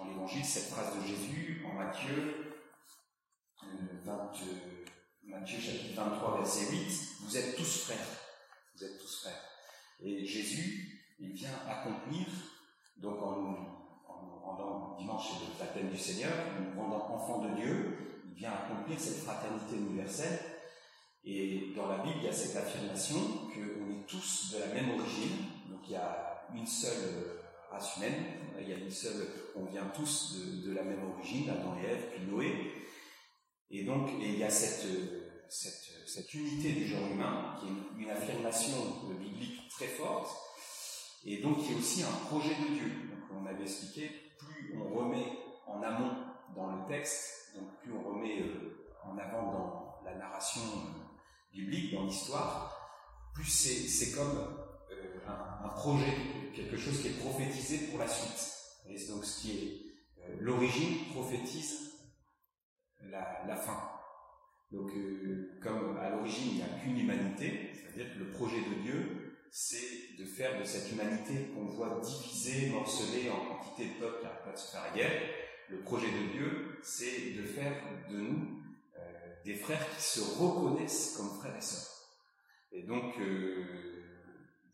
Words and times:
dans 0.00 0.06
l'évangile 0.08 0.44
cette 0.44 0.70
phrase 0.70 0.94
de 0.96 1.06
Jésus 1.06 1.62
en 1.68 1.74
Matthieu, 1.74 2.54
euh, 3.64 3.66
20, 4.04 4.12
euh, 4.12 4.84
Matthieu 5.24 5.58
chapitre 5.60 5.94
23 6.02 6.38
verset 6.38 6.70
8, 6.70 6.92
vous 7.22 7.36
êtes 7.36 7.56
tous 7.56 7.84
frères. 7.84 8.06
Vous 8.74 8.84
êtes 8.84 8.98
tous 8.98 9.20
frères. 9.22 9.42
Et 10.02 10.24
Jésus, 10.24 11.14
il 11.18 11.32
vient 11.32 11.50
accomplir, 11.68 12.26
donc 12.96 13.20
en, 13.22 13.32
nous- 13.42 13.68
en, 14.08 14.12
en 14.12 14.40
rendant 14.40 14.96
dimanche 14.96 15.28
le 15.40 15.58
baptême 15.58 15.90
du 15.90 15.98
Seigneur, 15.98 16.32
en 16.32 16.60
nous 16.62 16.80
rendant 16.80 17.14
enfants 17.14 17.42
de 17.44 17.54
Dieu, 17.56 17.98
il 18.26 18.34
vient 18.34 18.52
accomplir 18.52 18.98
cette 18.98 19.18
fraternité 19.22 19.76
universelle 19.76 20.38
et 21.24 21.74
dans 21.76 21.86
la 21.88 21.98
Bible, 21.98 22.16
il 22.20 22.24
y 22.24 22.28
a 22.28 22.32
cette 22.32 22.56
affirmation 22.56 23.18
qu'on 23.52 23.90
est 23.90 24.06
tous 24.06 24.54
de 24.54 24.60
la 24.60 24.66
même 24.68 24.98
origine. 24.98 25.36
Donc 25.68 25.80
il 25.84 25.92
y 25.92 25.96
a 25.96 26.46
une 26.54 26.66
seule 26.66 27.39
race 27.70 27.96
humaine, 27.96 28.24
il 28.60 28.68
y 28.68 28.72
a 28.72 28.76
une 28.76 28.90
seule, 28.90 29.26
on 29.56 29.64
vient 29.64 29.86
tous 29.94 30.36
de, 30.64 30.72
la 30.72 30.82
même 30.82 31.10
origine, 31.10 31.48
Adam 31.50 31.76
et 31.82 31.86
Ève, 31.86 32.04
puis 32.12 32.26
Noé. 32.26 32.72
Et 33.70 33.84
donc 33.84 34.10
il 34.20 34.36
y 34.36 34.44
a 34.44 34.50
cette, 34.50 34.86
cette, 35.48 35.90
cette 36.06 36.34
unité 36.34 36.72
du 36.72 36.86
genre 36.86 37.06
humain, 37.10 37.56
qui 37.60 37.66
est 37.66 38.02
une, 38.04 38.10
affirmation 38.10 38.76
biblique 39.18 39.68
très 39.68 39.86
forte. 39.86 40.30
Et 41.24 41.38
donc 41.38 41.58
il 41.60 41.72
y 41.72 41.74
a 41.74 41.78
aussi 41.78 42.02
un 42.02 42.26
projet 42.26 42.54
de 42.54 42.74
Dieu. 42.74 42.92
Donc 43.10 43.42
on 43.42 43.46
avait 43.46 43.62
expliqué, 43.62 44.10
plus 44.38 44.74
on 44.76 44.94
remet 44.94 45.26
en 45.66 45.82
amont 45.82 46.16
dans 46.54 46.76
le 46.76 46.86
texte, 46.88 47.52
donc 47.54 47.78
plus 47.82 47.92
on 47.92 48.02
remet 48.02 48.42
euh, 48.42 48.86
en 49.04 49.16
avant 49.18 49.52
dans 49.52 49.94
la 50.04 50.14
narration 50.16 50.62
euh, 50.62 51.00
biblique, 51.52 51.94
dans 51.94 52.04
l'histoire, 52.04 52.80
plus 53.34 53.44
c'est, 53.44 54.12
comme 54.12 54.59
un, 55.26 55.68
projet, 55.68 56.12
quelque 56.54 56.76
chose 56.76 57.00
qui 57.00 57.08
est 57.08 57.20
prophétisé 57.20 57.88
pour 57.88 57.98
la 57.98 58.08
suite. 58.08 58.52
Et 58.88 58.94
donc 59.08 59.24
ce 59.24 59.40
qui 59.40 59.50
est 59.52 59.80
euh, 60.22 60.36
l'origine 60.40 61.06
prophétise 61.12 61.90
la, 63.02 63.56
fin. 63.56 63.80
Donc 64.70 64.90
euh, 64.92 65.58
comme 65.62 65.96
à 65.98 66.10
l'origine 66.10 66.50
il 66.50 66.56
n'y 66.56 66.62
a 66.62 66.80
qu'une 66.82 66.98
humanité, 66.98 67.70
c'est-à-dire 67.72 68.14
que 68.14 68.18
le 68.18 68.30
projet 68.30 68.60
de 68.60 68.82
Dieu, 68.82 69.36
c'est 69.50 70.16
de 70.18 70.24
faire 70.24 70.60
de 70.60 70.64
cette 70.64 70.92
humanité 70.92 71.50
qu'on 71.54 71.66
voit 71.66 72.00
divisée, 72.00 72.70
morcelée 72.70 73.30
en 73.30 73.46
quantité 73.46 73.94
de 73.94 74.00
peuples 74.00 74.18
qui 74.18 74.24
n'arrêtent 74.24 74.44
pas 74.44 74.52
de 74.52 74.56
se 74.56 74.76
le 75.70 75.80
projet 75.82 76.08
de 76.08 76.32
Dieu, 76.32 76.78
c'est 76.82 77.30
de 77.30 77.42
faire 77.44 77.72
de 78.10 78.16
nous 78.16 78.62
euh, 78.98 79.34
des 79.44 79.54
frères 79.54 79.88
qui 79.96 80.02
se 80.02 80.20
reconnaissent 80.20 81.14
comme 81.16 81.30
frères 81.38 81.56
et 81.56 81.60
sœurs. 81.60 81.90
Et 82.72 82.82
donc, 82.82 83.14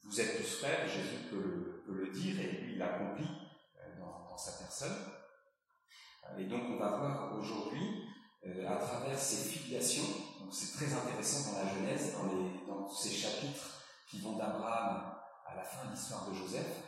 vous 0.07 0.21
êtes 0.21 0.37
tous 0.39 0.59
frères, 0.59 0.87
Jésus 0.89 1.29
peut 1.31 1.83
le, 1.89 2.09
dire, 2.11 2.41
et 2.41 2.53
lui, 2.62 2.77
l'accomplit 2.77 3.29
euh, 3.79 3.99
dans, 4.01 4.37
sa 4.37 4.53
personne. 4.63 4.97
Et 6.39 6.45
donc, 6.45 6.63
on 6.69 6.77
va 6.79 6.97
voir 6.98 7.39
aujourd'hui, 7.39 8.05
euh, 8.47 8.69
à 8.69 8.77
travers 8.77 9.19
ces 9.19 9.48
filiations, 9.48 10.05
donc 10.41 10.53
c'est 10.53 10.77
très 10.77 10.93
intéressant 10.93 11.53
dans 11.53 11.59
la 11.65 11.75
Genèse, 11.75 12.15
dans, 12.67 12.89
ces 12.89 13.11
chapitres 13.11 13.83
qui 14.09 14.21
vont 14.21 14.37
d'Abraham 14.37 15.13
à 15.47 15.57
la 15.57 15.63
fin 15.65 15.87
de 15.87 15.91
l'histoire 15.93 16.29
de 16.29 16.35
Joseph, 16.35 16.83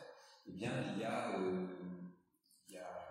eh 0.46 0.52
bien, 0.52 0.70
il 0.94 1.00
y 1.00 1.04
a, 1.04 1.36
euh, 1.38 1.66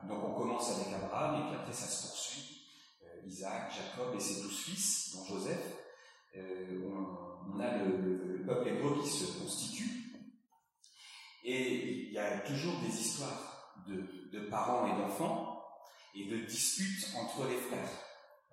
donc 0.08 0.24
on 0.24 0.34
commence 0.34 0.72
avec 0.80 0.94
Abraham, 0.94 1.42
et 1.42 1.48
puis 1.50 1.60
après 1.60 1.74
ça 1.74 1.86
se 1.88 2.08
poursuit, 2.08 2.62
euh, 3.04 3.26
Isaac, 3.28 3.72
Jacob 3.76 4.16
et 4.16 4.20
ses 4.20 4.42
douze 4.42 4.58
fils, 4.60 5.16
dont 5.16 5.26
Joseph, 5.26 5.74
euh, 6.38 6.90
on, 7.54 7.60
a 7.60 7.78
le, 7.78 7.98
le- 7.98 8.38
le 8.38 8.46
peuple 8.46 8.70
hébreu 8.70 9.02
qui 9.02 9.10
se 9.10 9.40
constitue, 9.40 10.06
et 11.47 12.08
il 12.08 12.12
y 12.12 12.19
a 12.19 12.40
toujours 12.40 12.78
des 12.81 12.94
histoires 12.94 13.74
de, 13.88 14.40
parents 14.50 14.85
et 14.85 15.02
d'enfants, 15.02 15.63
et 16.13 16.25
de 16.25 16.46
disputes 16.46 17.16
entre 17.18 17.47
les 17.47 17.56
frères, 17.56 17.90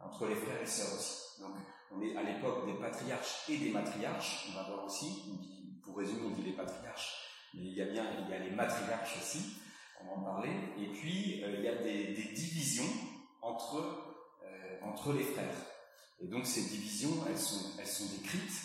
entre 0.00 0.26
les 0.26 0.36
frères 0.36 0.62
et 0.62 0.66
sœurs 0.66 0.94
aussi. 0.94 1.40
Donc, 1.40 1.56
on 1.90 2.00
est 2.02 2.16
à 2.16 2.22
l'époque 2.22 2.66
des 2.66 2.74
patriarches 2.74 3.48
et 3.48 3.58
des 3.58 3.70
matriarches, 3.70 4.46
on 4.48 4.54
va 4.54 4.62
voir 4.68 4.84
aussi, 4.84 5.24
pour 5.82 5.96
résumer, 5.96 6.20
on 6.24 6.30
dit 6.30 6.42
les 6.42 6.52
patriarches, 6.52 7.14
mais 7.54 7.62
il 7.62 7.74
y 7.74 7.82
a 7.82 7.86
bien, 7.86 8.06
il 8.20 8.30
y 8.30 8.34
a 8.34 8.38
les 8.38 8.50
matriarches 8.50 9.16
aussi, 9.18 9.56
on 10.00 10.06
va 10.06 10.12
en 10.12 10.24
parler, 10.24 10.50
et 10.78 10.86
puis 10.86 11.42
euh, 11.42 11.56
il 11.58 11.64
y 11.64 11.68
a 11.68 11.82
des, 11.82 12.12
divisions 12.12 12.90
entre, 13.42 13.76
euh, 14.44 14.78
entre 14.84 15.12
les 15.14 15.24
frères. 15.24 15.56
Et 16.20 16.28
donc 16.28 16.46
ces 16.46 16.62
divisions, 16.62 17.24
elles 17.28 17.38
sont, 17.38 17.72
elles 17.78 17.86
sont 17.86 18.06
décrites, 18.16 18.62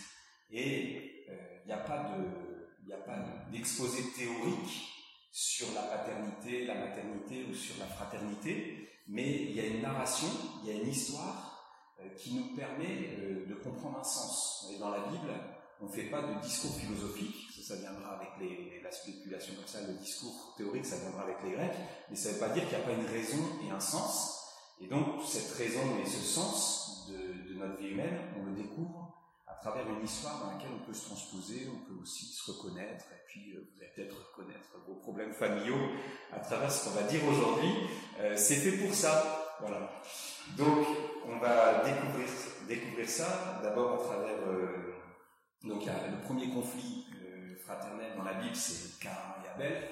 et 0.52 1.26
euh, 1.30 1.60
il 1.64 1.68
n'y 1.68 1.74
a 1.74 1.78
pas 1.78 2.12
de, 2.16 2.49
n'y 2.90 2.96
a 2.96 2.98
pas 3.06 3.18
de- 3.18 3.52
d'exposé 3.52 4.04
théorique 4.18 4.88
sur 5.32 5.68
la 5.74 5.84
paternité, 5.84 6.66
la 6.66 6.76
maternité 6.76 7.46
ou 7.50 7.54
sur 7.54 7.78
la 7.80 7.86
fraternité, 7.86 8.90
mais 9.08 9.44
il 9.44 9.56
y 9.56 9.60
a 9.60 9.66
une 9.68 9.82
narration, 9.82 10.28
il 10.64 10.70
y 10.70 10.72
a 10.78 10.82
une 10.82 10.90
histoire 10.90 11.96
euh, 12.02 12.10
qui 12.18 12.34
nous 12.34 12.56
permet 12.56 13.10
euh, 13.20 13.46
de 13.48 13.56
comprendre 13.56 14.00
un 14.00 14.04
sens. 14.04 14.68
Et 14.74 14.80
dans 14.80 14.90
la 14.90 15.00
Bible, 15.08 15.32
on 15.82 15.86
ne 15.86 15.92
fait 15.92 16.10
pas 16.10 16.22
de 16.22 16.42
discours 16.42 16.76
philosophique, 16.76 17.46
ça, 17.64 17.76
viendra 17.76 18.16
avec 18.16 18.30
la 18.84 18.92
spéculation 18.92 19.54
comme 19.54 19.68
ça, 19.68 19.82
le 19.86 19.94
discours 19.94 20.56
théorique, 20.58 20.86
ça 20.86 20.98
viendra 20.98 21.22
avec 21.22 21.36
les 21.44 21.52
Grecs, 21.52 21.78
mais 22.10 22.16
ça 22.16 22.30
ne 22.30 22.34
veut 22.34 22.40
pas 22.40 22.50
dire 22.50 22.68
qu'il 22.68 22.76
n'y 22.78 22.84
a 22.84 22.88
pas 22.88 22.94
une 22.94 23.06
raison 23.06 23.38
et 23.64 23.70
un 23.70 23.80
sens. 23.80 24.44
Et 24.82 24.88
donc, 24.88 25.22
cette 25.24 25.52
raison 25.52 25.82
et 26.04 26.06
ce 26.08 26.18
sens 26.20 27.08
de, 27.10 27.48
de 27.48 27.54
notre 27.60 27.78
vie 27.78 27.90
humaine, 27.90 28.18
on 28.40 28.46
le 28.46 28.54
découvre 28.56 29.09
travers 29.62 29.88
une 29.88 30.04
histoire 30.04 30.40
dans 30.44 30.52
laquelle 30.52 30.72
on 30.74 30.86
peut 30.86 30.94
se 30.94 31.06
transposer, 31.06 31.68
on 31.74 31.80
peut 31.86 32.02
aussi 32.02 32.26
se 32.26 32.52
reconnaître, 32.52 33.06
et 33.12 33.22
puis 33.28 33.54
euh, 33.54 33.70
vous 33.72 33.82
allez 33.82 33.92
peut-être 33.96 34.16
reconnaître 34.32 34.70
vos 34.88 34.96
problèmes 34.96 35.34
familiaux 35.34 35.90
à 36.32 36.40
travers 36.40 36.72
ce 36.72 36.86
qu'on 36.86 36.96
va 36.96 37.04
dire 37.04 37.22
aujourd'hui. 37.28 37.74
Euh, 38.20 38.36
c'est 38.38 38.56
fait 38.56 38.78
pour 38.78 38.94
ça, 38.94 39.58
voilà. 39.60 40.02
Donc, 40.58 40.88
on 41.26 41.38
va 41.40 41.84
découvrir, 41.84 42.28
découvrir 42.68 43.10
ça 43.10 43.60
d'abord 43.62 44.02
à 44.02 44.04
travers. 44.04 44.48
euh, 44.48 44.94
donc, 45.64 45.86
le 45.86 46.24
premier 46.24 46.50
conflit 46.50 47.06
euh, 47.22 47.56
fraternel 47.58 48.16
dans 48.16 48.24
la 48.24 48.36
Bible, 48.36 48.56
c'est 48.56 48.98
Cain 49.00 49.10
et 49.46 49.50
Abel. 49.50 49.90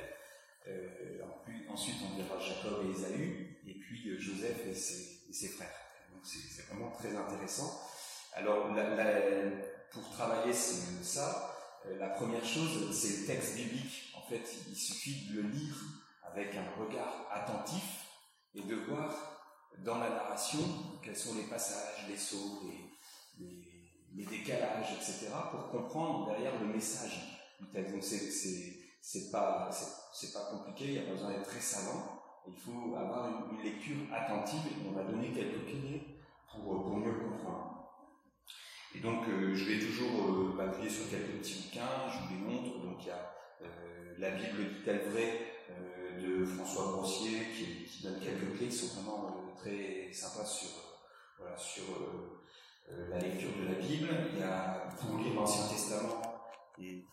Ensuite, 1.70 1.98
on 2.02 2.18
verra 2.18 2.40
Jacob 2.40 2.86
et 2.86 2.92
Ésaü, 2.92 3.60
et 3.68 3.74
puis 3.76 4.18
Joseph 4.18 4.66
et 4.68 4.74
ses, 4.74 5.30
et 5.30 5.34
ses 5.34 5.50
frères. 5.50 5.76
Donc, 6.12 6.22
c'est 6.24 6.66
vraiment 6.68 6.90
très 6.92 7.16
intéressant. 7.16 7.80
Alors, 8.38 8.68
pour 9.92 10.10
travailler 10.12 10.54
ce- 10.54 11.04
ça, 11.04 11.56
euh, 11.88 11.98
la 11.98 12.10
première 12.10 12.46
chose, 12.46 12.92
c'est 12.94 13.22
le 13.22 13.26
texte 13.26 13.56
biblique. 13.56 14.14
En 14.16 14.22
fait, 14.30 14.44
il 14.70 14.76
suffit 14.76 15.28
de 15.32 15.42
le 15.42 15.50
lire 15.50 15.76
avec 16.24 16.54
un 16.56 16.70
regard 16.80 17.28
attentif 17.32 18.06
et 18.54 18.62
de 18.62 18.76
voir 18.76 19.12
dans 19.80 19.98
la 19.98 20.10
narration 20.10 20.60
quels 21.04 21.16
sont 21.16 21.36
les 21.36 21.44
passages, 21.50 22.08
les 22.08 22.18
sauts, 22.18 22.62
les, 23.40 24.26
décalages, 24.26 24.94
etc., 24.94 25.30
pour 25.52 25.70
comprendre 25.70 26.28
derrière 26.28 26.60
le 26.60 26.68
message 26.68 27.40
du 27.60 27.68
texte. 27.72 27.94
Donc, 27.94 28.04
c'est- 28.04 29.32
pas, 29.32 29.70
pas 29.70 30.52
compliqué, 30.52 30.86
il 30.86 30.92
n'y 30.94 31.00
a 31.00 31.04
pas 31.04 31.12
besoin 31.12 31.32
d'être 31.32 31.50
très 31.50 31.60
savant. 31.60 32.22
Il 32.48 32.56
faut 32.60 32.96
avoir 32.96 33.50
une, 33.52 33.64
lecture 33.64 33.98
attentive 34.14 34.62
et 34.68 34.88
on 34.88 34.92
va 34.92 35.04
donner 35.04 35.32
quelques 35.32 35.66
clés 35.66 36.20
pour, 36.52 36.98
mieux 36.98 37.14
comprendre. 37.14 37.77
Donc, 39.02 39.28
euh, 39.28 39.54
je 39.54 39.66
vais 39.66 39.80
toujours 39.80 40.30
euh, 40.30 40.54
m'appuyer 40.54 40.90
sur 40.90 41.10
quelques 41.10 41.40
petits 41.40 41.64
bouquins, 41.64 42.10
je 42.10 42.20
vous 42.20 42.34
les 42.34 42.56
montre. 42.56 42.80
Donc, 42.80 42.98
il 43.02 43.08
y 43.08 43.12
a 43.12 43.34
euh, 43.62 44.14
La 44.18 44.32
Bible 44.32 44.70
dit-elle 44.70 45.10
vrai 45.10 45.54
euh, 45.70 46.20
de 46.20 46.46
François 46.46 46.92
Grossier 46.92 47.40
qui, 47.56 48.04
donne 48.04 48.20
quelques 48.20 48.58
clés 48.58 48.68
qui 48.68 48.76
sont 48.76 49.02
vraiment 49.02 49.36
très 49.58 50.12
sympas 50.12 50.46
sur, 50.46 50.70
voilà, 51.40 51.58
sur 51.58 51.84
la 53.10 53.20
lecture 53.20 53.50
de 53.60 53.68
la 53.68 53.80
Bible. 53.80 54.10
Il 54.34 54.40
y 54.40 54.44
a 54.44 54.88
pour 55.00 55.18
lire 55.18 55.34
l'Ancien 55.34 55.68
Testament 55.68 56.22
et 56.80 57.04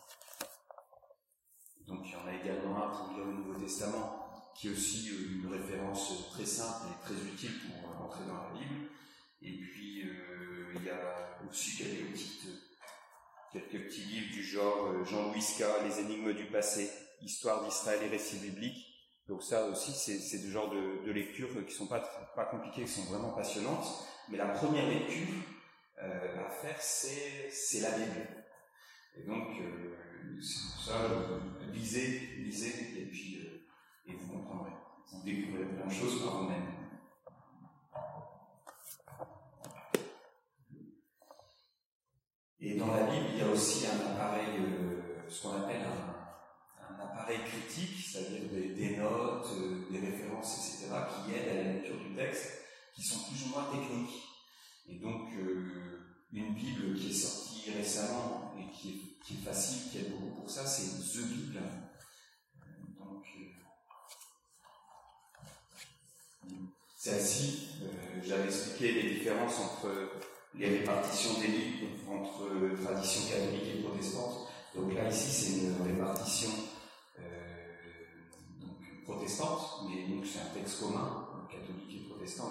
donc 1.86 2.00
il 2.04 2.12
y 2.12 2.16
en 2.16 2.26
a 2.26 2.34
également 2.34 2.84
un 2.84 2.90
pour 2.90 3.16
lire 3.16 3.24
le 3.24 3.32
Nouveau 3.32 3.54
Testament 3.58 4.24
qui 4.54 4.68
est 4.68 4.70
aussi 4.70 5.08
une 5.08 5.52
référence 5.52 6.30
très 6.30 6.46
simple 6.46 6.86
et 6.90 7.04
très 7.04 7.14
utile 7.14 7.52
pour 7.66 7.90
euh, 7.90 8.04
entrer 8.04 8.24
dans 8.26 8.34
la 8.34 8.50
Bible. 8.52 8.88
Et 9.42 9.58
puis 9.58 10.02
il 10.84 10.88
y 10.88 10.90
a 10.90 11.48
aussi 11.48 11.78
quelques 11.78 12.12
petites 12.12 12.46
quelques 13.52 13.86
petits 13.86 14.02
livres 14.02 14.32
du 14.32 14.42
genre 14.42 14.88
euh, 14.88 15.04
Jean-Louis 15.04 15.40
Ska, 15.40 15.82
Les 15.84 16.00
énigmes 16.00 16.32
du 16.32 16.44
passé, 16.46 16.90
Histoire 17.22 17.64
d'Israël 17.64 18.00
et 18.02 18.08
récits 18.08 18.38
bibliques. 18.38 18.86
Donc 19.28 19.42
ça 19.42 19.66
aussi, 19.68 19.92
c'est 19.92 20.38
du 20.40 20.50
genre 20.50 20.68
de, 20.68 21.06
de 21.06 21.12
lectures 21.12 21.64
qui 21.66 21.72
sont 21.72 21.86
pas, 21.86 22.00
pas 22.36 22.44
compliquées, 22.44 22.84
qui 22.84 22.90
sont 22.90 23.04
vraiment 23.04 23.30
passionnantes. 23.30 23.86
Mais 24.28 24.36
la 24.36 24.48
première 24.48 24.86
lecture 24.86 25.28
euh, 26.02 26.46
à 26.46 26.50
faire, 26.50 26.76
c'est 26.80 27.80
la 27.80 27.90
Bible. 27.92 28.28
Et 29.16 29.22
donc, 29.22 29.48
euh, 29.60 29.96
c'est 30.42 30.72
pour 30.72 30.82
ça, 30.82 31.00
euh, 31.04 31.38
lisez, 31.72 32.20
lisez, 32.38 33.00
et 33.00 33.06
puis 33.06 33.38
euh, 33.40 34.12
et 34.12 34.16
vous 34.16 34.32
comprendrez. 34.32 34.72
Vous 35.12 35.22
découvrirez 35.22 35.66
plein 35.66 35.86
de 35.86 35.92
choses 35.92 36.22
par 36.22 36.42
vous-même. 36.42 36.83
Et 42.66 42.76
dans 42.76 42.94
la 42.94 43.02
Bible, 43.02 43.26
il 43.34 43.38
y 43.40 43.42
a 43.42 43.48
aussi 43.50 43.86
un 43.86 44.10
appareil, 44.10 44.56
euh, 44.58 45.28
ce 45.28 45.42
qu'on 45.42 45.52
appelle 45.52 45.82
un, 45.82 46.94
appareil 46.98 47.40
critique, 47.44 48.02
c'est-à-dire 48.02 48.48
des, 48.50 48.68
des, 48.68 48.96
notes, 48.96 49.46
euh, 49.52 49.84
des 49.90 49.98
références, 49.98 50.56
etc., 50.56 50.94
qui 51.12 51.34
aident 51.34 51.48
à 51.50 51.62
la 51.62 51.72
lecture 51.74 51.98
du 51.98 52.14
texte, 52.16 52.64
qui 52.94 53.02
sont 53.02 53.18
plus 53.28 53.44
ou 53.44 53.48
moins 53.50 53.70
techniques. 53.70 54.22
Et 54.88 54.94
donc, 54.94 55.28
euh, 55.34 56.22
une 56.32 56.54
Bible 56.54 56.94
qui 56.94 57.10
est 57.10 57.12
sortie 57.12 57.70
récemment 57.70 58.54
et 58.58 58.74
qui 58.74 58.88
est, 58.88 59.26
qui 59.26 59.34
est 59.34 59.44
facile, 59.44 59.90
qui 59.90 59.98
aide 59.98 60.12
beaucoup 60.12 60.40
pour 60.40 60.50
ça, 60.50 60.64
c'est 60.64 61.02
The 61.12 61.26
Bible. 61.26 61.60
Donc, 62.98 63.26
celle-ci, 66.96 67.68
j'avais 68.22 68.46
expliqué 68.46 68.92
les 68.92 69.14
différences 69.16 69.60
entre 69.60 69.90
les 70.56 70.78
répartitions 70.78 71.40
des 71.40 71.48
livres 71.48 71.86
entre 72.10 72.82
tradition 72.82 73.22
catholique 73.28 73.76
et 73.76 73.82
protestante. 73.82 74.48
Donc 74.74 74.94
là, 74.94 75.08
ici, 75.08 75.30
c'est 75.30 75.66
une 75.66 75.86
répartition 75.86 76.50
euh, 77.20 77.22
donc, 78.60 79.04
protestante, 79.04 79.84
mais 79.88 80.14
donc 80.14 80.24
c'est 80.26 80.40
un 80.40 80.54
texte 80.54 80.80
commun, 80.80 81.28
catholique 81.50 81.94
et 81.94 82.08
protestant. 82.08 82.50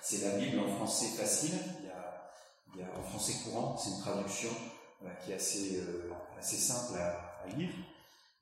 C'est 0.00 0.22
la 0.22 0.38
Bible 0.38 0.60
en 0.60 0.68
français 0.76 1.16
facile, 1.16 1.58
il 1.80 1.86
y 1.86 1.90
a, 1.90 2.30
il 2.74 2.80
y 2.80 2.84
a 2.84 2.98
en 2.98 3.02
français 3.02 3.34
courant, 3.44 3.76
c'est 3.76 3.90
une 3.90 4.00
traduction 4.00 4.50
voilà, 5.00 5.16
qui 5.16 5.32
est 5.32 5.36
assez, 5.36 5.78
euh, 5.78 6.10
assez 6.38 6.56
simple 6.56 6.98
à, 6.98 7.42
à, 7.42 7.56
lire. 7.56 7.70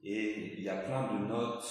Et 0.03 0.55
il 0.59 0.65
y 0.65 0.69
a 0.69 0.77
plein 0.77 1.03
de 1.13 1.27
notes, 1.27 1.65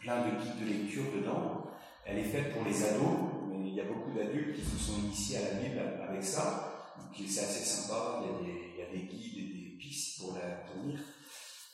plein 0.00 0.26
de 0.26 0.30
guides 0.42 0.60
de 0.60 0.66
lecture 0.66 1.04
dedans. 1.14 1.66
Elle 2.04 2.18
est 2.18 2.24
faite 2.24 2.52
pour 2.52 2.64
les 2.64 2.84
ados, 2.84 3.31
il 3.72 3.78
y 3.78 3.80
a 3.80 3.84
beaucoup 3.84 4.12
d'adultes 4.12 4.54
qui 4.54 4.62
se 4.62 4.76
sont 4.76 4.98
initiés 5.00 5.38
à 5.38 5.54
la 5.54 5.60
Bible 5.60 5.80
avec 6.06 6.22
ça. 6.22 6.92
Donc 6.98 7.28
c'est 7.28 7.40
assez 7.40 7.64
sympa, 7.64 8.22
il 8.22 8.78
y, 8.78 8.82
a 8.82 8.90
des, 8.90 9.06
guides 9.06 9.38
et 9.38 9.70
des 9.70 9.76
pistes 9.78 10.20
pour 10.20 10.34
la 10.34 10.56
tenir. 10.70 11.00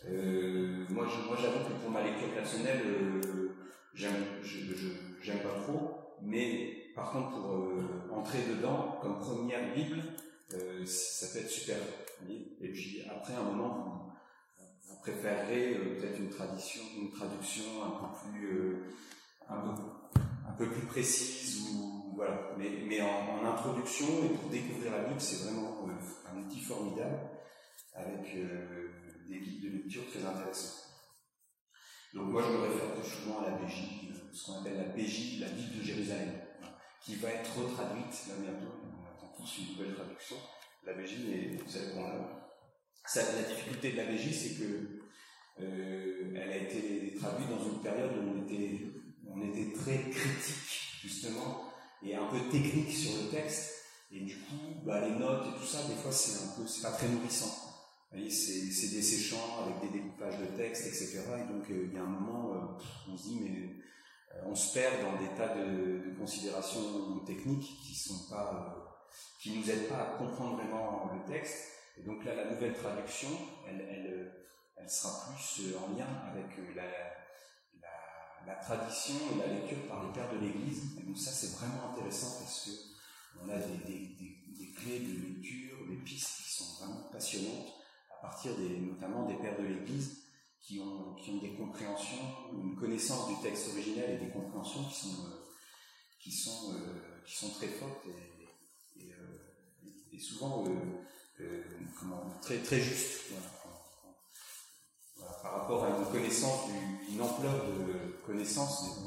Euh, 0.06 0.86
moi, 0.90 1.06
j'avoue 1.08 1.68
que 1.68 1.80
pour 1.82 1.90
ma 1.90 2.04
lecture 2.04 2.32
personnelle, 2.32 2.82
euh, 2.86 3.56
j'aime, 3.94 4.12
pas 5.42 5.60
trop, 5.64 6.16
mais 6.22 6.92
par 6.94 7.10
contre, 7.10 7.30
pour 7.30 7.50
euh, 7.50 8.10
entrer 8.12 8.38
dedans 8.48 8.98
comme 9.02 9.18
première 9.18 9.74
Bible, 9.74 10.00
euh, 10.54 10.86
ça 10.86 11.26
peut 11.32 11.44
être 11.44 11.50
super. 11.50 11.78
Et 12.60 12.68
puis 12.68 13.02
après, 13.10 13.34
un 13.34 13.42
moment, 13.42 14.12
vous, 14.56 14.94
vous 14.94 15.00
préférerez 15.00 15.74
euh, 15.74 15.98
peut-être 15.98 16.18
une 16.20 16.30
tradition, 16.30 16.82
une 16.96 17.10
traduction 17.10 17.64
un 17.84 17.90
peu 17.90 18.30
plus, 18.30 18.84
un 19.48 19.60
peu, 19.60 19.82
peu 20.58 20.68
plus 20.70 20.86
précise 20.86 21.70
ou 21.70 22.12
voilà. 22.16 22.50
Mais, 22.58 22.70
mais 22.86 23.00
en, 23.00 23.44
introduction 23.44 24.06
et 24.24 24.28
pour 24.36 24.50
découvrir 24.50 24.92
la 24.92 25.04
Bible, 25.04 25.20
c'est 25.20 25.44
vraiment 25.44 25.86
euh, 25.88 25.92
un 26.30 26.38
outil 26.38 26.60
formidable 26.60 27.20
avec 27.94 28.34
euh, 28.36 28.88
des 29.28 29.38
guides 29.38 29.62
de 29.62 29.76
lecture 29.78 30.02
très 30.10 30.24
intéressants. 30.24 30.88
Donc 32.14 32.28
moi, 32.28 32.42
je 32.42 32.52
me 32.52 32.62
réfère 32.62 32.94
plus 32.94 33.08
souvent 33.08 33.40
à 33.40 33.50
la 33.50 33.56
BJ, 33.58 34.08
ce 34.32 34.46
qu'on 34.46 34.60
appelle 34.60 34.76
la 34.76 34.88
BJ, 34.94 35.40
la 35.40 35.48
Bible 35.48 35.78
de 35.78 35.82
Jérusalem, 35.82 36.32
qui 37.00 37.16
va 37.16 37.30
être 37.30 37.56
retraduite 37.56 38.26
là 38.28 38.34
bientôt. 38.40 38.74
On 38.82 39.06
attend 39.06 39.32
tous 39.36 39.58
une 39.58 39.76
nouvelle 39.76 39.94
traduction. 39.94 40.36
La 40.84 40.94
BJ, 40.94 41.18
mais 41.28 41.56
vous 41.56 41.70
savez 41.70 41.92
qu'on 41.92 42.04
a. 42.04 42.50
Ça, 43.04 43.22
la 43.32 43.42
difficulté 43.42 43.92
de 43.92 43.96
la 43.98 44.06
BJ, 44.06 44.32
c'est 44.32 44.54
que 44.58 44.98
euh, 45.60 46.34
elle 46.34 46.50
a 46.50 46.56
été 46.56 47.14
traduite 47.18 47.48
dans 47.48 47.64
une 47.64 47.80
période 47.82 48.12
où 48.16 48.38
on 48.38 48.42
était, 48.44 48.80
on 49.38 49.48
était 49.48 49.72
très 49.72 50.10
critique 50.10 50.98
justement 51.02 51.64
et 52.02 52.14
un 52.14 52.26
peu 52.26 52.38
technique 52.50 52.92
sur 52.92 53.22
le 53.22 53.30
texte. 53.30 53.74
Et 54.10 54.20
du 54.20 54.36
coup, 54.36 54.80
bah, 54.84 55.06
les 55.06 55.14
notes 55.14 55.46
et 55.48 55.58
tout 55.58 55.66
ça, 55.66 55.86
des 55.86 55.94
fois, 55.94 56.12
c'est 56.12 56.44
un 56.44 56.56
peu, 56.56 56.66
c'est 56.66 56.82
pas 56.82 56.92
très 56.92 57.08
nourrissant. 57.08 57.68
C'est, 58.10 58.94
desséchant 58.94 59.64
avec 59.64 59.80
des 59.82 59.98
découpages 59.98 60.38
de 60.38 60.46
texte, 60.56 60.86
etc. 60.86 61.20
Et 61.36 61.52
donc, 61.52 61.70
euh, 61.70 61.88
il 61.88 61.94
y 61.94 61.98
a 61.98 62.02
un 62.02 62.06
moment, 62.06 62.54
euh, 62.54 63.12
on 63.12 63.16
se 63.16 63.22
dit, 63.24 63.40
mais 63.42 63.68
euh, 64.34 64.44
on 64.46 64.54
se 64.54 64.72
perd 64.72 65.02
dans 65.02 65.20
des 65.20 65.28
tas 65.36 65.54
de, 65.54 66.14
considérations 66.18 67.18
techniques 67.26 67.78
qui 67.82 67.94
sont 67.94 68.30
pas, 68.30 69.06
qui 69.40 69.58
nous 69.58 69.70
aident 69.70 69.88
pas 69.88 69.98
à 69.98 70.18
comprendre 70.18 70.56
vraiment 70.56 71.10
le 71.12 71.30
texte. 71.30 71.68
Et 71.98 72.02
donc 72.02 72.24
là, 72.24 72.34
la 72.34 72.50
nouvelle 72.50 72.72
traduction, 72.72 73.28
elle, 73.68 74.32
elle 74.76 74.90
sera 74.90 75.30
plus 75.34 75.74
en 75.76 75.94
lien 75.94 76.06
avec 76.32 76.46
la, 76.74 76.84
la 78.48 78.54
tradition 78.54 79.14
et 79.34 79.38
la 79.38 79.54
lecture 79.54 79.86
par 79.88 80.02
les 80.02 80.12
pères 80.12 80.32
de 80.32 80.38
l'Église. 80.38 80.96
Et 80.98 81.02
donc 81.02 81.18
ça, 81.18 81.30
c'est 81.30 81.52
vraiment 81.58 81.92
intéressant 81.92 82.38
parce 82.40 82.64
que 82.64 82.70
on 83.44 83.48
a 83.50 83.58
des, 83.58 84.72
clés 84.74 85.00
de 85.00 85.12
lecture, 85.28 85.86
des 85.88 85.96
pistes 85.96 86.42
qui 86.42 86.50
sont 86.50 86.84
vraiment 86.84 87.08
passionnantes 87.12 87.74
à 88.10 88.22
partir 88.22 88.56
des, 88.56 88.78
notamment 88.78 89.26
des 89.26 89.34
pères 89.34 89.58
de 89.58 89.64
l'Église 89.64 90.24
qui 90.60 90.80
ont, 90.80 91.14
qui 91.14 91.30
ont 91.30 91.38
des 91.38 91.54
compréhensions, 91.54 92.52
une 92.52 92.74
connaissance 92.74 93.28
du 93.28 93.42
texte 93.42 93.68
originel 93.68 94.16
et 94.16 94.24
des 94.24 94.30
compréhensions 94.30 94.84
qui 94.84 94.94
sont, 94.94 95.24
euh, 95.26 95.46
qui 96.18 96.32
sont, 96.32 96.72
euh, 96.72 97.22
qui 97.26 97.36
sont 97.36 97.50
très 97.50 97.68
fortes 97.68 98.06
et, 98.96 99.12
euh, 99.12 100.18
souvent 100.18 100.64
très, 102.42 102.58
très 102.58 102.80
justes. 102.80 103.32
Par 105.42 105.52
rapport 105.52 105.84
à 105.84 105.88
une 105.88 106.04
connaissance, 106.06 106.68
une 107.10 107.20
ampleur 107.20 107.52
de 107.66 108.26
connaissance. 108.26 109.00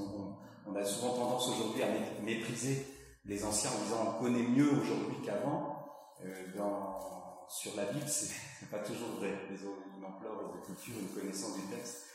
On, 0.66 0.76
a 0.76 0.86
souvent 0.86 1.14
tendance 1.14 1.50
aujourd'hui 1.50 1.84
à 1.84 1.88
mépriser 2.24 2.86
les 3.26 3.44
anciens 3.44 3.72
en 3.72 3.84
disant 3.84 4.16
on 4.18 4.24
connaît 4.24 4.48
mieux 4.48 4.70
aujourd'hui 4.72 5.18
qu'avant. 5.26 5.86
Euh, 6.24 6.32
sur 7.50 7.76
la 7.76 7.86
Bible, 7.86 8.06
c'est 8.08 8.70
pas 8.70 8.80
toujours 8.80 9.10
vrai. 9.20 9.34
Ils 9.52 9.68
ont 9.68 9.76
une 9.98 10.06
ampleur 10.06 10.54
de 10.54 10.66
culture, 10.66 10.94
une 11.00 11.20
connaissance 11.20 11.56
du 11.56 11.76
texte 11.76 12.06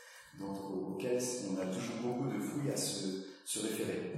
dont, 0.41 0.55
auquel 0.93 1.21
on 1.51 1.61
a 1.61 1.67
toujours 1.67 1.97
beaucoup 2.03 2.29
de 2.31 2.41
fouilles 2.41 2.71
à 2.71 2.77
se, 2.77 3.27
se 3.45 3.61
référer. 3.61 4.13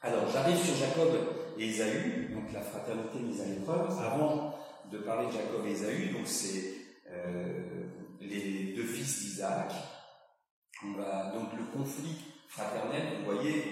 Alors, 0.00 0.28
j'arrive 0.32 0.56
sur 0.56 0.74
Jacob 0.74 1.10
et 1.58 1.66
Isaü, 1.66 2.30
donc 2.34 2.52
la 2.52 2.60
fraternité 2.60 3.18
mise 3.20 3.40
à 3.40 3.46
l'épreuve. 3.46 3.98
Avant 4.00 4.54
de 4.90 4.98
parler 4.98 5.26
de 5.28 5.32
Jacob 5.32 5.66
et 5.66 5.72
Isaü, 5.72 6.12
donc 6.12 6.26
c'est 6.26 6.74
euh, 7.08 7.86
les 8.20 8.71
deux 8.82 8.88
fils 8.88 9.20
d'Isaac. 9.20 9.72
Donc 10.82 11.52
le 11.56 11.64
conflit 11.76 12.16
fraternel. 12.48 13.18
Vous 13.18 13.32
voyez, 13.32 13.62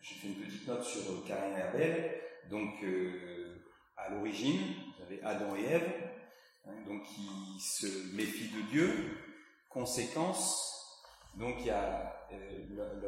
j'ai 0.00 0.14
fait 0.14 0.28
une 0.28 0.34
petite 0.34 0.68
note 0.68 0.84
sur 0.84 1.24
Cain 1.26 1.56
et 1.56 1.62
Abel. 1.62 2.20
Donc 2.50 2.82
euh, 2.84 3.64
à 3.96 4.10
l'origine, 4.10 4.60
vous 4.96 5.02
avez 5.02 5.22
Adam 5.22 5.56
et 5.56 5.64
Ève, 5.64 5.92
hein, 6.66 6.74
donc 6.86 7.02
qui 7.02 7.60
se 7.60 8.14
méfient 8.14 8.54
de 8.56 8.62
Dieu. 8.70 9.18
Conséquence, 9.68 11.04
donc 11.34 11.56
il 11.60 11.66
y 11.66 11.70
a 11.70 12.26
euh, 12.32 13.00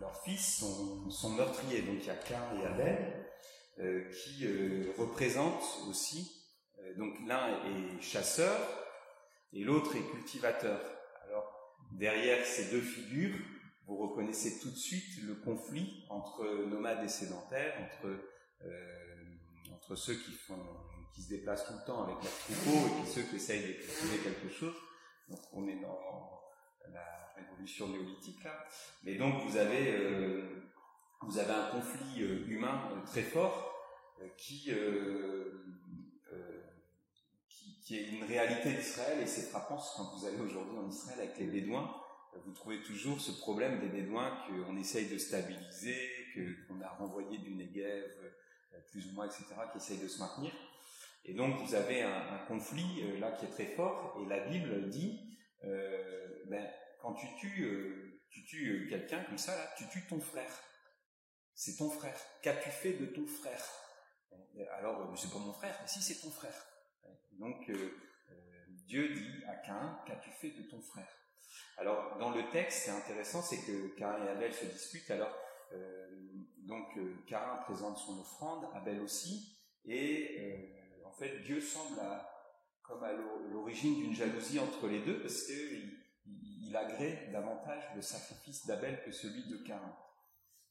leur, 0.00 0.22
fils 0.24 0.58
sont, 0.58 1.08
sont, 1.10 1.30
meurtriers. 1.30 1.82
Donc 1.82 1.96
il 2.00 2.06
y 2.06 2.10
a 2.10 2.16
Cain 2.16 2.42
et 2.60 2.66
Abel 2.66 3.26
euh, 3.78 4.10
qui 4.10 4.44
euh, 4.46 4.92
représentent 4.98 5.86
aussi 5.88 6.41
donc 6.96 7.14
l'un 7.26 7.48
est 7.64 8.00
chasseur 8.00 8.56
et 9.52 9.64
l'autre 9.64 9.96
est 9.96 10.10
cultivateur. 10.10 10.80
Alors 11.26 11.76
derrière 11.92 12.44
ces 12.44 12.70
deux 12.70 12.80
figures, 12.80 13.36
vous 13.86 13.96
reconnaissez 13.96 14.60
tout 14.60 14.70
de 14.70 14.76
suite 14.76 15.22
le 15.24 15.34
conflit 15.34 16.04
entre 16.08 16.44
nomades 16.66 17.04
et 17.04 17.08
sédentaires, 17.08 17.74
entre 17.80 18.08
euh, 18.64 19.24
entre 19.74 19.96
ceux 19.96 20.14
qui 20.14 20.32
qui 21.14 21.22
se 21.22 21.28
déplacent 21.28 21.66
tout 21.66 21.74
le 21.74 21.86
temps 21.86 22.04
avec 22.04 22.16
leur 22.22 22.32
troupeau 22.32 23.02
et 23.02 23.06
ceux 23.06 23.22
qui 23.22 23.36
essayent 23.36 23.66
de 23.66 23.72
cultiver 23.72 24.18
quelque 24.18 24.48
chose. 24.48 24.74
Donc 25.28 25.40
on 25.52 25.66
est 25.68 25.80
dans 25.80 26.40
la 26.90 27.32
révolution 27.36 27.88
néolithique 27.88 28.42
là. 28.44 28.64
Mais 29.04 29.16
donc 29.16 29.42
vous 29.42 29.56
avez 29.56 29.92
euh, 29.92 30.62
vous 31.22 31.38
avez 31.38 31.52
un 31.52 31.70
conflit 31.70 32.22
euh, 32.22 32.44
humain 32.48 32.90
euh, 32.90 33.06
très 33.06 33.22
fort 33.22 33.72
euh, 34.20 34.28
qui 34.36 34.70
qui 37.92 37.98
est 37.98 38.08
une 38.08 38.24
réalité 38.24 38.72
d'Israël 38.72 39.20
et 39.20 39.26
c'est 39.26 39.50
frappant 39.50 39.76
quand 39.76 40.16
vous 40.16 40.24
allez 40.24 40.40
aujourd'hui 40.40 40.78
en 40.78 40.88
Israël 40.88 41.20
avec 41.20 41.36
les 41.36 41.44
Bédouins, 41.44 41.94
vous 42.46 42.52
trouvez 42.52 42.82
toujours 42.82 43.20
ce 43.20 43.32
problème 43.32 43.80
des 43.80 43.88
Bédouins 43.88 44.34
qu'on 44.46 44.78
essaye 44.78 45.10
de 45.10 45.18
stabiliser, 45.18 45.98
qu'on 46.66 46.80
a 46.80 46.88
renvoyé 46.88 47.36
du 47.36 47.54
Negev, 47.54 47.84
euh, 47.84 48.80
plus 48.90 49.06
ou 49.08 49.12
moins, 49.12 49.26
etc., 49.26 49.44
qui 49.70 49.76
essaye 49.76 49.98
de 49.98 50.08
se 50.08 50.20
maintenir. 50.20 50.54
Et 51.26 51.34
donc 51.34 51.60
vous 51.60 51.74
avez 51.74 52.00
un, 52.00 52.38
conflit 52.48 53.02
euh, 53.02 53.18
là 53.18 53.32
qui 53.32 53.44
est 53.44 53.50
très 53.50 53.66
fort 53.66 54.18
et 54.22 54.26
la 54.26 54.40
Bible 54.48 54.88
dit, 54.88 55.38
euh, 55.64 56.44
ben, 56.46 56.66
quand 57.02 57.12
tu 57.12 57.26
tues, 57.36 58.22
tu 58.30 58.42
tues 58.46 58.86
quelqu'un 58.88 59.22
comme 59.24 59.36
ça, 59.36 59.54
là, 59.54 59.68
tu 59.76 59.86
tues 59.88 60.06
ton 60.08 60.18
frère. 60.18 60.62
C'est 61.54 61.76
ton 61.76 61.90
frère. 61.90 62.18
Qu'as-tu 62.40 62.70
fait 62.70 62.94
de 62.94 63.04
ton 63.04 63.26
frère? 63.26 63.62
Alors, 64.78 65.12
c'est 65.18 65.30
pas 65.30 65.38
mon 65.38 65.52
frère, 65.52 65.76
mais 65.82 65.88
si 65.88 66.00
c'est 66.00 66.22
ton 66.22 66.30
frère. 66.30 66.71
Donc 67.42 67.68
euh, 67.68 67.74
euh, 67.74 68.34
Dieu 68.86 69.12
dit 69.12 69.44
à 69.48 69.56
Cain, 69.56 69.98
qu'as-tu 70.06 70.30
fait 70.30 70.50
de 70.50 70.62
ton 70.70 70.80
frère? 70.80 71.08
Alors 71.76 72.16
dans 72.18 72.30
le 72.30 72.48
texte, 72.50 72.84
c'est 72.84 72.92
intéressant, 72.92 73.42
c'est 73.42 73.66
que 73.66 73.88
Cain 73.96 74.24
et 74.24 74.28
Abel 74.28 74.54
se 74.54 74.64
disputent. 74.64 75.10
Alors 75.10 75.36
euh, 75.72 76.08
donc 76.58 76.96
Cain 77.26 77.58
présente 77.64 77.98
son 77.98 78.20
offrande, 78.20 78.68
Abel 78.74 79.00
aussi, 79.00 79.58
et 79.84 81.02
en 81.04 81.10
fait, 81.10 81.40
Dieu 81.40 81.60
semble 81.60 82.00
comme 82.82 83.02
à 83.02 83.12
l'origine 83.12 83.96
d'une 83.96 84.14
jalousie 84.14 84.60
entre 84.60 84.86
les 84.86 85.00
deux, 85.00 85.20
parce 85.20 85.44
qu'il 85.44 85.98
il, 86.26 86.76
agrée 86.76 87.28
davantage 87.32 87.82
le 87.94 88.02
sacrifice 88.02 88.66
d'Abel 88.66 89.02
que 89.04 89.12
celui 89.12 89.48
de 89.48 89.58
Cain. 89.58 89.94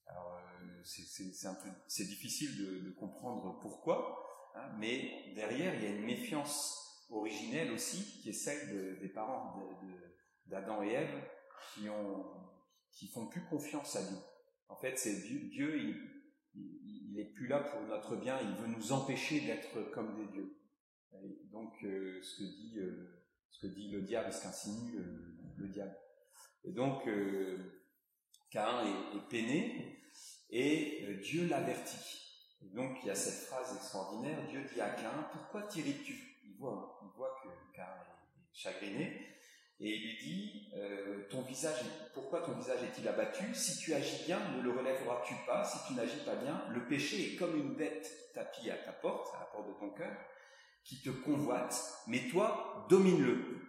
Alors, 0.08 0.36
euh, 0.36 0.82
c'est 0.84 2.06
difficile 2.06 2.58
de, 2.58 2.92
comprendre 2.92 3.60
pourquoi, 3.62 4.31
hein, 4.56 4.70
mais 4.80 5.32
derrière, 5.36 5.76
il 5.76 5.84
y 5.84 5.88
a 5.88 5.90
une 5.90 6.06
méfiance 6.06 7.06
originelle 7.10 7.72
aussi, 7.72 8.22
qui 8.22 8.30
est 8.30 8.34
celle 8.34 9.00
des 9.00 9.10
parents 9.10 9.56
d'Adam 10.46 10.82
et 10.84 10.92
Ève, 10.92 11.24
qui 11.74 11.90
ont 11.90 12.42
font 13.08 13.28
plus 13.28 13.44
confiance 13.46 13.96
à 13.96 14.04
Dieu. 14.04 14.18
En 14.70 14.76
fait, 14.76 14.96
Dieu, 15.26 15.40
Dieu 15.50 15.80
il, 16.54 17.20
est 17.20 17.34
plus 17.34 17.48
là 17.48 17.60
pour 17.60 17.82
notre 17.82 18.16
bien, 18.16 18.40
il 18.42 18.56
veut 18.56 18.68
nous 18.68 18.92
empêcher 18.94 19.42
d'être 19.42 19.92
comme 19.92 20.16
des 20.16 20.32
dieux. 20.32 20.58
donc, 21.52 21.74
euh, 21.84 22.22
ce 22.22 22.38
que 22.38 22.44
dit 22.44 22.80
euh, 22.80 23.22
ce 23.50 23.68
que 23.68 23.74
dit 23.74 23.92
le 23.92 24.02
diable, 24.02 24.32
ce 24.32 24.42
qu'insinue 24.42 24.98
le, 25.58 25.68
diable. 25.68 25.96
Et 26.64 26.72
donc, 26.72 27.06
euh, 27.08 27.84
Cain 28.50 28.86
est, 28.86 29.30
peiné 29.30 30.00
et 30.50 31.20
Dieu 31.22 31.48
l'avertit. 31.48 32.21
Donc, 32.62 32.98
il 33.02 33.08
y 33.08 33.12
a 33.12 33.16
cette 33.16 33.48
phrase 33.48 33.76
extraordinaire 33.76 34.38
Dieu 34.48 34.64
dit 34.74 34.80
à 34.82 34.90
Cain 34.90 35.28
Pourquoi 35.32 35.64
t'irrites-tu? 35.64 36.40
Il 36.46 36.56
voit, 36.58 37.00
il 37.02 37.10
que 37.10 37.76
Cain 37.76 37.84
est 37.84 38.58
chagriné 38.58 39.32
et 39.84 39.96
il 39.96 40.02
lui 40.02 40.18
dit 40.24 40.70
euh, 40.76 41.28
ton 41.32 41.42
visage, 41.42 41.80
pourquoi 42.14 42.42
ton 42.42 42.52
visage 42.54 42.84
est-il 42.84 43.08
abattu? 43.08 43.56
Si 43.56 43.80
tu 43.80 43.96
agis 43.96 44.26
bien, 44.26 44.40
ne 44.56 44.62
le 44.62 44.70
relèveras-tu 44.72 45.34
pas? 45.48 45.64
Si 45.64 45.80
tu 45.88 45.94
n'agis 45.94 46.24
pas 46.24 46.36
bien, 46.36 46.64
le 46.70 46.86
péché 46.86 47.34
est 47.34 47.36
comme 47.36 47.58
une 47.58 47.74
bête 47.74 48.32
tapie 48.36 48.70
à 48.70 48.76
ta 48.76 48.92
porte, 48.92 49.34
à 49.36 49.40
la 49.40 49.46
porte 49.46 49.70
de 49.70 49.74
ton 49.80 49.90
cœur, 49.90 50.16
qui 50.84 51.02
te 51.02 51.10
convoite, 51.10 51.76
mais 52.06 52.28
toi, 52.30 52.86
domine-le. 52.90 53.60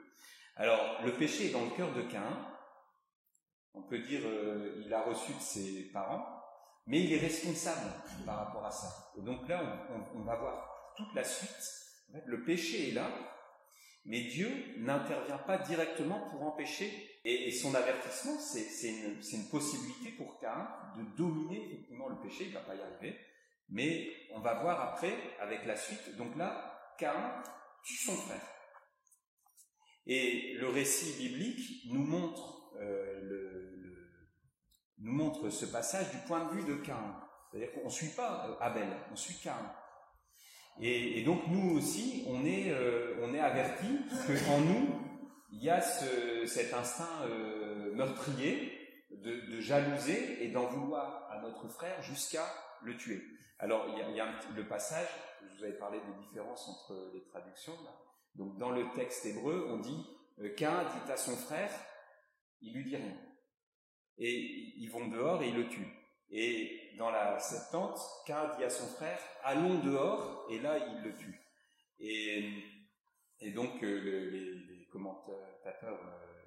Alors, 0.56 1.00
le 1.02 1.14
péché 1.14 1.46
est 1.46 1.52
dans 1.52 1.64
le 1.64 1.70
cœur 1.70 1.94
de 1.94 2.02
Cain. 2.02 2.46
On 3.72 3.82
peut 3.82 4.00
dire 4.00 4.20
euh, 4.26 4.82
il 4.84 4.92
a 4.92 5.02
reçu 5.02 5.32
de 5.32 5.40
ses 5.40 5.90
parents, 5.94 6.41
mais 6.86 7.00
il 7.00 7.12
est 7.12 7.18
responsable 7.18 7.92
par 8.26 8.38
rapport 8.38 8.64
à 8.64 8.70
ça. 8.70 9.12
Et 9.18 9.22
donc 9.22 9.48
là, 9.48 9.86
on, 10.14 10.22
va 10.22 10.36
voir 10.36 10.94
toute 10.96 11.14
la 11.14 11.24
suite. 11.24 11.56
le 12.26 12.44
péché 12.44 12.90
est 12.90 12.92
là, 12.92 13.08
mais 14.04 14.22
Dieu 14.22 14.50
n'intervient 14.78 15.38
pas 15.38 15.58
directement 15.58 16.28
pour 16.30 16.42
empêcher. 16.42 16.90
Et, 17.24 17.52
son 17.52 17.74
avertissement, 17.74 18.36
c'est 18.38 18.88
une, 18.88 19.48
possibilité 19.48 20.10
pour 20.16 20.40
Cain 20.40 20.68
de 20.96 21.16
dominer 21.16 21.64
effectivement 21.66 22.08
le 22.08 22.20
péché. 22.20 22.44
Il 22.44 22.48
ne 22.48 22.54
va 22.54 22.60
pas 22.60 22.74
y 22.74 22.80
arriver. 22.80 23.16
Mais 23.68 24.10
on 24.34 24.40
va 24.40 24.60
voir 24.60 24.80
après, 24.80 25.14
avec 25.40 25.64
la 25.66 25.76
suite. 25.76 26.16
Donc 26.16 26.36
là, 26.36 26.94
Cain 26.98 27.42
tue 27.84 27.96
son 27.96 28.16
frère. 28.16 28.42
Et 30.06 30.54
le 30.54 30.68
récit 30.68 31.16
biblique 31.16 31.86
nous 31.92 32.04
montre, 32.04 32.74
euh, 32.80 33.61
nous 35.02 35.12
montre 35.12 35.50
ce 35.50 35.66
passage 35.66 36.10
du 36.10 36.18
point 36.18 36.44
de 36.44 36.50
vue 36.54 36.64
de 36.64 36.74
Cain. 36.76 37.16
C'est-à-dire 37.50 37.72
qu'on 37.72 37.84
ne 37.84 37.90
suit 37.90 38.14
pas 38.16 38.46
euh, 38.48 38.54
Abel, 38.60 38.88
on 39.10 39.16
suit 39.16 39.36
Cain. 39.42 39.72
Et, 40.80 41.22
donc 41.24 41.46
nous 41.48 41.76
aussi, 41.76 42.24
on 42.28 42.44
est, 42.46 42.70
euh, 42.70 43.16
on 43.22 43.34
est 43.34 43.40
avertis 43.40 44.00
qu'en 44.46 44.60
nous, 44.60 44.88
il 45.50 45.62
y 45.62 45.68
a 45.68 45.82
cet 45.82 46.72
instinct 46.72 47.26
euh, 47.26 47.94
meurtrier 47.94 48.78
de, 49.10 49.60
jalouser 49.60 50.42
et 50.42 50.48
d'en 50.48 50.66
vouloir 50.66 51.28
à 51.30 51.42
notre 51.42 51.68
frère 51.68 52.00
jusqu'à 52.02 52.46
le 52.82 52.96
tuer. 52.96 53.22
Alors 53.58 53.86
il 53.90 54.16
y 54.16 54.20
a, 54.20 54.26
le 54.56 54.66
passage, 54.66 55.08
je 55.42 55.58
vous 55.58 55.64
avais 55.64 55.78
parlé 55.78 55.98
des 56.00 56.24
différences 56.24 56.66
entre 56.68 57.10
les 57.12 57.22
traductions. 57.24 57.76
Donc 58.34 58.56
dans 58.56 58.70
le 58.70 58.90
texte 58.94 59.26
hébreu, 59.26 59.66
on 59.68 59.78
dit 59.78 60.06
qu'un 60.56 60.84
dit 60.84 61.12
à 61.12 61.16
son 61.18 61.36
frère, 61.36 61.70
il 62.62 62.74
lui 62.74 62.84
dit 62.84 62.96
rien. 62.96 63.14
Et 64.18 64.74
ils 64.76 64.90
vont 64.90 65.08
dehors 65.08 65.42
et 65.42 65.48
ils 65.48 65.56
le 65.56 65.68
tuent. 65.68 66.02
Et 66.30 66.94
dans 66.98 67.10
la 67.10 67.38
Septante, 67.38 67.98
Cain 68.26 68.54
dit 68.56 68.64
à 68.64 68.70
son 68.70 68.86
frère, 68.86 69.18
allons 69.44 69.80
dehors, 69.80 70.46
et 70.48 70.58
là 70.60 70.78
il 70.78 71.02
le 71.02 71.14
tue. 71.16 71.40
Et, 71.98 72.70
donc 73.54 73.82
euh, 73.82 74.30
les, 74.30 74.88
commentateurs 74.90 75.98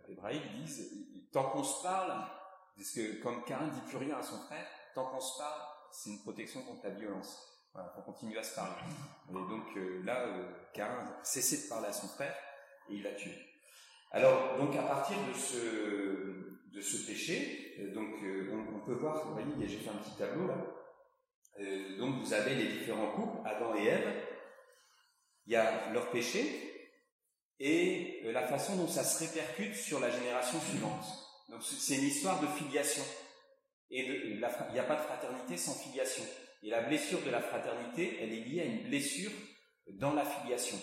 euh, 0.07 0.39
disent, 0.55 1.29
tant 1.31 1.49
qu'on 1.49 1.63
se 1.63 1.83
parle, 1.83 2.13
parce 2.75 2.91
que 2.91 3.21
comme 3.21 3.43
Cain 3.45 3.67
dit 3.67 3.81
plus 3.87 3.97
rien 3.97 4.17
à 4.17 4.23
son 4.23 4.37
frère, 4.39 4.67
tant 4.93 5.05
qu'on 5.05 5.19
se 5.19 5.37
parle, 5.37 5.61
c'est 5.91 6.09
une 6.09 6.21
protection 6.21 6.61
contre 6.63 6.85
la 6.85 6.91
violence. 6.91 7.51
Voilà, 7.73 7.93
on 7.97 8.01
continue 8.01 8.37
à 8.37 8.43
se 8.43 8.55
parler. 8.55 8.73
Et 9.29 9.33
donc 9.33 9.65
euh, 9.77 10.01
là, 10.03 10.21
euh, 10.21 10.51
Cain 10.73 11.05
cessait 11.23 11.65
de 11.65 11.69
parler 11.69 11.87
à 11.87 11.93
son 11.93 12.07
frère 12.07 12.35
et 12.89 12.95
il 12.95 13.03
l'a 13.03 13.13
tué. 13.13 13.33
Alors, 14.11 14.57
donc 14.57 14.75
à 14.75 14.83
partir 14.83 15.17
de 15.27 15.33
ce, 15.33 16.54
de 16.75 16.81
ce 16.81 17.07
péché. 17.07 17.73
Euh, 17.79 17.93
donc 17.93 18.21
euh, 18.23 18.51
on, 18.75 18.85
peut 18.85 18.93
voir, 18.93 19.25
vous 19.25 19.33
voyez, 19.33 19.67
j'ai 19.67 19.77
fait 19.77 19.89
un 19.89 19.93
petit 19.93 20.17
tableau 20.17 20.47
là. 20.47 20.57
Euh, 21.61 21.97
donc 21.97 22.21
vous 22.21 22.33
avez 22.33 22.53
les 22.55 22.67
différents 22.67 23.11
couples, 23.11 23.39
Adam 23.45 23.75
et 23.75 23.85
Ève. 23.85 24.13
Il 25.47 25.53
y 25.53 25.55
a 25.55 25.91
leur 25.91 26.09
péché 26.11 26.71
et 27.59 28.21
la 28.25 28.45
façon 28.47 28.75
dont 28.75 28.87
ça 28.87 29.03
se 29.03 29.23
répercute 29.23 29.75
sur 29.75 29.99
la 29.99 30.09
génération 30.09 30.59
suivante. 30.59 31.05
Donc 31.49 31.63
c'est 31.63 31.95
une 31.95 32.05
histoire 32.05 32.41
de 32.41 32.47
filiation. 32.47 33.03
Et 33.91 34.01
il 34.01 34.37
n'y 34.37 34.79
a 34.79 34.83
pas 34.83 34.95
de 34.95 35.01
fraternité 35.01 35.55
sans 35.55 35.75
filiation. 35.75 36.23
Et 36.63 36.69
la 36.69 36.81
blessure 36.81 37.21
de 37.21 37.29
la 37.29 37.41
fraternité, 37.41 38.17
elle 38.19 38.33
est 38.33 38.41
liée 38.41 38.61
à 38.61 38.65
une 38.65 38.89
blessure 38.89 39.31
dans 39.87 40.13
la 40.13 40.25
filiation. 40.25 40.77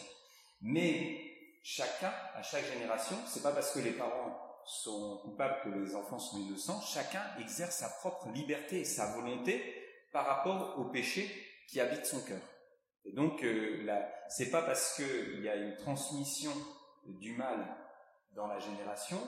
Mais 0.61 1.21
chacun, 1.65 2.13
à 2.35 2.43
chaque 2.43 2.73
génération, 2.73 3.17
c'est 3.27 3.43
pas 3.43 3.51
parce 3.51 3.75
que 3.75 3.81
les 3.81 3.91
parents 3.91 4.52
sont 4.67 5.19
coupables 5.25 5.61
que 5.65 5.69
les 5.69 5.95
enfants 5.95 6.19
sont 6.19 6.39
innocents, 6.39 6.81
chacun 6.81 7.23
exerce 7.41 7.77
sa 7.77 7.89
propre 7.89 8.29
liberté 8.31 8.81
et 8.81 8.85
sa 8.85 9.13
volonté 9.15 9.63
par 10.13 10.27
rapport 10.27 10.79
au 10.79 10.85
péché 10.87 11.31
qui 11.69 11.81
habite 11.81 12.07
son 12.07 12.21
cœur. 12.21 12.41
Et 13.05 13.13
donc, 13.13 13.43
euh, 13.43 13.85
c'est 14.29 14.51
pas 14.51 14.63
parce 14.63 14.97
qu'il 14.97 15.43
y 15.43 15.49
a 15.49 15.57
une 15.57 15.77
transmission 15.77 16.53
du 17.07 17.35
mal 17.35 17.67
dans 18.35 18.47
la 18.47 18.59
génération 18.59 19.19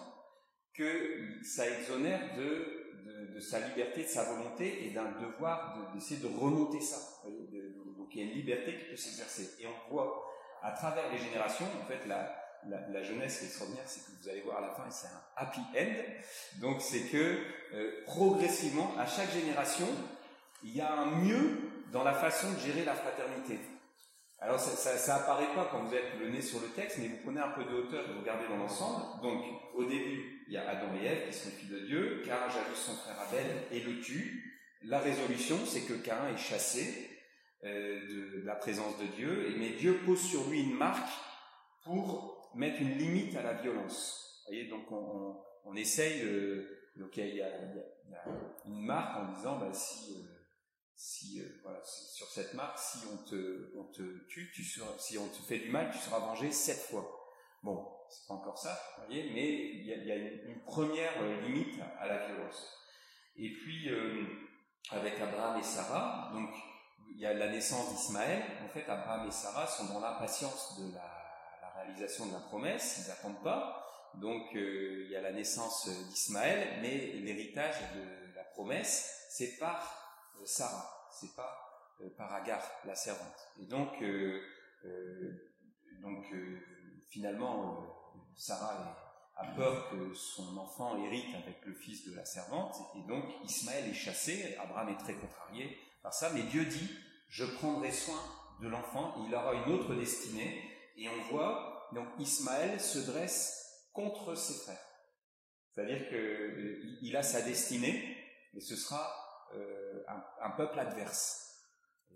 que 0.73 1.43
ça 1.43 1.69
exonère 1.69 2.37
de, 2.37 3.33
de, 3.35 3.41
sa 3.41 3.61
liberté, 3.61 4.03
de 4.03 4.09
sa 4.09 4.25
volonté 4.25 4.87
et 4.87 4.91
d'un 4.91 5.13
devoir 5.13 5.93
d'essayer 5.95 6.21
de, 6.21 6.27
remonter 6.27 6.81
ça. 6.81 6.99
donc 7.25 8.09
il 8.15 8.19
y 8.19 8.23
a 8.23 8.31
une 8.31 8.37
liberté 8.37 8.77
qui 8.77 8.85
peut 8.85 8.97
s'exercer. 8.97 9.63
Et 9.63 9.67
on 9.67 9.93
voit 9.93 10.25
à 10.63 10.73
travers 10.73 11.11
les 11.11 11.19
générations, 11.19 11.67
en 11.83 11.87
fait, 11.87 12.07
la, 12.07 12.44
la, 12.69 13.03
jeunesse 13.03 13.43
est 13.43 13.47
extraordinaire, 13.47 13.85
c'est 13.87 14.01
que 14.05 14.11
vous 14.23 14.29
allez 14.29 14.41
voir 14.41 14.59
à 14.59 14.61
la 14.63 14.71
fin, 14.71 14.89
c'est 14.91 15.09
un 15.09 15.23
happy 15.37 15.61
end. 15.77 16.61
Donc 16.61 16.81
c'est 16.81 17.11
que 17.11 17.39
euh, 17.75 18.03
progressivement, 18.07 18.95
à 18.99 19.07
chaque 19.07 19.33
génération, 19.33 19.89
il 20.63 20.77
y 20.77 20.81
a 20.81 20.93
un 20.93 21.07
mieux 21.07 21.59
dans 21.93 22.05
la 22.05 22.15
façon 22.15 22.53
de 22.53 22.59
gérer 22.59 22.85
la 22.85 22.95
fraternité. 22.95 23.59
Alors 24.41 24.61
ça, 24.61 25.17
apparaît 25.17 25.55
pas 25.55 25.69
quand 25.71 25.85
vous 25.85 25.95
êtes 25.95 26.19
le 26.21 26.29
nez 26.29 26.43
sur 26.43 26.61
le 26.61 26.69
texte, 26.69 26.99
mais 26.99 27.09
vous 27.09 27.17
prenez 27.23 27.41
un 27.41 27.51
peu 27.51 27.65
de 27.65 27.75
hauteur 27.75 28.05
et 28.09 28.13
vous 28.13 28.21
regardez 28.21 28.47
dans 28.49 28.59
l'ensemble. 28.59 29.23
Donc 29.23 29.43
au 29.75 29.85
début, 29.85 30.45
il 30.49 30.53
y 30.53 30.57
a 30.59 30.69
Adam 30.69 30.95
et 31.01 31.07
Ève 31.07 31.29
qui 31.29 31.33
sont 31.33 31.51
filles 31.51 31.71
de 31.71 31.87
Dieu. 31.87 32.23
Cain 32.27 32.49
jalouse 32.49 32.77
son 32.77 32.95
frère 32.95 33.21
Abel 33.21 33.47
et 33.71 33.81
le 33.81 34.01
tue. 34.01 34.63
La 34.83 34.99
résolution, 34.99 35.57
c'est 35.65 35.83
que 35.83 35.95
Cain 35.95 36.29
est 36.35 36.37
chassé 36.37 37.11
euh, 37.65 38.01
de, 38.07 38.43
la 38.45 38.55
présence 38.55 38.99
de 38.99 39.07
Dieu, 39.07 39.55
mais 39.57 39.71
Dieu 39.71 40.01
pose 40.05 40.21
sur 40.21 40.47
lui 40.51 40.61
une 40.61 40.75
marque 40.75 41.09
pour 41.85 42.34
mettre 42.57 42.81
une 42.81 42.97
limite 42.99 43.37
à 43.37 43.43
la 43.43 43.55
violence. 43.55 44.45
Donc 44.71 44.93
on, 44.93 45.75
essaye 45.77 46.23
donc 46.97 47.17
il 47.17 47.35
y, 47.35 47.43
a, 47.43 47.49
une 48.67 48.85
marque 48.85 49.17
en 49.17 49.33
disant 49.33 49.59
bah, 49.59 49.73
si, 49.73 50.15
euh, 50.17 50.29
si 50.95 51.41
euh, 51.41 51.61
voilà, 51.63 51.81
sur 51.83 52.29
cette 52.29 52.55
marque, 52.55 52.79
si 52.79 52.99
on 53.13 53.17
te, 53.25 54.27
tue, 54.29 54.53
si 54.55 55.19
on 55.19 55.29
te 55.29 55.43
fait 55.43 55.59
du 55.59 55.71
mal, 55.71 55.91
tu 55.91 55.99
seras 55.99 56.21
vengé 56.21 56.53
sept 56.53 56.79
fois. 56.79 57.21
Bon, 57.63 57.85
c'est 58.09 58.29
pas 58.29 58.35
encore 58.35 58.59
ça, 58.59 58.79
mais 59.09 59.27
il 59.27 59.87
y 59.87 59.93
a, 59.93 59.97
y 59.97 60.13
a 60.13 60.17
une, 60.17 60.63
première 60.65 61.21
euh, 61.21 61.41
limite 61.41 61.81
à 61.99 62.07
la 62.07 62.27
violence. 62.27 62.79
Et 63.37 63.51
puis 63.51 63.89
avec 64.91 65.19
Abraham 65.19 65.59
et 65.59 65.65
Sarah, 65.65 66.31
donc 66.33 66.51
il 67.11 67.21
y 67.21 67.27
a 67.27 67.35
la 67.35 67.49
naissance 67.49 67.91
d'Ismaël. 67.91 68.45
En 68.65 68.69
fait, 68.69 68.89
Abraham 68.89 69.27
et 69.27 69.33
Sarah 69.33 69.67
sont 69.67 69.93
dans 69.93 70.01
l'impatience 70.01 70.79
de 70.79 70.95
la 70.95 71.14
réalisation 71.77 72.27
de 72.27 72.33
la 72.33 72.41
promesse, 72.41 73.03
ils 73.05 73.09
n'attendent 73.09 73.43
pas. 73.43 73.81
Donc 74.21 74.55
euh, 74.55 75.05
il 75.05 75.11
y 75.11 75.17
a 75.17 75.21
la 75.21 75.33
naissance 75.33 75.89
d'Ismaël, 76.09 76.79
mais 76.81 77.13
l'héritage 77.15 77.77
de 77.95 78.35
la 78.35 78.45
promesse, 78.45 79.27
c'est 79.31 79.59
par 79.59 80.35
euh, 80.41 80.47
Sarah, 80.47 81.09
c'est 81.11 81.35
pas 81.35 81.97
euh, 82.01 82.09
par 82.17 82.33
Agar, 82.33 82.63
la 82.85 82.95
servante. 82.95 83.49
Et 83.61 83.67
donc, 83.67 84.03
donc 86.01 86.25
finalement, 87.09 87.79
Sarah 88.37 88.97
a 89.37 89.47
peur 89.47 89.91
que 89.91 90.15
son 90.15 90.57
enfant 90.59 90.97
hérite 91.05 91.35
avec 91.35 91.65
le 91.65 91.75
fils 91.75 92.09
de 92.09 92.15
la 92.15 92.25
servante, 92.25 92.77
et 92.97 93.09
donc 93.09 93.25
Ismaël 93.45 93.89
est 93.89 93.95
chassé, 93.95 94.57
Abraham 94.61 94.91
est 94.91 94.99
très 94.99 95.15
contrarié 95.15 95.77
par 96.03 96.13
ça, 96.13 96.31
mais 96.31 96.43
Dieu 96.43 96.65
dit, 96.67 96.91
je 97.29 97.45
prendrai 97.45 97.91
soin 97.91 98.21
de 98.61 98.69
l'enfant, 98.69 99.15
il 99.27 99.35
aura 99.35 99.55
une 99.55 99.73
autre 99.73 99.95
destinée, 99.95 100.74
et 100.97 101.09
on 101.09 101.23
voit, 101.31 101.89
donc 101.93 102.09
Ismaël 102.19 102.81
se 102.81 102.99
dresse 102.99 103.89
contre 103.93 104.35
ses 104.35 104.55
frères. 104.65 104.87
C'est-à-dire 105.71 106.09
qu'il 106.09 107.17
a 107.17 107.23
sa 107.23 107.43
destinée, 107.43 108.17
et 108.55 108.61
ce 108.61 108.77
sera 108.77 109.25
un, 110.41 110.51
peuple 110.51 110.79
adverse. 110.79 111.63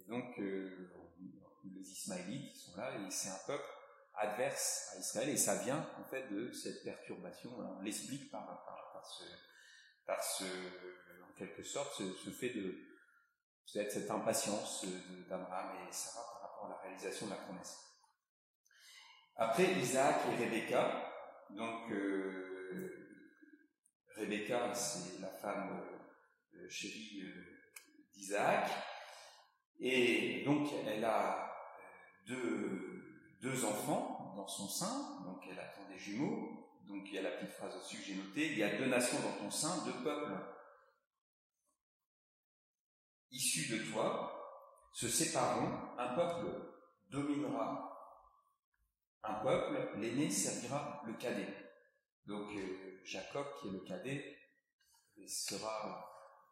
Donc, 0.07 0.39
les 0.39 1.91
Ismaélites 1.91 2.57
sont 2.57 2.77
là, 2.77 2.95
et 2.95 3.11
c'est 3.11 3.31
un 3.31 3.41
peuple 3.47 3.69
adverse 4.15 4.93
à 4.95 4.99
Israël, 4.99 5.29
et 5.29 5.37
ça 5.37 5.57
vient 5.57 5.89
en 5.99 6.05
fait 6.05 6.29
de 6.29 6.53
cette 6.53 6.83
perturbation. 6.85 7.51
On 7.59 7.81
l'explique 7.83 8.31
par, 8.31 9.03
ce, 9.05 9.25
par 10.07 10.23
ce, 10.23 10.45
en 10.45 11.33
quelque 11.37 11.63
sorte, 11.63 11.95
ce, 11.97 12.31
fait 12.31 12.51
de 12.51 12.75
cette 13.67 14.11
impatience 14.11 14.85
d'Abraham 15.29 15.89
et 15.89 15.93
Sarah 15.93 16.25
par 16.33 16.51
rapport 16.51 16.67
à 16.67 16.69
la 16.71 16.77
réalisation 16.79 17.27
de 17.27 17.33
la 17.33 17.39
promesse. 17.39 17.88
Après 19.41 19.73
Isaac 19.75 20.17
et 20.33 20.45
Rebecca, 20.45 21.13
donc 21.51 21.93
euh, 21.93 23.07
Rebecca 24.17 24.75
c'est 24.75 25.21
la 25.21 25.29
femme 25.29 25.81
euh, 26.57 26.69
chérie 26.69 27.23
euh, 27.23 27.61
d'Isaac, 28.13 28.69
et 29.79 30.43
donc 30.45 30.69
elle 30.85 31.05
a 31.05 31.55
deux 32.27 33.39
deux 33.41 33.65
enfants 33.65 34.35
dans 34.37 34.49
son 34.49 34.67
sein, 34.67 35.23
donc 35.25 35.41
elle 35.49 35.61
attend 35.61 35.89
des 35.89 35.99
jumeaux, 35.99 36.75
donc 36.89 37.05
il 37.07 37.15
y 37.15 37.19
a 37.19 37.23
la 37.23 37.31
petite 37.31 37.53
phrase 37.53 37.77
au-dessus 37.77 37.99
que 37.99 38.05
j'ai 38.07 38.17
notée, 38.17 38.51
il 38.51 38.59
y 38.59 38.65
a 38.65 38.77
deux 38.77 38.87
nations 38.87 39.21
dans 39.21 39.45
ton 39.45 39.51
sein, 39.53 39.85
deux 39.85 40.03
peuples 40.03 40.35
issus 43.31 43.73
de 43.73 43.93
toi 43.93 44.35
se 44.93 45.07
sépareront, 45.07 45.97
un 45.97 46.15
peuple 46.17 46.51
dominera 47.09 47.88
un 49.25 49.35
peuple, 49.35 49.99
l'aîné 49.99 50.31
servira 50.31 51.03
le 51.07 51.15
cadet. 51.15 51.49
Donc 52.27 52.49
euh, 52.57 53.01
Jacob, 53.05 53.47
qui 53.61 53.69
est 53.69 53.73
le 53.73 53.81
cadet, 53.81 54.39
sera, 55.27 56.05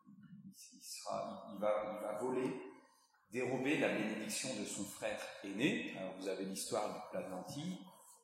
il, 0.06 0.80
sera, 0.82 1.50
il 1.52 1.61
va, 1.61 2.18
voler 2.20 2.50
dérober 3.30 3.78
la 3.78 3.88
bénédiction 3.88 4.49
de 4.61 4.64
son 4.64 4.85
frère 4.85 5.20
aîné. 5.44 5.94
Vous 6.18 6.28
avez 6.28 6.44
l'histoire 6.44 6.92
du 6.92 7.00
plat 7.11 7.28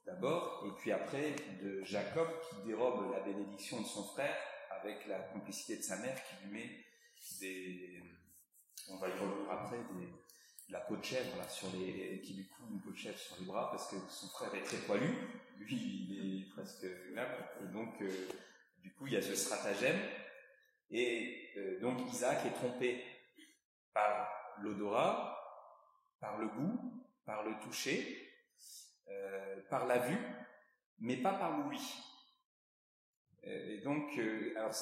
d'abord, 0.06 0.64
et 0.66 0.80
puis 0.80 0.92
après 0.92 1.34
de 1.62 1.82
Jacob 1.84 2.28
qui 2.48 2.66
dérobe 2.66 3.12
la 3.12 3.20
bénédiction 3.20 3.80
de 3.80 3.86
son 3.86 4.04
frère 4.04 4.36
avec 4.70 5.06
la 5.06 5.20
complicité 5.20 5.76
de 5.76 5.82
sa 5.82 5.98
mère 5.98 6.16
qui 6.24 6.44
lui 6.44 6.52
met 6.52 6.84
des, 7.40 8.02
on 8.88 8.96
va 8.96 9.08
y 9.08 9.12
revenir 9.12 9.50
après, 9.50 9.78
des, 9.78 10.08
la 10.68 10.80
peau 10.80 10.96
de 10.96 11.04
chèvre 11.04 11.36
là, 11.36 11.48
sur 11.48 11.68
les, 11.74 12.20
qui 12.22 12.34
lui 12.34 12.48
coule 12.48 12.66
une 12.72 12.80
peau 12.80 12.90
de 12.90 12.96
chèvre 12.96 13.18
sur 13.18 13.36
les 13.38 13.46
bras 13.46 13.70
parce 13.70 13.90
que 13.90 13.96
son 14.08 14.28
frère 14.28 14.54
est 14.54 14.62
très 14.62 14.78
poilu, 14.78 15.14
lui 15.58 15.76
il 15.76 16.42
est 16.42 16.50
presque 16.54 16.86
là, 17.14 17.28
et 17.62 17.72
donc 17.72 18.00
euh, 18.00 18.28
du 18.78 18.92
coup 18.94 19.06
il 19.06 19.12
y 19.12 19.16
a 19.16 19.22
ce 19.22 19.34
stratagème, 19.34 19.98
et 20.92 21.50
euh, 21.56 21.80
donc 21.80 22.00
Isaac 22.12 22.44
est 22.46 22.52
trompé 22.52 23.02
par 23.94 24.28
l'odorat, 24.60 25.38
par 26.20 26.38
le 26.38 26.48
goût, 26.48 27.06
par 27.24 27.42
le 27.44 27.58
toucher, 27.60 28.30
euh, 29.08 29.62
par 29.70 29.86
la 29.86 29.98
vue, 29.98 30.18
mais 30.98 31.16
pas 31.16 31.32
par 31.32 31.58
l'ouïe. 31.58 31.80
Et 33.44 33.78
donc, 33.78 34.16
euh, 34.18 34.52
alors, 34.56 34.72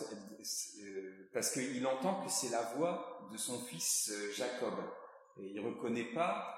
parce 1.33 1.53
qu'il 1.53 1.87
entend 1.87 2.23
que 2.23 2.31
c'est 2.31 2.51
la 2.51 2.63
voix 2.75 3.29
de 3.33 3.37
son 3.39 3.59
fils 3.65 4.13
Jacob, 4.35 4.75
et 5.41 5.53
il 5.55 5.61
reconnaît 5.61 6.13
pas 6.13 6.57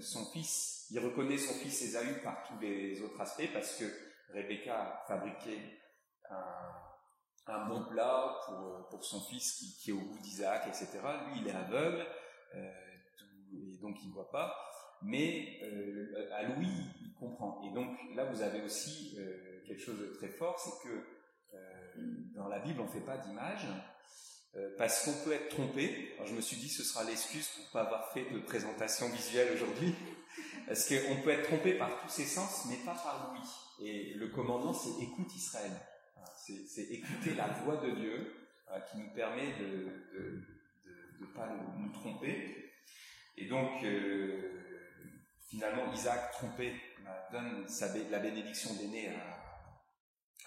son 0.00 0.24
fils, 0.26 0.86
il 0.90 0.98
reconnaît 1.00 1.38
son 1.38 1.54
fils 1.54 1.82
Ésaü 1.82 2.20
par 2.22 2.42
tous 2.46 2.58
les 2.60 3.00
autres 3.02 3.20
aspects, 3.20 3.50
parce 3.52 3.78
que 3.78 3.84
Rebecca 4.32 4.74
a 4.74 5.04
fabriqué 5.06 5.58
un, 7.46 7.68
bon 7.68 7.84
plat 7.84 8.40
pour, 8.46 8.88
pour 8.88 9.04
son 9.04 9.20
fils 9.20 9.76
qui, 9.78 9.90
est 9.90 9.92
au 9.92 10.00
goût 10.00 10.18
d'Isaac, 10.18 10.66
etc. 10.66 10.98
Lui, 11.26 11.40
il 11.40 11.48
est 11.48 11.52
aveugle, 11.52 12.06
euh, 12.54 12.70
et 13.52 13.78
donc 13.78 13.96
il 14.02 14.08
ne 14.08 14.14
voit 14.14 14.30
pas, 14.30 14.54
mais 15.02 15.60
euh, 15.62 16.28
à 16.32 16.42
Louis, 16.44 16.86
il 17.02 17.14
comprend. 17.14 17.62
Et 17.64 17.74
donc 17.74 17.96
là, 18.14 18.24
vous 18.24 18.42
avez 18.42 18.62
aussi 18.62 19.16
euh, 19.18 19.62
quelque 19.66 19.80
chose 19.80 20.00
de 20.00 20.06
très 20.14 20.28
fort, 20.28 20.58
c'est 20.58 20.88
que 20.88 21.04
dans 22.34 22.48
la 22.48 22.58
Bible, 22.58 22.80
on 22.80 22.86
ne 22.86 22.90
fait 22.90 23.04
pas 23.04 23.18
d'image, 23.18 23.68
parce 24.78 25.04
qu'on 25.04 25.24
peut 25.24 25.32
être 25.32 25.48
trompé. 25.48 26.12
Alors 26.16 26.26
je 26.28 26.34
me 26.34 26.40
suis 26.40 26.56
dit, 26.56 26.68
ce 26.68 26.84
sera 26.84 27.04
l'excuse 27.04 27.48
pour 27.48 27.70
pas 27.72 27.82
avoir 27.82 28.12
fait 28.12 28.30
de 28.30 28.38
présentation 28.38 29.08
visuelle 29.08 29.52
aujourd'hui, 29.54 29.94
parce 30.66 30.88
qu'on 30.88 31.16
peut 31.22 31.30
être 31.30 31.44
trompé 31.44 31.74
par 31.74 32.00
tous 32.00 32.08
ses 32.08 32.24
sens, 32.24 32.66
mais 32.68 32.76
pas 32.84 32.94
par 32.94 33.32
Louis. 33.32 33.48
Et 33.80 34.14
le 34.14 34.28
commandement, 34.28 34.72
c'est 34.72 35.02
écoute 35.02 35.34
Israël. 35.34 35.72
C'est 36.36 36.82
écouter 36.82 37.34
la 37.34 37.48
voix 37.48 37.76
de 37.78 37.90
Dieu 37.92 38.34
qui 38.90 38.98
nous 38.98 39.10
permet 39.14 39.54
de 39.58 40.04
ne 41.20 41.26
pas 41.34 41.48
nous, 41.78 41.90
tromper. 41.92 42.72
Et 43.36 43.46
donc, 43.46 43.82
euh, 43.82 44.62
finalement, 45.48 45.92
Isaac, 45.92 46.32
trompé, 46.32 46.74
bah, 47.04 47.28
donne 47.32 47.66
la 48.10 48.18
bénédiction 48.18 48.74
d'aîné 48.74 49.10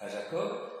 à, 0.00 0.08
Jacob. 0.08 0.72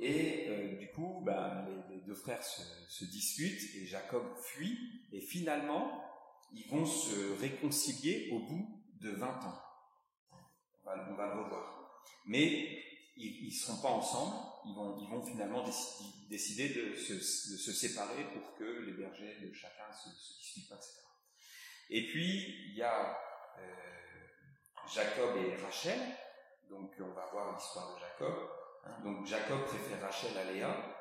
Et 0.00 0.46
euh, 0.48 0.78
du 0.78 0.90
coup, 0.90 1.22
bah, 1.24 1.64
deux 2.06 2.14
frères 2.14 2.42
se, 2.42 3.04
disputent 3.04 3.74
et 3.76 3.86
Jacob 3.86 4.24
fuit. 4.42 4.78
Et 5.12 5.20
finalement, 5.20 6.04
ils 6.52 6.68
vont 6.68 6.86
se 6.86 7.38
réconcilier 7.40 8.30
au 8.32 8.40
bout 8.40 8.82
de 9.00 9.10
20 9.10 9.26
ans. 9.26 9.60
On 10.84 11.14
va, 11.16 11.34
le 11.34 11.42
revoir. 11.42 12.02
Mais 12.26 12.82
ils 13.16 13.46
ne 13.46 13.50
seront 13.50 13.80
pas 13.80 13.88
ensemble, 13.88 14.36
ils 14.66 14.74
vont, 14.74 15.24
finalement 15.24 15.64
décider, 16.28 16.68
de, 16.70 16.96
se, 16.96 17.18
se, 17.20 17.72
séparer 17.72 18.24
pour 18.32 18.54
que 18.54 18.64
les 18.64 18.92
bergers 18.92 19.38
de 19.40 19.52
chacun 19.52 19.90
se, 19.92 20.10
se 20.10 20.38
disputent 20.38 20.68
pas, 20.68 20.76
etc. 20.76 21.00
Et 21.90 22.06
puis, 22.08 22.70
il 22.70 22.76
y 22.76 22.82
a 22.82 23.16
euh, 23.58 23.94
Jacob 24.92 25.36
et 25.36 25.54
Rachel, 25.56 26.00
donc 26.68 26.92
on 27.00 27.12
va 27.12 27.26
voir 27.30 27.54
l'histoire 27.54 27.94
de 27.94 28.00
Jacob. 28.00 28.50
Hein. 28.84 29.00
Donc 29.04 29.26
Jacob 29.26 29.64
préfère 29.64 30.00
Rachel 30.00 30.36
à 30.36 30.52
Léa, 30.52 30.93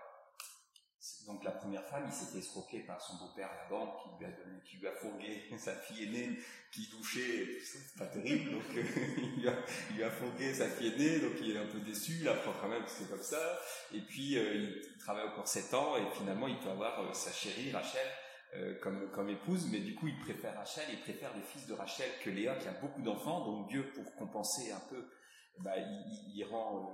donc 1.28 1.44
la 1.44 1.52
première 1.52 1.84
femme, 1.84 2.04
il 2.08 2.14
s'était 2.14 2.40
escroqué 2.40 2.80
par 2.80 3.02
son 3.02 3.18
beau-père 3.18 3.50
Laban 3.64 3.98
qui 4.02 4.10
lui 4.18 4.26
a 4.26 4.32
donné, 4.32 4.60
qui 4.64 4.78
lui 4.78 4.88
a 4.88 4.96
fourgué 4.96 5.44
sa 5.58 5.76
fille 5.76 6.04
aînée 6.04 6.40
qui 6.72 6.90
touchait, 6.90 7.60
c'est 7.62 7.98
pas 7.98 8.06
terrible, 8.06 8.52
donc 8.52 8.64
euh, 8.76 8.84
il, 9.18 9.42
lui 9.42 9.48
a, 9.50 9.56
il, 9.92 10.12
fourgué 10.12 10.54
sa 10.54 10.70
fille 10.70 10.94
aînée, 10.94 11.20
donc 11.20 11.34
il 11.42 11.56
est 11.56 11.60
un 11.60 11.66
peu 11.66 11.80
déçu, 11.80 12.20
il 12.22 12.28
apprend 12.28 12.54
quand 12.62 12.70
même 12.70 12.84
c'est 12.88 13.10
comme 13.10 13.22
ça, 13.22 13.60
et 13.94 14.00
puis 14.00 14.38
euh, 14.38 14.82
il 14.94 14.98
travaille 14.98 15.28
encore 15.28 15.48
7 15.48 15.74
ans, 15.74 15.98
et 15.98 16.16
finalement 16.18 16.48
il 16.48 16.58
peut 16.60 16.70
avoir 16.70 17.02
euh, 17.02 17.14
sa 17.14 17.32
chérie 17.32 17.72
Rachel 17.72 18.08
comme, 18.84 19.10
comme 19.10 19.30
épouse, 19.30 19.68
mais 19.72 19.80
du 19.80 19.96
coup 19.96 20.08
il 20.08 20.20
préfère 20.20 20.56
Rachel, 20.56 20.84
il 20.92 21.00
préfère 21.00 21.36
les 21.36 21.42
fils 21.42 21.66
de 21.66 21.74
Rachel 21.74 22.08
que 22.24 22.30
Léa 22.30 22.56
qui 22.58 22.68
a 22.68 22.74
beaucoup 22.74 23.02
d'enfants, 23.02 23.44
donc 23.46 23.68
Dieu 23.68 23.92
pour 23.96 24.16
compenser 24.16 24.72
un 24.72 24.82
peu, 24.92 25.10
bah, 25.58 25.76
il, 25.76 26.34
il, 26.36 26.44
rend 26.46 26.94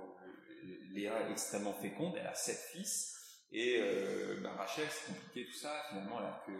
Léa 0.94 1.28
extrêmement 1.30 1.74
féconde, 1.74 2.16
elle 2.18 2.26
a 2.26 2.34
sept 2.34 2.56
fils, 2.72 3.19
et 3.52 3.78
euh, 3.80 4.40
ben, 4.40 4.50
Rachel, 4.50 4.86
c'est 4.90 5.12
compliqué 5.12 5.46
tout 5.46 5.58
ça, 5.58 5.84
finalement, 5.88 6.18
alors 6.18 6.44
que 6.44 6.52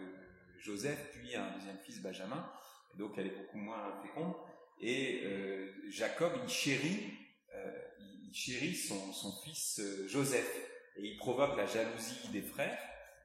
Joseph, 0.59 1.11
puis 1.13 1.35
un 1.35 1.51
deuxième 1.51 1.77
fils, 1.77 2.01
Benjamin, 2.01 2.51
donc 2.95 3.13
elle 3.17 3.27
est 3.27 3.37
beaucoup 3.37 3.57
moins 3.57 4.01
féconde. 4.01 4.33
Et 4.81 5.21
euh, 5.25 5.71
Jacob, 5.89 6.33
il 6.43 6.49
chérit, 6.49 7.13
euh, 7.55 7.81
il 7.99 8.33
chérit 8.33 8.75
son, 8.75 9.13
son 9.13 9.31
fils 9.41 9.81
Joseph, 10.07 10.53
et 10.97 11.07
il 11.07 11.17
provoque 11.17 11.55
la 11.55 11.65
jalousie 11.65 12.27
des 12.29 12.41
frères. 12.41 12.77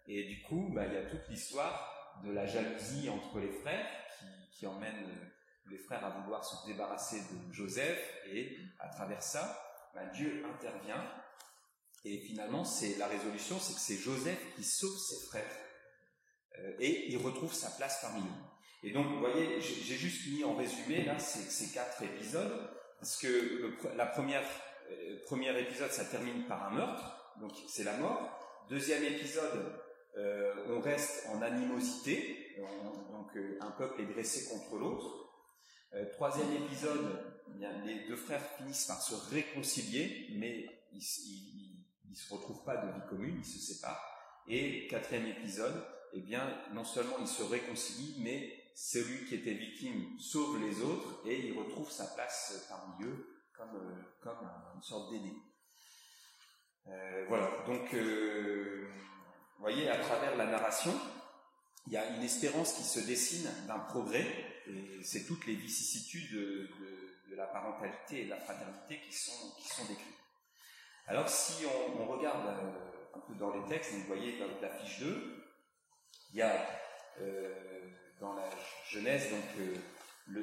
Et 0.06 0.24
du 0.24 0.42
coup, 0.42 0.70
ben, 0.72 0.86
il 0.88 0.94
y 0.94 0.98
a 0.98 1.06
toute 1.06 1.28
l'histoire 1.28 2.20
de 2.24 2.30
la 2.30 2.46
jalousie 2.46 3.08
entre 3.08 3.40
les 3.40 3.50
frères 3.50 3.86
qui, 4.52 4.66
emmène 4.66 5.04
les 5.68 5.76
frères 5.76 6.02
à 6.04 6.20
vouloir 6.20 6.42
se 6.42 6.66
débarrasser 6.66 7.20
de 7.20 7.52
Joseph, 7.52 8.22
et 8.32 8.56
à 8.78 8.88
travers 8.88 9.22
ça, 9.22 9.60
ben, 9.94 10.08
Dieu 10.12 10.44
intervient 10.46 11.04
et 12.06 12.18
finalement, 12.18 12.64
c'est 12.64 12.96
la 12.98 13.06
résolution, 13.06 13.58
c'est 13.58 13.74
que 13.74 13.80
c'est 13.80 13.96
Joseph 13.96 14.38
qui 14.54 14.64
sauve 14.64 14.96
ses 14.98 15.26
frères 15.26 15.56
euh, 16.58 16.76
et 16.78 17.10
il 17.10 17.18
retrouve 17.18 17.52
sa 17.52 17.70
place 17.70 17.98
parmi 18.00 18.20
nous. 18.20 18.88
Et 18.88 18.92
donc, 18.92 19.06
vous 19.06 19.18
voyez, 19.18 19.60
j'ai 19.60 19.96
juste 19.96 20.26
mis 20.28 20.44
en 20.44 20.54
résumé 20.54 21.04
là 21.04 21.18
ces, 21.18 21.72
quatre 21.72 22.02
épisodes 22.02 22.70
parce 23.00 23.16
que 23.16 23.26
le, 23.26 23.76
la 23.96 24.06
première 24.06 24.44
euh, 24.90 25.18
premier 25.24 25.58
épisode, 25.60 25.90
ça 25.90 26.04
termine 26.04 26.44
par 26.46 26.68
un 26.68 26.70
meurtre, 26.70 27.34
donc 27.40 27.52
c'est 27.68 27.84
la 27.84 27.96
mort. 27.96 28.66
Deuxième 28.68 29.04
épisode, 29.04 29.72
euh, 30.16 30.54
on 30.68 30.80
reste 30.80 31.26
en 31.32 31.42
animosité, 31.42 32.56
donc 33.10 33.36
euh, 33.36 33.58
un 33.60 33.70
peuple 33.72 34.02
est 34.02 34.06
dressé 34.06 34.48
contre 34.48 34.76
l'autre. 34.76 35.22
Troisième 36.12 36.52
épisode, 36.52 37.22
bien, 37.54 37.72
les 37.84 38.06
deux 38.06 38.16
frères 38.16 38.42
finissent 38.58 38.84
par 38.84 39.00
se 39.00 39.14
réconcilier, 39.32 40.26
mais 40.34 40.66
ils, 40.92 41.75
ils 42.16 42.18
se 42.18 42.32
retrouvent 42.32 42.64
pas 42.64 42.78
de 42.78 42.92
vie 42.92 43.06
commune, 43.10 43.36
ils 43.38 43.44
se 43.44 43.58
séparent. 43.58 44.02
Et 44.48 44.86
quatrième 44.88 45.26
épisode, 45.26 45.84
eh 46.14 46.20
bien, 46.20 46.48
non 46.72 46.84
seulement 46.84 47.18
il 47.20 47.28
se 47.28 47.42
réconcilie, 47.42 48.16
mais 48.20 48.52
celui 48.74 49.26
qui 49.26 49.34
était 49.34 49.52
victime 49.52 50.18
sauve 50.18 50.62
les 50.62 50.80
autres 50.80 51.20
et 51.26 51.48
il 51.48 51.58
retrouve 51.58 51.90
sa 51.90 52.06
place 52.06 52.66
parmi 52.68 53.04
eux 53.04 53.26
comme, 53.54 54.04
comme 54.22 54.50
une 54.74 54.82
sorte 54.82 55.10
d'aîné. 55.10 55.34
voilà, 57.28 57.50
donc, 57.66 57.94
vous 57.94 59.60
voyez, 59.60 59.90
à 59.90 59.98
travers 59.98 60.36
la 60.36 60.46
narration, 60.46 60.98
il 61.86 61.92
y 61.92 61.96
a 61.98 62.16
une 62.16 62.22
espérance 62.22 62.74
qui 62.74 62.82
se 62.82 63.00
dessine 63.00 63.48
d'un 63.66 63.78
progrès, 63.78 64.26
et 64.68 65.02
c'est 65.02 65.26
toutes 65.26 65.46
les 65.46 65.54
vicissitudes 65.54 66.32
de, 66.32 67.36
la 67.36 67.46
parentalité 67.46 68.22
et 68.22 68.24
de 68.24 68.30
la 68.30 68.40
fraternité 68.40 68.98
qui 69.06 69.12
sont, 69.12 69.52
qui 69.58 69.68
sont 69.68 69.84
décrites. 69.84 70.25
Alors 71.08 71.28
si 71.28 71.64
on, 71.64 72.04
regarde 72.06 72.46
euh, 72.48 73.16
un 73.16 73.20
peu 73.20 73.34
dans 73.34 73.54
les 73.54 73.64
textes, 73.68 73.92
vous 73.92 74.02
voyez 74.08 74.38
dans 74.38 74.46
la 74.60 74.70
fiche 74.70 74.98
2, 75.00 75.44
il 76.32 76.38
y 76.38 76.42
a 76.42 76.66
euh, 77.20 77.54
dans 78.20 78.34
la 78.34 78.50
Genèse, 78.90 79.30
donc 79.30 79.44
euh, 79.60 80.42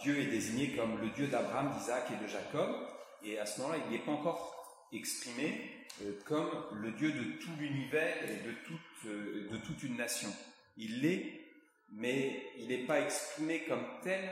Dieu 0.00 0.18
est 0.18 0.28
désigné 0.28 0.74
comme 0.74 0.98
le 0.98 1.10
Dieu 1.10 1.26
d'Abraham, 1.26 1.72
d'Isaac 1.72 2.04
et 2.10 2.22
de 2.22 2.26
Jacob, 2.26 2.74
et 3.22 3.38
à 3.38 3.44
ce 3.44 3.60
moment-là, 3.60 3.82
il 3.84 3.92
n'est 3.92 4.02
pas 4.02 4.12
encore 4.12 4.86
exprimé 4.92 5.86
comme 6.24 6.50
le 6.72 6.92
Dieu 6.92 7.12
de 7.12 7.38
tout 7.38 7.50
l'univers 7.58 8.16
et 8.24 8.36
de 8.36 9.56
toute 9.58 9.82
une 9.82 9.96
nation. 9.96 10.30
Il 10.78 11.02
l'est, 11.02 11.38
mais 11.92 12.42
il 12.56 12.68
n'est 12.68 12.86
pas 12.86 13.00
exprimé 13.00 13.64
comme 13.64 13.84
tel 14.02 14.30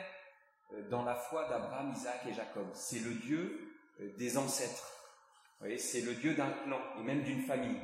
dans 0.88 1.02
la 1.02 1.14
foi 1.14 1.46
d'Abraham, 1.48 1.92
Isaac 1.94 2.22
et 2.26 2.32
Jacob. 2.32 2.68
C'est 2.72 3.00
le 3.00 3.14
Dieu 3.14 3.76
des 4.16 4.38
ancêtres 4.38 4.97
c'est 5.76 6.02
le 6.02 6.14
Dieu 6.14 6.34
d'un 6.34 6.50
clan 6.50 6.80
et 6.98 7.02
même 7.02 7.22
d'une 7.22 7.42
famille. 7.42 7.80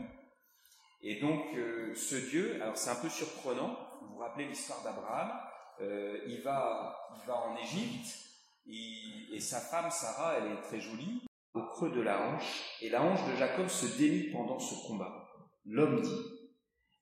Et 1.03 1.21
donc, 1.21 1.55
euh, 1.55 1.95
ce 1.95 2.15
Dieu, 2.15 2.61
alors 2.63 2.77
c'est 2.77 2.91
un 2.91 2.97
peu 2.97 3.09
surprenant, 3.09 3.77
vous 4.01 4.15
vous 4.15 4.19
rappelez 4.19 4.47
l'histoire 4.47 4.83
d'Abraham, 4.83 5.33
euh, 5.81 6.19
il, 6.27 6.41
va, 6.43 6.97
il 7.17 7.27
va 7.27 7.37
en 7.37 7.57
Égypte, 7.57 8.21
et 8.67 9.41
sa 9.41 9.61
femme 9.61 9.91
Sarah, 9.91 10.39
elle 10.39 10.53
est 10.53 10.63
très 10.63 10.81
jolie, 10.81 11.23
au 11.53 11.63
creux 11.67 11.91
de 11.91 12.01
la 12.01 12.21
hanche, 12.21 12.79
et 12.81 12.89
la 12.89 13.03
hanche 13.03 13.25
de 13.31 13.37
Jacob 13.37 13.69
se 13.69 13.99
délie 13.99 14.31
pendant 14.33 14.59
ce 14.59 14.87
combat. 14.87 15.29
L'homme 15.67 16.01
dit, 16.01 16.51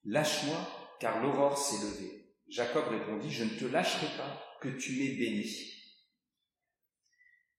Lâche-moi, 0.04 0.56
car 0.98 1.22
l'aurore 1.22 1.56
s'est 1.56 1.84
levée. 1.84 2.34
Jacob 2.48 2.84
répondit, 2.88 3.30
Je 3.30 3.44
ne 3.44 3.58
te 3.58 3.64
lâcherai 3.64 4.08
pas, 4.16 4.42
que 4.60 4.68
tu 4.68 4.98
m'aies 4.98 5.16
béni. 5.16 5.44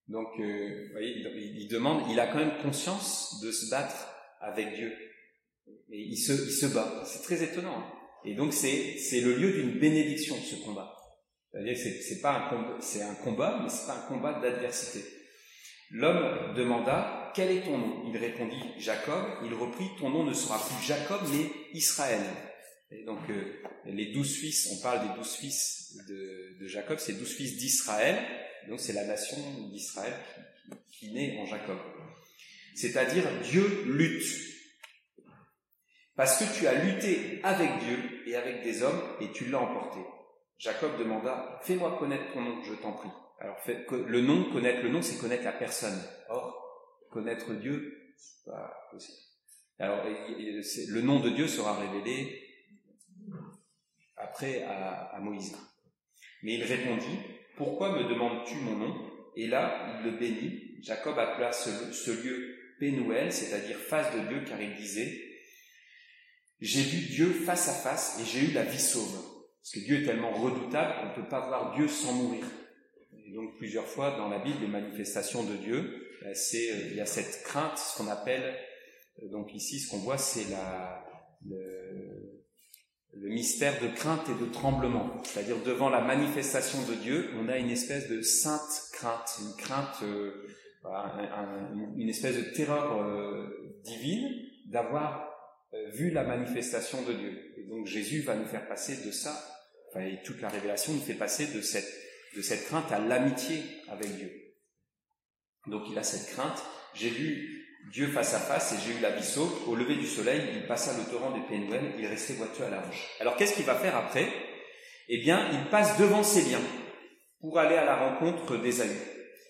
Donc, 0.08 0.28
euh, 0.40 0.86
vous 0.88 0.92
voyez, 0.92 1.16
il, 1.56 1.68
demande, 1.68 2.04
il 2.12 2.20
a 2.20 2.28
quand 2.28 2.40
même 2.40 2.62
conscience 2.62 3.40
de 3.42 3.52
se 3.52 3.70
battre 3.70 4.08
avec 4.42 4.76
Dieu. 4.76 4.92
Et 5.68 6.00
il 6.00 6.18
se, 6.18 6.34
il 6.34 6.52
se 6.52 6.66
bat. 6.66 7.04
C'est 7.06 7.24
très 7.24 7.42
étonnant. 7.44 7.78
Hein. 7.78 7.94
Et 8.26 8.36
donc, 8.36 8.54
c'est, 8.54 8.98
c'est 8.98 9.22
le 9.22 9.36
lieu 9.36 9.54
d'une 9.54 9.80
bénédiction, 9.80 10.36
ce 10.36 10.56
combat. 10.64 10.94
C'est-à-dire 11.52 11.78
c'est, 11.78 12.02
c'est 12.02 12.22
pas 12.22 12.34
un 12.34 12.50
combat, 12.50 12.78
c'est 12.82 13.02
un 13.02 13.16
combat, 13.16 13.60
mais 13.62 13.70
c'est 13.70 13.86
pas 13.86 13.98
un 13.98 14.08
combat 14.08 14.40
d'adversité. 14.40 15.06
L'homme 15.92 16.56
demanda, 16.56 17.32
quel 17.36 17.52
est 17.52 17.62
ton 17.62 17.78
nom? 17.78 18.04
Il 18.12 18.18
répondit, 18.18 18.62
Jacob. 18.80 19.24
Il 19.46 19.54
reprit, 19.54 19.86
ton 20.00 20.10
nom 20.10 20.24
ne 20.24 20.34
sera 20.34 20.58
plus 20.58 20.86
Jacob, 20.86 21.22
mais 21.32 21.50
Israël. 21.74 22.24
Et 22.92 23.06
donc, 23.06 23.20
euh, 23.30 23.62
les 23.86 24.12
douze 24.12 24.36
fils, 24.36 24.70
on 24.72 24.82
parle 24.82 25.08
des 25.08 25.16
douze 25.16 25.36
fils 25.36 25.98
de, 26.10 26.60
de 26.60 26.68
Jacob, 26.68 26.98
c'est 27.00 27.14
douze 27.14 27.34
fils 27.34 27.58
d'Israël. 27.58 28.18
Donc 28.70 28.80
c'est 28.80 28.94
la 28.94 29.06
nation 29.06 29.38
d'Israël 29.72 30.14
qui, 30.92 31.14
naît 31.14 31.38
en 31.40 31.46
Jacob. 31.46 31.78
C'est-à-dire 32.76 33.24
Dieu 33.42 33.84
lutte. 33.86 34.54
Parce 36.16 36.38
que 36.38 36.58
tu 36.58 36.68
as 36.68 36.84
lutté 36.84 37.40
avec 37.44 37.80
Dieu 37.80 38.28
et 38.28 38.36
avec 38.36 38.64
des 38.64 38.84
hommes 38.84 39.02
et 39.20 39.32
tu 39.32 39.46
l'as 39.46 39.60
emporté. 39.60 40.00
Jacob 40.58 40.98
demanda, 40.98 41.60
fais-moi 41.64 41.98
connaître 41.98 42.34
ton 42.34 42.42
nom, 42.42 42.64
je 42.64 42.74
t'en 42.76 42.94
prie. 42.94 43.10
Alors 43.40 43.58
le 43.90 44.22
nom, 44.22 44.52
connaître 44.52 44.84
le 44.84 44.90
nom, 44.90 45.02
c'est 45.02 45.20
connaître 45.20 45.44
la 45.44 45.52
personne. 45.52 46.00
Or, 46.30 47.06
connaître 47.12 47.54
Dieu, 47.56 48.14
c'est 48.16 48.50
pas 48.50 48.88
possible. 48.92 49.18
Alors 49.80 50.06
le 50.06 51.02
nom 51.02 51.20
de 51.20 51.30
Dieu 51.32 51.48
sera 51.48 51.78
révélé 51.80 52.40
après 54.16 54.64
à, 54.64 55.16
à 55.16 55.20
Moïse. 55.20 55.56
Mais 56.44 56.56
il 56.56 56.64
répondit, 56.64 57.20
pourquoi 57.58 57.92
me 57.92 58.10
demandes-tu 58.10 58.56
mon 58.56 58.76
nom? 58.76 58.96
Et 59.36 59.48
là, 59.48 60.00
il 60.00 60.12
le 60.12 60.18
bénit. 60.18 60.78
Jacob 60.82 61.18
appela 61.18 61.52
ce, 61.52 62.12
lieu 62.12 62.56
Pénouel, 62.80 63.32
c'est-à-dire 63.32 63.78
face 63.78 64.14
de 64.16 64.28
Dieu, 64.28 64.44
car 64.46 64.62
il 64.62 64.76
disait, 64.76 65.22
j'ai 66.60 66.82
vu 66.82 67.08
Dieu 67.08 67.28
face 67.28 67.70
à 67.70 67.74
face 67.74 68.20
et 68.22 68.26
j'ai 68.26 68.50
eu 68.50 68.54
la 68.54 68.64
vie 68.64 68.80
sauve. 68.80 69.22
Parce 69.62 69.72
que 69.72 69.80
Dieu 69.80 70.02
est 70.02 70.06
tellement 70.06 70.32
redoutable 70.32 70.96
qu'on 71.00 71.10
ne 71.10 71.24
peut 71.24 71.30
pas 71.30 71.48
voir 71.48 71.76
Dieu 71.76 71.88
sans 71.88 72.14
mourir. 72.14 72.46
Et 73.26 73.34
donc 73.34 73.58
plusieurs 73.58 73.88
fois 73.88 74.18
dans 74.18 74.30
la 74.30 74.40
Bible, 74.40 74.60
les 74.62 74.68
manifestations 74.68 75.44
de 75.44 75.56
Dieu, 75.56 76.10
euh, 76.26 76.32
c'est 76.34 76.72
euh, 76.72 76.88
il 76.92 76.96
y 76.96 77.02
a 77.02 77.06
cette 77.06 77.44
crainte, 77.44 77.78
ce 77.78 77.98
qu'on 77.98 78.10
appelle 78.10 78.56
euh, 79.22 79.30
donc 79.30 79.54
ici, 79.54 79.80
ce 79.80 79.90
qu'on 79.90 80.00
voit, 80.00 80.18
c'est 80.18 80.50
la 80.50 81.06
le 83.24 83.30
mystère 83.30 83.80
de 83.82 83.88
crainte 83.88 84.28
et 84.28 84.44
de 84.44 84.52
tremblement. 84.52 85.24
C'est-à-dire 85.24 85.56
devant 85.64 85.90
la 85.90 86.02
manifestation 86.02 86.80
de 86.84 86.94
Dieu, 86.96 87.30
on 87.38 87.48
a 87.48 87.58
une 87.58 87.70
espèce 87.70 88.10
de 88.10 88.22
sainte 88.22 88.90
crainte, 88.92 89.40
une 89.40 89.56
crainte, 89.56 90.04
euh, 90.04 90.46
une 91.96 92.10
espèce 92.10 92.36
de 92.36 92.54
terreur 92.54 93.02
euh, 93.02 93.80
divine 93.86 94.30
d'avoir 94.66 95.34
euh, 95.74 95.90
vu 95.92 96.12
la 96.12 96.26
manifestation 96.26 97.02
de 97.04 97.14
Dieu. 97.14 97.54
Et 97.56 97.64
donc 97.70 97.88
Jésus 97.88 98.24
va 98.24 98.36
nous 98.36 98.46
faire 98.46 98.68
passer 98.68 99.06
de 99.06 99.12
ça, 99.12 99.42
enfin, 99.90 100.02
et 100.02 100.22
toute 100.26 100.42
la 100.42 100.50
révélation 100.50 100.92
nous 100.92 101.00
fait 101.00 101.14
passer 101.14 101.48
de 101.48 101.62
cette, 101.62 101.90
de 102.36 102.42
cette 102.42 102.66
crainte 102.66 102.92
à 102.92 103.00
l'amitié 103.00 103.64
avec 103.88 104.18
Dieu. 104.18 104.32
Donc 105.68 105.84
il 105.90 105.98
a 105.98 106.04
cette 106.04 106.30
crainte. 106.36 106.62
J'ai 106.94 107.10
vu 107.10 107.63
Dieu 107.92 108.08
face 108.08 108.34
à 108.34 108.40
face, 108.40 108.74
et 108.74 108.76
j'ai 108.86 108.98
eu 108.98 109.02
la. 109.02 109.10
Au 109.68 109.76
lever 109.76 109.96
du 109.96 110.08
soleil, 110.08 110.42
il 110.56 110.66
passa 110.68 110.98
le 110.98 111.10
torrent 111.12 111.32
de 111.32 111.48
Pénuel, 111.48 111.94
il 112.00 112.08
restait 112.08 112.34
boiteux 112.34 112.64
à 112.64 112.70
la 112.70 112.80
hanche. 112.80 113.08
Alors 113.20 113.36
qu'est-ce 113.36 113.56
qu'il 113.56 113.66
va 113.66 113.76
faire 113.76 113.96
après? 113.96 114.28
Eh 115.10 115.18
bien, 115.18 115.50
il 115.52 115.70
passe 115.70 115.98
devant 116.00 116.24
ses 116.24 116.44
biens 116.44 116.62
pour 117.42 117.60
aller 117.60 117.76
à 117.76 117.86
la 117.86 117.96
rencontre 117.96 118.58
d'Ésaü. 118.58 118.90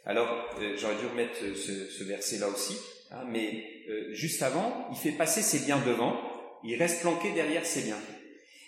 Alors, 0.06 0.28
euh, 0.60 0.76
j'aurais 0.78 0.96
dû 0.96 1.06
remettre 1.06 1.38
ce, 1.56 2.04
verset-là 2.04 2.50
aussi, 2.50 2.78
hein, 3.12 3.24
mais 3.30 3.64
euh, 3.90 4.14
juste 4.14 4.42
avant, 4.42 4.88
il 4.92 4.98
fait 4.98 5.12
passer 5.12 5.42
ses 5.42 5.66
biens 5.66 5.82
devant, 5.86 6.20
il 6.64 6.76
reste 6.76 7.02
planqué 7.02 7.32
derrière 7.32 7.66
ses 7.66 7.84
biens. 7.84 8.02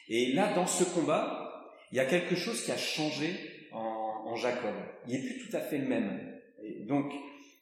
Et 0.08 0.32
là, 0.34 0.54
dans 0.54 0.68
ce 0.68 0.84
combat, 0.84 1.74
il 1.92 1.98
y 1.98 2.00
a 2.00 2.06
quelque 2.06 2.36
chose 2.36 2.64
qui 2.64 2.72
a 2.72 2.78
changé 2.78 3.36
en, 3.72 4.24
en 4.28 4.36
Jacob. 4.36 4.76
Il 5.08 5.14
n'est 5.14 5.28
plus 5.28 5.50
tout 5.50 5.58
à 5.58 5.60
fait 5.60 5.80
le 5.80 5.88
même. 5.88 6.40
Donc, 6.88 7.12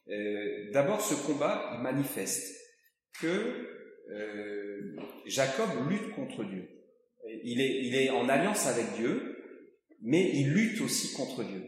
euh, 0.09 0.71
d'abord, 0.71 1.01
ce 1.01 1.13
combat, 1.13 1.77
manifeste 1.81 2.55
que 3.21 3.67
euh, 4.11 4.95
Jacob 5.25 5.69
lutte 5.89 6.13
contre 6.15 6.43
Dieu. 6.43 6.69
Il 7.43 7.61
est, 7.61 8.09
en 8.09 8.27
alliance 8.27 8.67
avec 8.67 8.93
Dieu, 8.95 9.37
mais 10.01 10.29
il 10.33 10.51
lutte 10.53 10.81
aussi 10.81 11.13
contre 11.13 11.43
Dieu. 11.43 11.63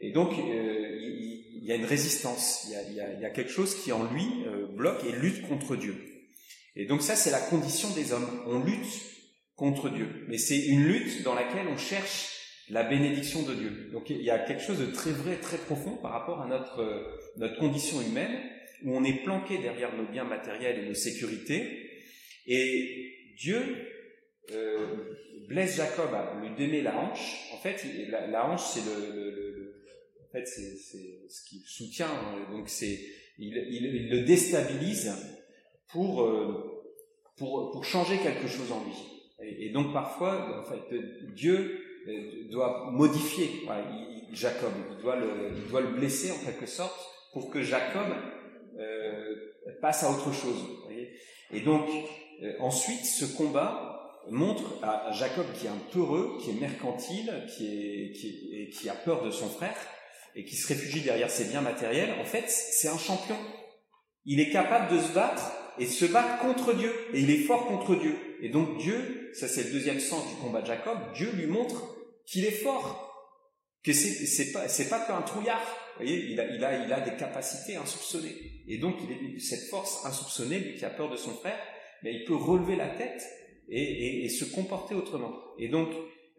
Et 0.00 0.12
donc, 0.12 0.32
euh, 0.32 0.98
il, 1.00 1.64
y 1.64 1.72
a 1.72 1.74
une 1.74 1.84
résistance, 1.84 2.66
il 2.66 2.72
y 2.72 3.00
a, 3.00 3.12
il 3.12 3.20
y 3.20 3.24
a 3.24 3.30
quelque 3.30 3.50
chose 3.50 3.74
qui 3.82 3.90
en 3.90 4.12
lui 4.12 4.24
bloque 4.76 5.02
et 5.04 5.12
lutte 5.12 5.48
contre 5.48 5.74
Dieu. 5.74 5.96
Et 6.76 6.86
donc 6.86 7.02
ça, 7.02 7.16
c'est 7.16 7.30
la 7.30 7.40
condition 7.40 7.90
des 7.90 8.12
hommes. 8.12 8.42
On 8.46 8.62
lutte 8.62 8.86
contre 9.56 9.88
Dieu, 9.88 10.24
mais 10.28 10.38
c'est 10.38 10.66
une 10.66 10.84
lutte 10.84 11.24
dans 11.24 11.34
laquelle 11.34 11.66
on 11.66 11.76
cherche 11.76 12.35
la 12.70 12.82
bénédiction 12.82 13.42
de 13.42 13.54
Dieu. 13.54 13.90
Donc 13.92 14.10
il 14.10 14.22
y 14.22 14.30
a 14.30 14.38
quelque 14.40 14.62
chose 14.62 14.80
de 14.80 14.86
très 14.86 15.12
vrai, 15.12 15.36
très 15.36 15.58
profond 15.58 15.96
par 15.96 16.12
rapport 16.12 16.40
à 16.40 16.46
notre, 16.46 17.18
notre 17.36 17.58
condition 17.58 18.00
humaine, 18.00 18.40
où 18.84 18.96
on 18.96 19.04
est 19.04 19.22
planqué 19.22 19.58
derrière 19.58 19.94
nos 19.96 20.06
biens 20.06 20.24
matériels 20.24 20.84
et 20.84 20.88
nos 20.88 20.94
sécurités, 20.94 21.90
et 22.46 23.12
Dieu 23.36 23.62
euh, 24.52 24.86
blesse 25.48 25.76
Jacob 25.76 26.12
à 26.14 26.38
lui 26.40 26.50
donner 26.56 26.82
la 26.82 26.96
hanche. 26.96 27.50
En 27.54 27.58
fait, 27.58 27.84
la, 28.08 28.46
hanche, 28.48 28.62
c'est 28.62 28.84
le, 28.84 29.74
en 30.24 30.32
fait, 30.32 30.46
c'est, 30.46 30.76
ce 31.28 31.48
qui 31.48 31.60
soutient. 31.66 32.08
Donc, 32.50 32.68
c'est, 32.68 32.98
il, 33.38 34.08
le 34.10 34.24
déstabilise 34.24 35.12
pour, 35.88 36.22
euh, 36.22 36.86
pour, 37.36 37.70
pour 37.72 37.84
changer 37.84 38.18
quelque 38.18 38.46
chose 38.46 38.70
en 38.70 38.84
lui. 38.84 38.94
Et, 39.42 39.66
et 39.66 39.70
donc, 39.70 39.92
parfois, 39.92 40.60
en 40.60 40.64
fait, 40.64 40.96
Dieu 41.34 41.54
euh, 41.54 41.85
doit 42.50 42.90
modifier 42.90 43.50
Jacob, 44.32 44.72
il 44.90 45.02
doit, 45.02 45.16
le, 45.16 45.52
il 45.56 45.70
doit 45.70 45.80
le 45.80 45.88
blesser 45.88 46.30
en 46.30 46.44
quelque 46.44 46.66
sorte 46.66 46.98
pour 47.32 47.50
que 47.50 47.62
Jacob 47.62 48.06
euh, 48.78 49.34
passe 49.80 50.04
à 50.04 50.10
autre 50.10 50.32
chose. 50.32 50.62
et 51.52 51.60
donc 51.60 51.88
euh, 52.42 52.52
ensuite, 52.60 53.04
ce 53.04 53.24
combat 53.36 53.96
montre 54.30 54.82
à, 54.82 55.12
Jacob 55.12 55.46
qui 55.54 55.66
est 55.66 55.70
un 55.70 55.80
peureux, 55.92 56.38
qui 56.42 56.50
est 56.50 56.60
mercantile, 56.60 57.32
qui, 57.56 57.66
est, 57.66 58.12
qui, 58.12 58.68
qui 58.70 58.88
a 58.88 58.94
peur 58.94 59.24
de 59.24 59.30
son 59.30 59.48
frère 59.48 59.76
et 60.34 60.44
qui 60.44 60.56
se 60.56 60.68
réfugie 60.68 61.00
derrière 61.00 61.30
ses 61.30 61.46
biens 61.46 61.62
matériels. 61.62 62.14
En 62.20 62.24
fait, 62.24 62.44
c'est 62.48 62.88
un 62.88 62.98
champion. 62.98 63.36
Il 64.26 64.40
est 64.40 64.50
capable 64.50 64.94
de 64.94 65.00
se 65.00 65.12
battre 65.12 65.52
et 65.78 65.84
de 65.84 65.90
se 65.90 66.04
battre 66.04 66.38
contre 66.38 66.74
Dieu. 66.74 66.92
Et 67.14 67.20
il 67.20 67.30
est 67.30 67.44
fort 67.44 67.66
contre 67.66 67.94
Dieu. 67.94 68.16
Et 68.42 68.48
donc 68.48 68.78
Dieu, 68.78 69.30
ça 69.34 69.48
c'est 69.48 69.64
le 69.64 69.72
deuxième 69.72 70.00
sens 70.00 70.28
du 70.28 70.34
combat 70.36 70.62
de 70.62 70.66
Jacob, 70.66 70.98
Dieu 71.14 71.30
lui 71.32 71.46
montre 71.46 71.96
qu'il 72.26 72.44
est 72.44 72.50
fort, 72.50 73.06
que 73.84 73.92
c'est, 73.92 74.52
pas, 74.52 74.68
c'est 74.68 74.88
pas 74.88 75.00
qu'un 75.00 75.22
trouillard. 75.22 75.62
Vous 75.96 76.04
voyez, 76.04 76.26
il 76.30 76.40
a, 76.40 76.84
il 76.84 76.92
a, 76.92 77.00
des 77.00 77.16
capacités 77.16 77.76
insoupçonnées. 77.76 78.34
Et 78.68 78.78
donc 78.78 78.96
il 79.02 79.36
est 79.36 79.40
cette 79.40 79.68
force 79.70 80.04
insoupçonnée, 80.04 80.58
lui 80.58 80.74
qui 80.74 80.84
a 80.84 80.90
peur 80.90 81.08
de 81.08 81.16
son 81.16 81.30
frère, 81.30 81.58
mais 82.02 82.12
il 82.12 82.24
peut 82.24 82.34
relever 82.34 82.76
la 82.76 82.88
tête 82.88 83.24
et, 83.68 84.28
se 84.28 84.44
comporter 84.44 84.94
autrement. 84.94 85.32
Et 85.58 85.68
donc 85.68 85.88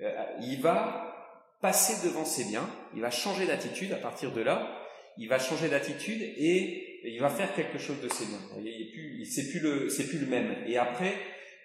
euh, 0.01 0.11
il 0.41 0.61
va 0.61 1.13
passer 1.61 2.05
devant 2.07 2.25
ses 2.25 2.45
biens, 2.45 2.69
il 2.95 3.01
va 3.01 3.09
changer 3.09 3.47
d'attitude 3.47 3.91
à 3.93 3.97
partir 3.97 4.31
de 4.31 4.41
là, 4.41 4.83
il 5.17 5.27
va 5.27 5.39
changer 5.39 5.69
d'attitude 5.69 6.21
et 6.21 6.99
il 7.05 7.19
va 7.19 7.29
faire 7.29 7.55
quelque 7.55 7.79
chose 7.79 7.99
de 8.01 8.09
ses 8.09 8.25
biens. 8.25 8.41
Vous 8.49 8.61
voyez, 8.61 8.91
il 8.93 9.25
c'est 9.25 9.49
plus 9.49 9.89
c'est 9.89 10.07
plus 10.07 10.19
le 10.19 10.27
même. 10.27 10.55
Et 10.67 10.77
après, 10.77 11.15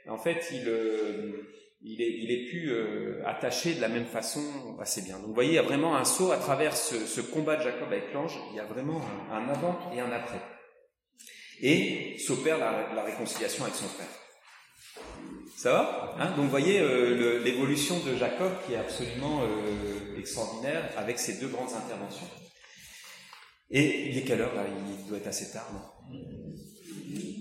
en 0.08 0.18
fait, 0.18 0.48
il, 0.52 0.68
euh, 0.68 1.48
il 1.82 2.00
est, 2.02 2.10
il 2.10 2.30
est 2.30 2.48
plus 2.48 2.72
euh, 2.72 3.22
attaché 3.26 3.74
de 3.74 3.80
la 3.80 3.88
même 3.88 4.06
façon 4.06 4.76
assez 4.80 5.02
bien. 5.02 5.18
Donc 5.18 5.28
vous 5.28 5.34
voyez, 5.34 5.50
il 5.50 5.54
y 5.54 5.58
a 5.58 5.62
vraiment 5.62 5.96
un 5.96 6.04
saut 6.04 6.32
à 6.32 6.36
travers 6.36 6.76
ce, 6.76 7.20
combat 7.20 7.56
de 7.56 7.62
Jacob 7.62 7.88
avec 7.88 8.12
l'ange, 8.12 8.38
il 8.50 8.56
y 8.56 8.60
a 8.60 8.64
vraiment 8.64 9.00
un, 9.30 9.48
avant 9.48 9.78
et 9.94 10.00
un 10.00 10.10
après. 10.10 10.40
Et 11.60 12.18
s'opère 12.18 12.58
la, 12.58 13.02
réconciliation 13.04 13.64
avec 13.64 13.76
son 13.76 13.86
frère. 13.86 14.08
Ça 15.56 15.72
va? 15.72 16.16
Hein? 16.18 16.30
Donc 16.30 16.46
vous 16.46 16.50
voyez 16.50 16.80
euh, 16.80 17.38
l'évolution 17.44 18.00
de 18.00 18.16
Jacob 18.16 18.50
qui 18.66 18.74
est 18.74 18.78
absolument 18.78 19.42
extraordinaire 20.18 20.90
avec 20.96 21.18
ces 21.18 21.38
deux 21.38 21.48
grandes 21.48 21.72
interventions. 21.72 22.26
Et 23.70 24.08
il 24.08 24.18
est 24.18 24.22
quelle 24.22 24.40
heure 24.40 24.54
là? 24.54 24.64
Il 24.68 25.08
doit 25.08 25.18
être 25.18 25.28
assez 25.28 25.52
tard, 25.52 25.70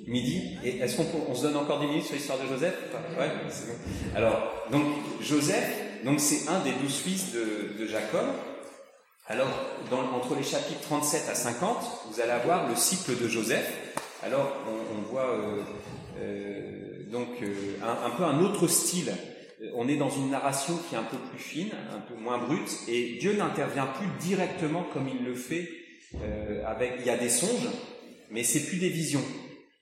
midi. 0.07 0.57
Est-ce 0.63 0.97
qu'on 0.97 1.05
on 1.29 1.36
se 1.36 1.43
donne 1.43 1.57
encore 1.57 1.79
10 1.79 1.88
minutes 1.88 2.05
sur 2.05 2.15
l'histoire 2.15 2.39
de 2.39 2.47
Joseph 2.47 2.75
Ouais, 3.17 3.29
c'est 3.49 3.67
bon. 3.67 3.73
Alors, 4.15 4.53
donc, 4.71 4.84
Joseph, 5.21 6.03
donc 6.03 6.19
c'est 6.19 6.49
un 6.49 6.60
des 6.60 6.71
douze 6.71 6.95
fils 6.95 7.34
de, 7.34 7.88
Jacob. 7.88 8.25
Alors, 9.27 9.47
dans, 9.89 10.01
entre 10.15 10.36
les 10.36 10.43
chapitres 10.43 10.81
37 10.81 11.29
à 11.29 11.36
50, 11.36 11.77
vous 12.12 12.21
allez 12.21 12.31
avoir 12.31 12.67
le 12.67 12.75
cycle 12.75 13.17
de 13.21 13.27
Joseph. 13.27 13.71
Alors, 14.23 14.53
on, 14.67 15.01
voit 15.10 15.29
euh, 15.29 15.62
euh, 16.19 17.12
donc 17.12 17.29
euh, 17.41 17.77
un, 17.84 18.07
un, 18.07 18.10
peu 18.12 18.23
un 18.23 18.39
autre 18.41 18.67
style. 18.67 19.12
On 19.75 19.88
est 19.88 19.95
dans 19.95 20.10
une 20.10 20.31
narration 20.31 20.77
qui 20.89 20.95
est 20.95 20.97
un 20.97 21.03
peu 21.03 21.17
plus 21.17 21.39
fine, 21.39 21.69
un 21.93 21.99
peu 21.99 22.15
moins 22.19 22.39
brute, 22.39 22.71
et 22.88 23.17
Dieu 23.19 23.34
n'intervient 23.34 23.86
plus 23.86 24.07
directement 24.19 24.84
comme 24.91 25.07
il 25.07 25.23
le 25.23 25.36
fait 25.36 25.69
avec. 26.65 26.93
Il 26.99 27.05
y 27.05 27.12
a 27.12 27.17
des 27.17 27.29
songes, 27.29 27.69
mais 28.31 28.43
c'est 28.43 28.65
plus 28.65 28.77
des 28.77 28.89
visions. 28.89 29.23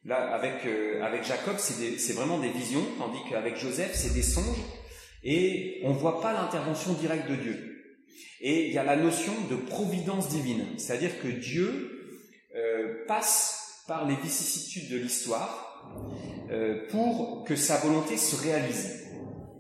Là, 0.10 0.34
avec, 0.34 0.66
euh, 0.66 1.04
avec 1.04 1.24
Jacob, 1.24 1.58
c'est 1.60 2.14
vraiment 2.14 2.40
des 2.40 2.50
visions, 2.50 2.84
tandis 2.98 3.20
qu'avec 3.30 3.58
Joseph, 3.58 3.92
c'est 3.94 4.12
des 4.12 4.24
songes, 4.24 4.58
et 5.24 5.82
on 5.84 5.94
ne 5.94 6.00
voit 6.00 6.20
pas 6.20 6.34
l'intervention 6.34 6.94
directe 6.94 7.30
de 7.30 7.36
Dieu. 7.36 7.86
Et 8.42 8.70
il 8.70 8.74
y 8.74 8.80
a 8.80 8.84
la 8.84 8.96
notion 8.96 9.34
de 9.52 9.56
providence 9.56 10.30
divine, 10.30 10.66
c'est-à-dire 10.78 11.22
que 11.22 11.28
Dieu 11.28 12.18
euh, 12.56 13.06
passe 13.08 13.84
par 13.88 14.08
les 14.08 14.16
vicissitudes 14.16 14.90
de 14.90 14.98
l'histoire 14.98 15.94
euh, 16.50 16.88
pour 16.90 17.44
que 17.44 17.56
sa 17.56 17.78
volonté 17.78 18.18
se 18.18 18.36
réalise. 18.36 19.06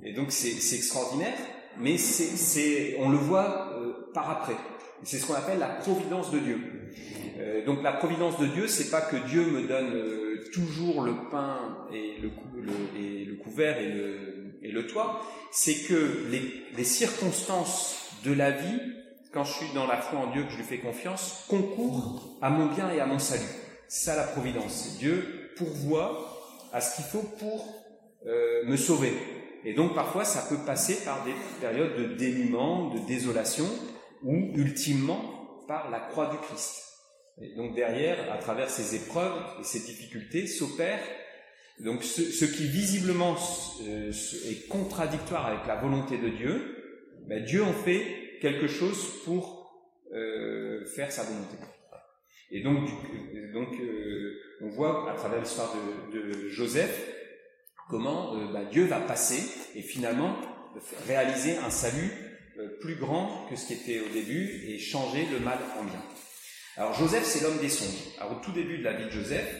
Et 0.03 0.13
donc 0.13 0.31
c'est 0.31 0.75
extraordinaire, 0.75 1.37
mais 1.77 1.99
c'est 1.99 2.95
on 2.97 3.09
le 3.09 3.17
voit 3.17 3.71
par 4.15 4.31
après. 4.31 4.55
C'est 5.03 5.19
ce 5.19 5.27
qu'on 5.27 5.35
appelle 5.35 5.59
la 5.59 5.67
providence 5.69 6.31
de 6.31 6.39
Dieu. 6.39 6.59
Donc 7.67 7.83
la 7.83 7.93
providence 7.93 8.39
de 8.39 8.47
Dieu, 8.47 8.67
c'est 8.67 8.89
pas 8.89 9.01
que 9.01 9.17
Dieu 9.27 9.45
me 9.45 9.67
donne 9.67 10.28
toujours 10.51 11.01
le 11.01 11.13
pain 11.31 11.87
et 11.93 12.17
le, 12.21 12.29
couvert 13.35 13.77
et 13.79 14.71
le, 14.71 14.87
toit, 14.87 15.21
c'est 15.51 15.87
que 15.87 16.25
les, 16.29 16.41
les, 16.75 16.83
circonstances 16.83 17.95
de 18.23 18.33
la 18.33 18.51
vie, 18.51 18.79
quand 19.31 19.43
je 19.43 19.53
suis 19.53 19.73
dans 19.73 19.87
la 19.87 19.97
foi 19.97 20.19
en 20.19 20.31
Dieu, 20.31 20.43
que 20.43 20.51
je 20.51 20.57
lui 20.57 20.63
fais 20.63 20.79
confiance, 20.79 21.45
concourent 21.47 22.37
à 22.41 22.49
mon 22.49 22.67
bien 22.67 22.89
et 22.91 22.99
à 22.99 23.05
mon 23.05 23.19
salut. 23.19 23.43
C'est 23.87 24.05
ça 24.05 24.15
la 24.15 24.23
providence. 24.23 24.97
Dieu 24.99 25.51
pourvoit 25.55 26.39
à 26.71 26.81
ce 26.81 26.95
qu'il 26.95 27.05
faut 27.05 27.27
pour 27.39 27.65
euh, 28.25 28.65
me 28.65 28.77
sauver. 28.77 29.13
Et 29.65 29.73
donc 29.73 29.95
parfois 29.95 30.25
ça 30.25 30.45
peut 30.47 30.63
passer 30.65 31.03
par 31.03 31.23
des 31.25 31.33
périodes 31.59 31.97
de 31.97 32.15
dénuement, 32.15 32.93
de 32.93 32.99
désolation, 32.99 33.65
ou 34.23 34.51
ultimement 34.55 35.63
par 35.67 35.89
la 35.89 35.99
croix 35.99 36.27
du 36.27 36.37
Christ. 36.37 36.88
Donc 37.55 37.75
derrière, 37.75 38.31
à 38.31 38.37
travers 38.37 38.69
ces 38.69 38.95
épreuves 38.95 39.41
et 39.59 39.63
ces 39.63 39.79
difficultés, 39.79 40.47
s'opère 40.47 40.99
donc 41.79 42.03
ce, 42.03 42.45
qui 42.45 42.67
visiblement 42.67 43.37
euh, 43.87 44.11
est 44.11 44.67
contradictoire 44.67 45.45
avec 45.45 45.65
la 45.65 45.77
volonté 45.77 46.17
de 46.17 46.27
Dieu, 46.29 46.75
ben 47.25 47.43
Dieu 47.43 47.63
en 47.63 47.73
fait 47.73 48.37
quelque 48.41 48.67
chose 48.67 49.23
pour 49.23 49.71
euh, 50.13 50.83
faire 50.85 51.11
sa 51.11 51.23
volonté. 51.23 51.55
Et 52.51 52.61
donc, 52.61 52.89
euh, 53.79 54.33
on 54.61 54.69
voit 54.69 55.09
à 55.09 55.15
travers 55.15 55.39
l'histoire 55.39 55.73
de, 56.11 56.49
Joseph 56.49 57.15
comment 57.89 58.35
ben 58.51 58.67
Dieu 58.69 58.85
va 58.85 58.99
passer 58.99 59.41
et 59.75 59.81
finalement 59.81 60.35
réaliser 61.07 61.57
un 61.57 61.69
salut 61.69 62.11
plus 62.81 62.95
grand 62.95 63.47
que 63.49 63.55
ce 63.55 63.67
qui 63.67 63.73
était 63.73 63.99
au 63.99 64.09
début 64.13 64.63
et 64.67 64.79
changer 64.79 65.25
le 65.31 65.39
mal 65.39 65.57
en 65.79 65.85
bien. 65.85 66.03
Alors 66.79 66.93
Joseph, 66.93 67.25
c'est 67.25 67.43
l'homme 67.43 67.57
des 67.59 67.67
songes. 67.67 68.15
Alors 68.21 68.37
au 68.37 68.41
tout 68.41 68.53
début 68.53 68.77
de 68.77 68.85
la 68.85 68.93
vie 68.93 69.03
de 69.03 69.09
Joseph, 69.09 69.53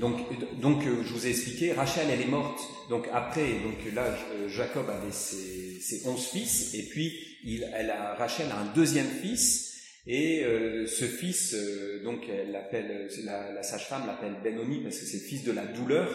donc, 0.00 0.84
euh, 0.84 1.04
je 1.04 1.12
vous 1.12 1.26
ai 1.28 1.30
expliqué, 1.30 1.72
Rachel, 1.72 2.08
elle 2.10 2.20
est 2.20 2.28
morte. 2.28 2.60
Donc 2.90 3.06
après, 3.12 3.52
donc 3.62 3.94
là, 3.94 4.18
euh, 4.32 4.48
Jacob 4.48 4.90
avait 4.90 5.12
ses, 5.12 6.02
onze 6.06 6.26
fils, 6.26 6.74
et 6.74 6.82
puis 6.82 7.38
elle 7.72 7.90
a, 7.90 8.14
Rachel 8.14 8.46
a 8.50 8.58
un 8.58 8.74
deuxième 8.74 9.06
fils, 9.06 9.80
et 10.08 10.44
euh, 10.44 10.88
ce 10.88 11.04
fils, 11.04 11.54
donc 12.02 12.28
elle 12.28 12.50
l'appelle, 12.50 13.08
la, 13.24 13.62
sage-femme 13.62 14.08
l'appelle 14.08 14.34
Benoni 14.42 14.82
parce 14.82 14.98
que 14.98 15.04
c'est 15.04 15.18
le 15.18 15.22
fils 15.22 15.44
de 15.44 15.52
la 15.52 15.66
douleur. 15.66 16.10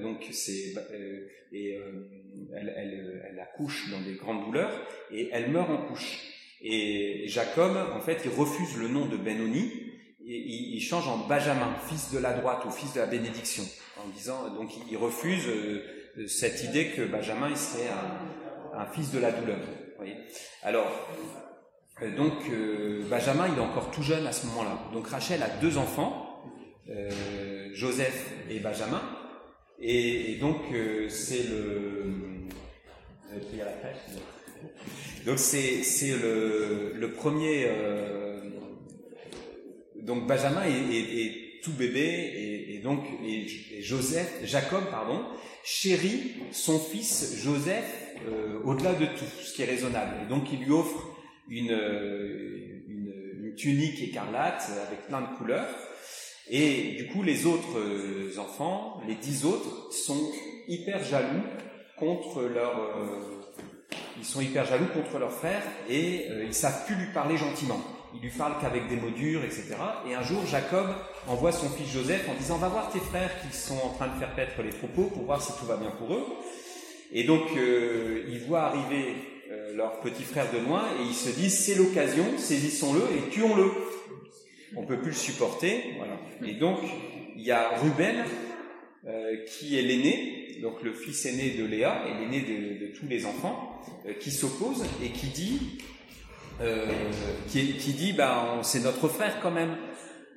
Donc 0.00 0.24
c'est 0.30 0.74
et 1.52 1.80
elle, 2.54 3.22
elle 3.28 3.40
accouche 3.40 3.90
dans 3.90 4.00
des 4.00 4.14
grandes 4.14 4.44
douleurs 4.44 4.86
et 5.10 5.28
elle 5.32 5.50
meurt 5.50 5.70
en 5.70 5.88
couche. 5.88 6.29
Et 6.62 7.24
Jacob, 7.26 7.76
en 7.94 8.00
fait, 8.00 8.20
il 8.24 8.30
refuse 8.30 8.76
le 8.76 8.88
nom 8.88 9.06
de 9.06 9.16
Benoni 9.16 9.90
et 10.26 10.36
il, 10.76 10.80
change 10.80 11.08
en 11.08 11.18
Benjamin, 11.26 11.74
fils 11.88 12.12
de 12.12 12.18
la 12.18 12.34
droite 12.34 12.64
ou 12.66 12.70
fils 12.70 12.94
de 12.94 13.00
la 13.00 13.06
bénédiction, 13.06 13.64
en 13.96 14.08
disant 14.10 14.50
donc 14.54 14.70
il 14.90 14.96
refuse 14.96 15.48
euh, 15.48 16.26
cette 16.28 16.62
idée 16.62 16.88
que 16.88 17.02
Benjamin 17.02 17.48
il 17.48 17.56
serait 17.56 17.88
un, 18.74 18.86
fils 18.86 19.10
de 19.10 19.18
la 19.18 19.32
douleur. 19.32 19.58
Voyez 19.96 20.14
Alors 20.62 20.86
euh, 22.02 22.14
donc 22.14 22.34
euh, 22.50 23.02
Benjamin 23.08 23.48
il 23.48 23.58
est 23.58 23.62
encore 23.62 23.90
tout 23.90 24.02
jeune 24.02 24.26
à 24.26 24.32
ce 24.32 24.46
moment-là. 24.46 24.78
Donc 24.92 25.08
Rachel 25.08 25.42
a 25.42 25.48
deux 25.48 25.78
enfants, 25.78 26.26
Joseph 27.72 28.32
et 28.50 28.58
Benjamin, 28.58 29.00
et, 29.78 30.36
donc 30.40 30.58
c'est 31.08 31.44
le 31.44 32.00
donc 35.26 35.38
c'est 35.38 35.82
le, 36.22 37.12
premier 37.12 37.66
euh, 37.66 38.40
donc 40.02 40.26
Benjamin 40.26 40.64
est, 40.64 41.62
tout 41.62 41.72
bébé 41.72 42.66
et, 42.68 42.78
donc 42.78 43.04
Joseph 43.80 44.40
Jacob 44.44 44.84
pardon 44.90 45.20
chérit 45.62 46.32
son 46.52 46.78
fils 46.78 47.42
Joseph 47.42 48.10
euh, 48.28 48.60
au-delà 48.64 48.94
de 48.94 49.06
tout 49.06 49.24
ce 49.42 49.54
qui 49.54 49.62
est 49.62 49.66
raisonnable. 49.66 50.16
Et 50.24 50.28
donc 50.28 50.52
il 50.52 50.60
lui 50.60 50.72
offre 50.72 51.06
une, 51.48 51.72
une 52.88 53.54
tunique 53.56 54.02
écarlate 54.02 54.70
avec 54.86 55.06
plein 55.06 55.22
de 55.22 55.36
couleurs. 55.36 55.68
Et 56.48 56.96
du 56.98 57.06
coup 57.06 57.22
les 57.22 57.46
autres 57.46 57.78
euh, 57.78 58.38
enfants 58.38 59.00
les 59.06 59.14
dix 59.14 59.44
autres 59.44 59.92
sont 59.92 60.32
hyper 60.68 61.02
jaloux 61.04 61.42
contre 61.96 62.42
leur 62.42 62.78
euh, 62.78 63.39
ils 64.18 64.24
sont 64.24 64.40
hyper 64.40 64.64
jaloux 64.66 64.88
contre 64.94 65.18
leur 65.18 65.32
frère 65.32 65.62
et 65.88 66.26
euh, 66.30 66.44
ils 66.44 66.54
savent 66.54 66.84
plus 66.86 66.94
lui 66.94 67.12
parler 67.12 67.36
gentiment. 67.36 67.80
Ils 68.14 68.20
lui 68.20 68.30
parlent 68.30 68.54
qu'avec 68.60 68.88
des 68.88 68.96
mots 68.96 69.10
durs, 69.10 69.44
etc. 69.44 69.76
Et 70.08 70.14
un 70.14 70.22
jour, 70.22 70.44
Jacob 70.46 70.86
envoie 71.28 71.52
son 71.52 71.68
fils 71.68 71.92
Joseph 71.92 72.28
en 72.28 72.34
disant 72.34 72.56
va 72.56 72.68
voir 72.68 72.90
tes 72.90 72.98
frères 72.98 73.30
qui 73.40 73.56
sont 73.56 73.78
en 73.84 73.90
train 73.90 74.08
de 74.08 74.18
faire 74.18 74.34
paître 74.34 74.60
les 74.62 74.70
troupeaux 74.70 75.04
pour 75.04 75.24
voir 75.24 75.40
si 75.40 75.52
tout 75.58 75.66
va 75.66 75.76
bien 75.76 75.90
pour 75.90 76.14
eux. 76.14 76.24
Et 77.12 77.24
donc, 77.24 77.42
euh, 77.56 78.24
ils 78.28 78.40
voient 78.40 78.62
arriver 78.62 79.14
euh, 79.50 79.76
leur 79.76 80.00
petit 80.00 80.22
frère 80.22 80.46
de 80.52 80.58
loin 80.58 80.84
et 80.98 81.02
ils 81.08 81.14
se 81.14 81.30
disent 81.30 81.58
c'est 81.58 81.74
l'occasion, 81.74 82.24
saisissons-le 82.36 83.02
et 83.16 83.30
tuons-le. 83.30 83.70
On 84.76 84.84
peut 84.84 84.98
plus 84.98 85.10
le 85.10 85.16
supporter, 85.16 85.94
voilà. 85.96 86.14
Et 86.44 86.54
donc, 86.54 86.78
il 87.36 87.42
y 87.42 87.50
a 87.50 87.70
Ruben 87.78 88.24
euh, 89.06 89.44
qui 89.46 89.78
est 89.78 89.82
l'aîné, 89.82 90.49
donc 90.60 90.82
le 90.82 90.92
fils 90.92 91.26
aîné 91.26 91.50
de 91.50 91.64
Léa 91.64 92.04
et 92.06 92.20
l'aîné 92.20 92.40
de, 92.40 92.86
tous 92.98 93.06
les 93.06 93.26
enfants, 93.26 93.80
euh, 94.06 94.12
qui 94.14 94.30
s'oppose 94.30 94.84
et 95.02 95.08
qui 95.10 95.26
dit, 95.28 95.78
euh, 96.60 96.86
qui, 97.48 97.62
dit, 97.64 98.12
bah, 98.12 98.60
c'est 98.62 98.80
notre 98.80 99.08
frère 99.08 99.40
quand 99.40 99.50
même, 99.50 99.76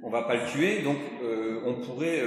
on 0.02 0.10
va 0.10 0.24
pas 0.24 0.36
le 0.36 0.50
tuer, 0.52 0.82
donc 0.82 0.98
euh, 1.24 1.62
on 1.66 1.76
pourrait, 1.76 2.22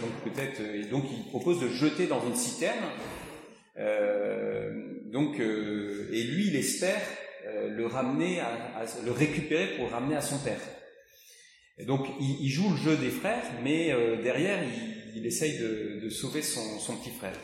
donc 0.00 0.32
peut-être, 0.32 0.90
donc 0.90 1.04
il 1.10 1.28
propose 1.30 1.60
de 1.60 1.68
jeter 1.68 2.06
dans 2.06 2.24
une 2.26 2.36
citerne. 2.36 2.84
donc, 5.12 5.38
et 5.38 6.22
lui, 6.22 6.48
il 6.48 6.56
espère 6.56 7.00
le 7.68 7.86
ramener, 7.86 8.40
le 9.04 9.12
récupérer 9.12 9.76
pour 9.76 9.86
le 9.86 9.92
ramener 9.92 10.16
à 10.16 10.22
son 10.22 10.38
père. 10.38 10.60
Donc, 11.86 12.06
il, 12.20 12.48
joue 12.48 12.70
le 12.70 12.76
jeu 12.76 12.96
des 12.96 13.10
frères, 13.10 13.44
mais 13.62 13.94
derrière, 14.22 14.60
il, 14.62 14.95
il 15.16 15.26
essaye 15.26 15.58
de, 15.58 16.08
sauver 16.10 16.42
son, 16.42 16.96
petit 16.96 17.10
frère. 17.10 17.36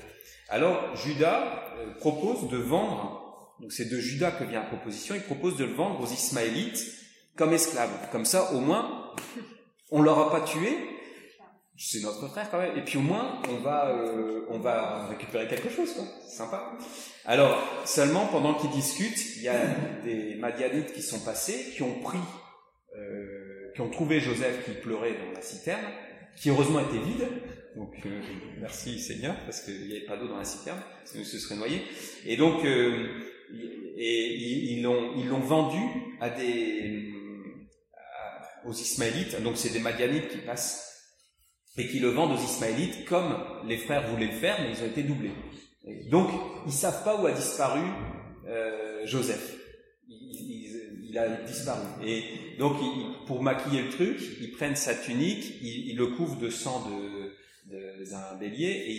Alors, 0.48 0.94
Judas 0.96 1.74
propose 1.98 2.48
de 2.48 2.58
vendre 2.58 3.22
donc 3.62 3.72
c'est 3.72 3.88
de 3.88 3.98
Judas 3.98 4.32
que 4.32 4.44
vient 4.44 4.60
la 4.60 4.66
proposition, 4.66 5.14
il 5.14 5.22
propose 5.22 5.56
de 5.56 5.64
le 5.64 5.72
vendre 5.72 6.00
aux 6.00 6.12
Ismaélites 6.12 6.84
comme 7.36 7.52
esclave. 7.52 7.90
Comme 8.10 8.24
ça, 8.24 8.52
au 8.52 8.60
moins, 8.60 9.14
on 9.90 10.02
l'aura 10.02 10.30
pas 10.30 10.40
tué, 10.40 10.76
c'est 11.78 12.00
notre 12.00 12.28
frère 12.28 12.50
quand 12.50 12.58
même, 12.58 12.76
et 12.76 12.82
puis 12.82 12.98
au 12.98 13.02
moins, 13.02 13.40
on 13.48 13.56
va, 13.58 13.90
euh, 13.90 14.46
on 14.50 14.58
va 14.58 15.06
récupérer 15.06 15.46
quelque 15.46 15.70
chose. 15.70 15.90
C'est 16.26 16.36
sympa. 16.36 16.72
Alors, 17.24 17.56
seulement 17.84 18.26
pendant 18.26 18.54
qu'ils 18.54 18.70
discutent, 18.70 19.36
il 19.36 19.42
y 19.42 19.48
a 19.48 19.58
des 20.04 20.34
Madianites 20.34 20.92
qui 20.92 21.02
sont 21.02 21.20
passés, 21.20 21.72
qui 21.74 21.82
ont 21.82 22.00
pris, 22.00 22.18
euh, 22.96 23.72
qui 23.74 23.80
ont 23.80 23.90
trouvé 23.90 24.18
Joseph 24.18 24.64
qui 24.64 24.72
pleurait 24.72 25.14
dans 25.14 25.32
la 25.34 25.42
citerne, 25.42 25.84
qui 26.36 26.50
heureusement 26.50 26.80
était 26.80 26.98
vide. 26.98 27.28
Donc 27.76 27.94
euh, 28.04 28.20
merci 28.60 28.98
Seigneur, 29.00 29.34
parce 29.44 29.62
qu'il 29.62 29.86
n'y 29.86 29.96
avait 29.96 30.06
pas 30.06 30.16
d'eau 30.16 30.28
dans 30.28 30.36
la 30.36 30.44
citerne, 30.44 30.80
sinon 31.04 31.24
se 31.24 31.38
serait 31.38 31.56
noyé. 31.56 31.82
Et 32.26 32.36
donc, 32.36 32.64
euh, 32.64 33.08
ils 33.50 34.82
l'ont 34.82 35.14
ils 35.16 35.28
l'ont 35.28 35.40
vendu 35.40 35.80
à 36.20 36.30
des 36.30 37.12
aux 38.64 38.72
Ismaélites. 38.72 39.42
Donc 39.42 39.56
c'est 39.56 39.72
des 39.72 39.80
Madianites 39.80 40.28
qui 40.28 40.38
passent 40.38 40.92
et 41.76 41.88
qui 41.88 42.00
le 42.00 42.08
vendent 42.08 42.32
aux 42.32 42.42
Ismaélites 42.42 43.04
comme 43.06 43.34
les 43.66 43.78
frères 43.78 44.08
voulaient 44.10 44.26
le 44.26 44.32
faire, 44.32 44.58
mais 44.60 44.72
ils 44.72 44.82
ont 44.82 44.86
été 44.86 45.02
doublés. 45.02 45.32
donc 46.10 46.28
ils 46.66 46.72
savent 46.72 47.02
pas 47.02 47.20
où 47.20 47.26
a 47.26 47.32
disparu 47.32 47.80
euh, 48.46 49.06
Joseph. 49.06 49.58
Il, 50.08 51.18
a 51.18 51.28
disparu. 51.42 51.86
Et 52.06 52.22
donc 52.58 52.76
pour 53.26 53.42
maquiller 53.42 53.82
le 53.82 53.90
truc, 53.90 54.18
ils 54.40 54.50
prennent 54.50 54.76
sa 54.76 54.94
tunique, 54.94 55.44
ils, 55.60 55.94
le 55.94 56.06
couvrent 56.06 56.38
de 56.38 56.48
sang 56.48 56.88
de 56.88 57.21
d'un 57.72 58.36
bélier 58.38 58.84
et 58.86 58.92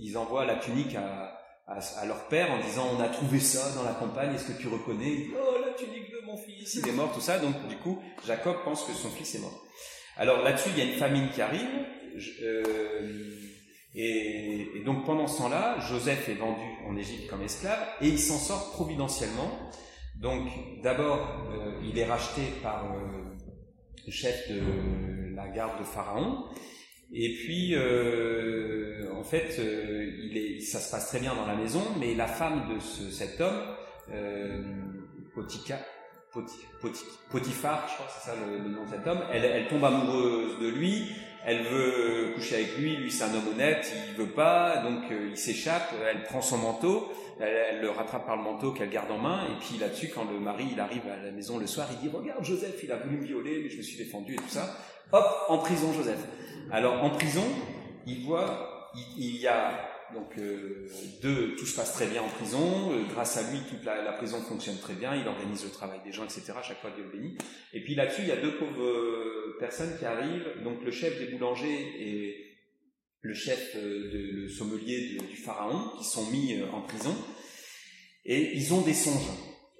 ils, 0.00 0.16
envoient 0.16 0.44
la 0.44 0.56
tunique 0.56 0.94
à 0.96 2.06
leur 2.06 2.28
père 2.28 2.50
en 2.50 2.60
disant 2.60 2.88
on 2.96 3.00
a 3.00 3.08
trouvé 3.08 3.40
ça 3.40 3.74
dans 3.74 3.82
la 3.82 3.92
campagne, 3.92 4.34
est-ce 4.34 4.52
que 4.52 4.60
tu 4.60 4.68
reconnais? 4.68 5.28
Oh 5.34 5.58
la 5.64 5.74
tunique 5.74 6.10
de 6.10 6.24
mon 6.24 6.36
fils, 6.36 6.74
il 6.74 6.88
est 6.88 6.92
mort, 6.92 7.12
tout 7.12 7.20
ça. 7.20 7.38
Donc 7.38 7.54
du 7.68 7.76
coup, 7.76 7.98
Jacob 8.26 8.56
pense 8.64 8.84
que 8.84 8.92
son 8.92 9.10
fils 9.10 9.34
est 9.34 9.40
mort. 9.40 9.64
Alors 10.16 10.42
là-dessus, 10.42 10.70
il 10.76 10.78
y 10.78 10.86
a 10.86 10.92
une 10.92 10.98
famine 10.98 11.28
qui 11.30 11.42
arrive. 11.42 11.68
Euh, 12.42 13.30
et, 13.94 14.82
donc 14.84 15.06
pendant 15.06 15.26
ce 15.26 15.38
temps-là, 15.38 15.78
Joseph 15.80 16.28
est 16.28 16.34
vendu 16.34 16.64
en 16.86 16.96
Égypte 16.96 17.28
comme 17.28 17.42
esclave 17.42 17.78
et 18.00 18.08
il 18.08 18.18
s'en 18.18 18.38
sort 18.38 18.72
providentiellement. 18.72 19.50
Donc 20.16 20.48
d'abord, 20.82 21.48
euh, 21.52 21.80
il 21.84 21.98
est 21.98 22.04
racheté 22.04 22.42
par 22.62 22.86
euh, 22.86 23.36
le 24.06 24.12
chef 24.12 24.48
de 24.50 25.34
la 25.34 25.48
garde 25.48 25.78
de 25.78 25.84
Pharaon. 25.84 26.44
Et 27.12 27.34
puis, 27.34 27.74
euh, 27.74 29.10
en 29.14 29.24
fait, 29.24 29.56
euh, 29.58 30.10
il 30.24 30.36
est, 30.36 30.60
ça 30.60 30.78
se 30.78 30.90
passe 30.90 31.08
très 31.08 31.20
bien 31.20 31.34
dans 31.34 31.46
la 31.46 31.56
maison, 31.56 31.82
mais 31.98 32.14
la 32.14 32.26
femme 32.26 32.74
de 32.74 32.80
ce, 32.80 33.10
cet 33.10 33.40
homme, 33.40 33.62
euh, 34.12 34.62
Potica, 35.34 35.78
Potifar, 37.30 37.88
je 37.88 37.94
crois 37.94 38.06
que 38.06 38.12
c'est 38.18 38.30
ça 38.30 38.36
le, 38.36 38.68
nom 38.68 38.84
de 38.84 38.90
cet 38.90 39.06
homme, 39.06 39.20
elle, 39.32 39.44
elle, 39.44 39.68
tombe 39.68 39.84
amoureuse 39.84 40.58
de 40.60 40.68
lui, 40.68 41.10
elle 41.46 41.62
veut 41.62 42.32
coucher 42.34 42.56
avec 42.56 42.76
lui, 42.76 42.96
lui 42.96 43.10
c'est 43.10 43.24
un 43.24 43.34
homme 43.34 43.48
honnête, 43.54 43.90
il 44.10 44.14
veut 44.14 44.30
pas, 44.30 44.82
donc 44.82 45.10
euh, 45.10 45.28
il 45.30 45.36
s'échappe, 45.38 45.94
elle 46.06 46.24
prend 46.24 46.42
son 46.42 46.58
manteau, 46.58 47.10
elle, 47.40 47.56
elle, 47.70 47.80
le 47.80 47.90
rattrape 47.90 48.26
par 48.26 48.36
le 48.36 48.42
manteau 48.42 48.72
qu'elle 48.72 48.90
garde 48.90 49.10
en 49.10 49.18
main, 49.18 49.44
et 49.46 49.58
puis 49.58 49.78
là-dessus, 49.78 50.10
quand 50.14 50.30
le 50.30 50.38
mari 50.38 50.66
il 50.72 50.80
arrive 50.80 51.08
à 51.08 51.24
la 51.24 51.32
maison 51.32 51.56
le 51.58 51.66
soir, 51.66 51.88
il 51.90 51.98
dit 51.98 52.14
regarde 52.14 52.44
Joseph, 52.44 52.78
il 52.82 52.92
a 52.92 52.96
voulu 52.96 53.16
me 53.16 53.24
violer, 53.24 53.60
mais 53.62 53.70
je 53.70 53.78
me 53.78 53.82
suis 53.82 53.96
défendu 53.96 54.34
et 54.34 54.36
tout 54.36 54.48
ça. 54.48 54.76
Hop, 55.12 55.24
en 55.48 55.58
prison 55.58 55.90
Joseph. 55.94 56.20
Alors 56.70 57.02
en 57.02 57.10
prison, 57.10 57.44
il 58.06 58.24
voit, 58.24 58.90
il, 59.16 59.36
y 59.36 59.46
a 59.46 59.88
donc 60.12 60.36
euh, 60.38 60.86
deux, 61.22 61.54
tout 61.56 61.64
se 61.64 61.74
passe 61.74 61.94
très 61.94 62.06
bien 62.06 62.22
en 62.22 62.28
prison. 62.28 62.92
Euh, 62.92 63.04
grâce 63.10 63.38
à 63.38 63.50
lui, 63.50 63.60
toute 63.70 63.84
la, 63.84 64.12
prison 64.12 64.38
fonctionne 64.42 64.76
très 64.76 64.92
bien. 64.92 65.14
Il 65.14 65.26
organise 65.26 65.64
le 65.64 65.70
travail 65.70 66.00
des 66.04 66.12
gens, 66.12 66.24
etc. 66.24 66.52
chaque 66.62 66.80
fois 66.80 66.90
Dieu 66.90 67.04
le 67.04 67.18
bénit. 67.18 67.38
Et 67.72 67.82
puis 67.82 67.94
là-dessus, 67.94 68.22
il 68.22 68.28
y 68.28 68.32
a 68.32 68.36
deux 68.36 68.56
pauvres 68.56 68.82
euh, 68.82 69.56
personnes 69.58 69.96
qui 69.98 70.04
arrivent. 70.04 70.62
Donc 70.62 70.84
le 70.84 70.90
chef 70.90 71.18
des 71.18 71.32
boulangers 71.32 71.86
et 71.98 72.36
le 73.22 73.34
chef 73.34 73.74
de, 73.74 74.42
le 74.42 74.48
sommelier 74.48 75.18
du 75.30 75.36
pharaon 75.36 75.96
qui 75.98 76.04
sont 76.04 76.30
mis 76.30 76.62
en 76.70 76.82
prison. 76.82 77.16
Et 78.26 78.56
ils 78.56 78.74
ont 78.74 78.82
des 78.82 78.94
songes. 78.94 79.30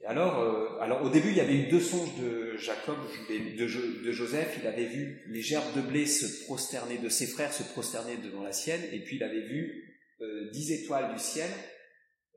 Alors, 0.07 0.81
alors 0.81 1.03
au 1.03 1.11
début, 1.11 1.29
il 1.29 1.37
y 1.37 1.41
avait 1.41 1.55
eu 1.55 1.67
deux 1.67 1.81
songes 1.81 2.17
de 2.19 2.48
Jacob, 2.59 2.99
de, 3.29 3.57
de, 3.57 4.13
Joseph. 4.13 4.59
Il 4.61 4.67
avait 4.67 4.87
vu 4.87 5.23
les 5.29 5.43
gerbes 5.43 5.75
de 5.77 5.81
blé 5.81 6.07
se 6.07 6.45
prosterner, 6.45 6.99
de 6.99 7.09
ses 7.09 7.27
frères 7.27 7.53
se 7.53 7.63
prosterner 7.63 8.17
devant 8.17 8.43
la 8.43 8.53
sienne, 8.53 8.83
et 8.93 9.01
puis 9.01 9.17
il 9.17 9.23
avait 9.23 9.47
vu 9.47 9.97
euh, 10.21 10.51
dix 10.51 10.73
étoiles 10.73 11.13
du 11.13 11.19
ciel, 11.19 11.51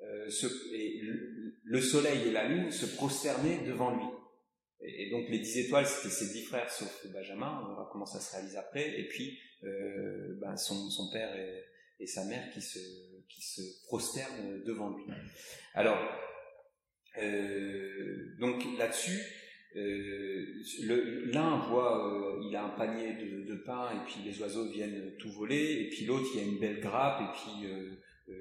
euh, 0.04 0.30
le, 1.64 1.82
soleil 1.82 2.28
et 2.28 2.32
la 2.32 2.48
lune 2.48 2.72
se 2.72 2.86
prosterner 2.86 3.60
devant 3.66 3.96
lui. 3.96 4.06
Et, 4.82 5.10
donc 5.12 5.30
les 5.30 5.40
dix 5.40 5.60
étoiles, 5.60 5.86
c'était 5.86 6.14
ses 6.14 6.34
dix 6.34 6.44
frères, 6.44 6.72
sauf 6.72 7.08
Benjamin. 7.12 7.62
On 7.64 7.70
verra 7.70 7.90
comment 7.92 8.06
ça 8.06 8.20
se 8.20 8.36
réalise 8.36 8.56
après. 8.56 9.00
Et 9.00 9.08
puis 9.08 9.40
ben, 9.62 10.58
son, 10.58 10.90
père 11.12 11.36
et, 12.00 12.08
sa 12.08 12.26
mère 12.26 12.50
qui 12.52 12.62
se, 12.62 12.80
qui 13.30 13.42
se 13.42 13.62
prosternent 13.88 14.64
devant 14.64 14.90
lui. 14.90 15.04
Alors 15.76 16.00
euh, 17.18 18.36
donc 18.40 18.64
là-dessus, 18.78 19.20
euh, 19.78 20.46
l'un 21.32 21.58
voit, 21.70 22.06
euh, 22.06 22.44
il 22.44 22.54
a 22.58 22.66
un 22.66 22.70
panier 22.70 23.14
de, 23.14 23.50
de, 23.50 23.56
pain 23.56 23.90
et 23.94 24.06
puis 24.06 24.18
les 24.26 24.42
oiseaux 24.42 24.70
viennent 24.70 25.14
tout 25.18 25.32
voler, 25.32 25.84
et 25.84 25.90
puis 25.90 26.06
l'autre 26.06 26.28
il 26.34 26.42
y 26.42 26.44
a 26.44 26.46
une 26.46 26.60
belle 26.60 26.82
grappe 26.82 27.22
et 27.22 27.38
puis 27.38 27.70
euh, 27.70 27.96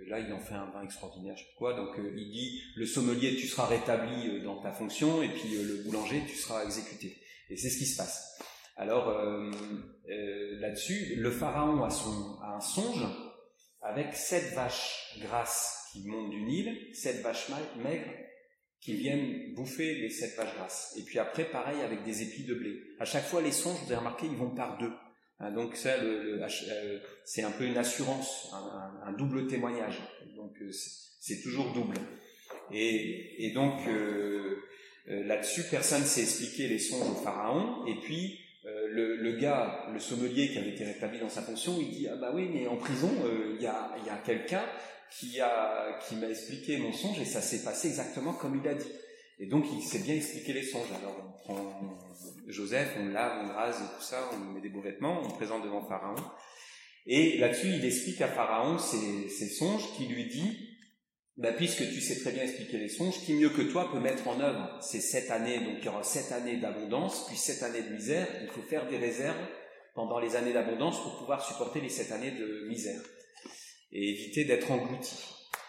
là 0.08 0.18
il 0.18 0.32
en 0.32 0.40
fait 0.40 0.54
un 0.54 0.68
vin 0.70 0.82
extraordinaire, 0.82 1.36
je 1.36 1.44
sais 1.44 1.50
pas 1.52 1.58
quoi. 1.58 1.74
Donc 1.74 1.94
il 1.98 2.30
dit 2.32 2.60
le 2.74 2.84
sommelier 2.84 3.36
tu 3.36 3.46
seras 3.46 3.66
rétabli 3.66 4.42
dans 4.42 4.60
ta 4.60 4.72
fonction 4.72 5.22
et 5.22 5.28
puis 5.28 5.50
le 5.50 5.84
boulanger 5.84 6.20
tu 6.26 6.34
seras 6.34 6.64
exécuté. 6.64 7.16
Et 7.48 7.56
c'est 7.56 7.70
ce 7.70 7.78
qui 7.78 7.86
se 7.86 7.96
passe. 7.96 8.40
Alors 8.76 9.12
là-dessus, 10.06 11.14
le 11.16 11.30
pharaon 11.30 11.84
a, 11.84 11.90
son, 11.90 12.38
a 12.42 12.56
un 12.56 12.60
songe 12.60 13.06
avec 13.82 14.14
sept 14.14 14.54
vaches 14.54 15.16
grasses 15.20 15.90
qui 15.92 16.08
montent 16.08 16.30
du 16.30 16.42
Nil, 16.42 16.94
sept 16.94 17.22
vaches 17.22 17.48
maigres 17.76 18.29
qui 18.80 18.94
viennent 18.94 19.54
bouffer 19.54 19.94
les 19.94 20.10
sept 20.10 20.36
vaches 20.36 20.54
grasses. 20.54 20.94
Et 20.98 21.02
puis 21.02 21.18
après, 21.18 21.44
pareil 21.44 21.80
avec 21.82 22.02
des 22.04 22.22
épis 22.22 22.44
de 22.44 22.54
blé. 22.54 22.82
À 22.98 23.04
chaque 23.04 23.24
fois, 23.24 23.42
les 23.42 23.52
songes, 23.52 23.78
vous 23.84 23.92
avez 23.92 23.98
remarqué, 23.98 24.26
ils 24.26 24.36
vont 24.36 24.50
par 24.50 24.78
deux. 24.78 24.92
Hein, 25.40 25.52
donc 25.52 25.76
ça, 25.76 25.90
euh, 25.90 26.98
c'est 27.24 27.42
un 27.42 27.50
peu 27.50 27.64
une 27.64 27.76
assurance, 27.76 28.52
un, 29.04 29.12
double 29.12 29.46
témoignage. 29.48 29.98
Donc 30.36 30.52
euh, 30.62 30.70
c'est 31.20 31.42
toujours 31.42 31.72
double. 31.72 31.96
Et, 32.72 33.52
donc 33.54 33.86
euh, 33.88 34.62
là-dessus, 35.06 35.64
personne 35.70 36.04
s'est 36.04 36.22
expliqué 36.22 36.68
les 36.68 36.78
songes 36.78 37.10
au 37.10 37.22
pharaon. 37.22 37.86
Et 37.86 37.96
puis 37.96 38.38
le, 38.90 39.16
le, 39.16 39.32
gars, 39.36 39.86
le 39.92 40.00
sommelier 40.00 40.48
qui 40.48 40.58
avait 40.58 40.70
été 40.70 40.84
rétabli 40.84 41.18
dans 41.18 41.28
sa 41.28 41.42
fonction, 41.42 41.76
il 41.80 41.90
dit 41.90 42.08
ah 42.08 42.16
bah 42.16 42.32
oui, 42.34 42.48
mais 42.52 42.66
en 42.66 42.76
prison, 42.76 43.10
il 43.56 43.62
y 43.62 43.66
a, 43.66 43.94
y 44.06 44.10
a 44.10 44.18
quelqu'un 44.18 44.62
qui 45.10 45.40
a, 45.40 45.98
qui 46.06 46.16
m'a 46.16 46.28
expliqué 46.28 46.78
mon 46.78 46.92
songe 46.92 47.20
et 47.20 47.24
ça 47.24 47.40
s'est 47.40 47.64
passé 47.64 47.88
exactement 47.88 48.32
comme 48.32 48.60
il 48.62 48.68
a 48.68 48.74
dit. 48.74 48.92
Et 49.38 49.46
donc 49.46 49.64
il 49.72 49.82
s'est 49.82 50.00
bien 50.00 50.14
expliqué 50.14 50.52
les 50.52 50.62
songes. 50.62 50.88
Alors 51.00 51.16
on 51.18 51.54
prend 51.54 51.98
Joseph, 52.46 52.96
on 52.98 53.08
lave, 53.08 53.46
on 53.46 53.54
rase 53.54 53.78
tout 53.96 54.04
ça, 54.04 54.28
on 54.32 54.52
met 54.52 54.60
des 54.60 54.68
beaux 54.68 54.82
vêtements, 54.82 55.22
on 55.24 55.30
présente 55.30 55.64
devant 55.64 55.82
Pharaon. 55.82 56.16
Et 57.06 57.38
là-dessus, 57.38 57.68
il 57.68 57.84
explique 57.84 58.20
à 58.20 58.28
Pharaon 58.28 58.78
ses 58.78 59.48
songes, 59.48 59.92
qui 59.96 60.06
lui 60.06 60.26
dit, 60.26 60.69
bah, 61.40 61.52
puisque 61.52 61.88
tu 61.88 62.00
sais 62.00 62.20
très 62.20 62.32
bien 62.32 62.42
expliquer 62.42 62.78
les 62.78 62.88
songes, 62.88 63.18
qui 63.24 63.32
mieux 63.32 63.50
que 63.50 63.62
toi 63.62 63.90
peut 63.90 63.98
mettre 63.98 64.28
en 64.28 64.38
œuvre 64.40 64.78
ces 64.82 65.00
sept 65.00 65.30
années, 65.30 65.58
donc 65.58 65.76
il 65.80 65.84
y 65.86 65.88
aura 65.88 66.02
sept 66.02 66.32
années 66.32 66.58
d'abondance, 66.58 67.26
puis 67.26 67.36
sept 67.36 67.62
années 67.62 67.82
de 67.82 67.94
misère, 67.94 68.28
il 68.42 68.48
faut 68.48 68.62
faire 68.62 68.86
des 68.88 68.98
réserves 68.98 69.46
pendant 69.94 70.18
les 70.18 70.36
années 70.36 70.52
d'abondance 70.52 71.02
pour 71.02 71.18
pouvoir 71.18 71.44
supporter 71.44 71.80
les 71.80 71.88
sept 71.88 72.12
années 72.12 72.32
de 72.32 72.66
misère 72.68 73.00
et 73.92 74.10
éviter 74.10 74.44
d'être 74.44 74.70
englouti. 74.70 75.16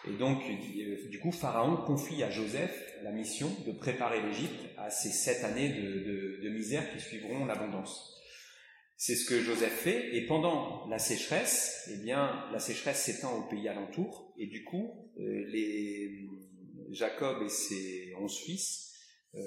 Et 0.08 0.12
donc, 0.12 0.42
euh, 0.42 1.08
du 1.08 1.18
coup, 1.20 1.32
Pharaon 1.32 1.76
confie 1.86 2.22
à 2.22 2.30
Joseph 2.30 2.94
la 3.02 3.10
mission 3.10 3.48
de 3.66 3.72
préparer 3.72 4.20
l'Égypte 4.20 4.60
à 4.76 4.90
ces 4.90 5.10
sept 5.10 5.44
années 5.44 5.70
de, 5.70 6.42
de, 6.42 6.48
misère 6.50 6.92
qui 6.92 7.00
suivront 7.00 7.46
l'abondance. 7.46 8.20
C'est 9.04 9.16
ce 9.16 9.24
que 9.24 9.42
Joseph 9.42 9.80
fait, 9.80 10.14
et 10.16 10.26
pendant 10.28 10.86
la 10.86 11.00
sécheresse, 11.00 11.90
eh 11.92 11.96
bien, 11.96 12.46
la 12.52 12.60
sécheresse 12.60 13.02
s'étend 13.02 13.36
au 13.36 13.42
pays 13.48 13.66
alentour, 13.66 14.32
et 14.38 14.46
du 14.46 14.62
coup, 14.62 15.10
euh, 15.18 15.44
les 15.48 16.28
Jacob 16.92 17.42
et 17.42 17.48
ses 17.48 18.14
onze 18.20 18.38
fils 18.38 18.94
euh, 19.34 19.40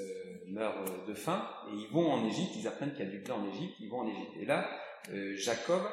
meurent 0.49 1.05
de 1.07 1.13
faim, 1.13 1.49
et 1.69 1.75
ils 1.77 1.87
vont 1.93 2.11
en 2.11 2.27
Égypte, 2.27 2.51
ils 2.57 2.67
apprennent 2.67 2.91
qu'il 2.91 3.05
y 3.05 3.07
a 3.07 3.11
du 3.11 3.19
blé 3.19 3.31
en 3.31 3.49
Égypte, 3.49 3.75
ils 3.79 3.89
vont 3.89 3.99
en 3.99 4.09
Égypte. 4.09 4.33
Et 4.41 4.45
là, 4.45 4.69
Jacob 5.35 5.83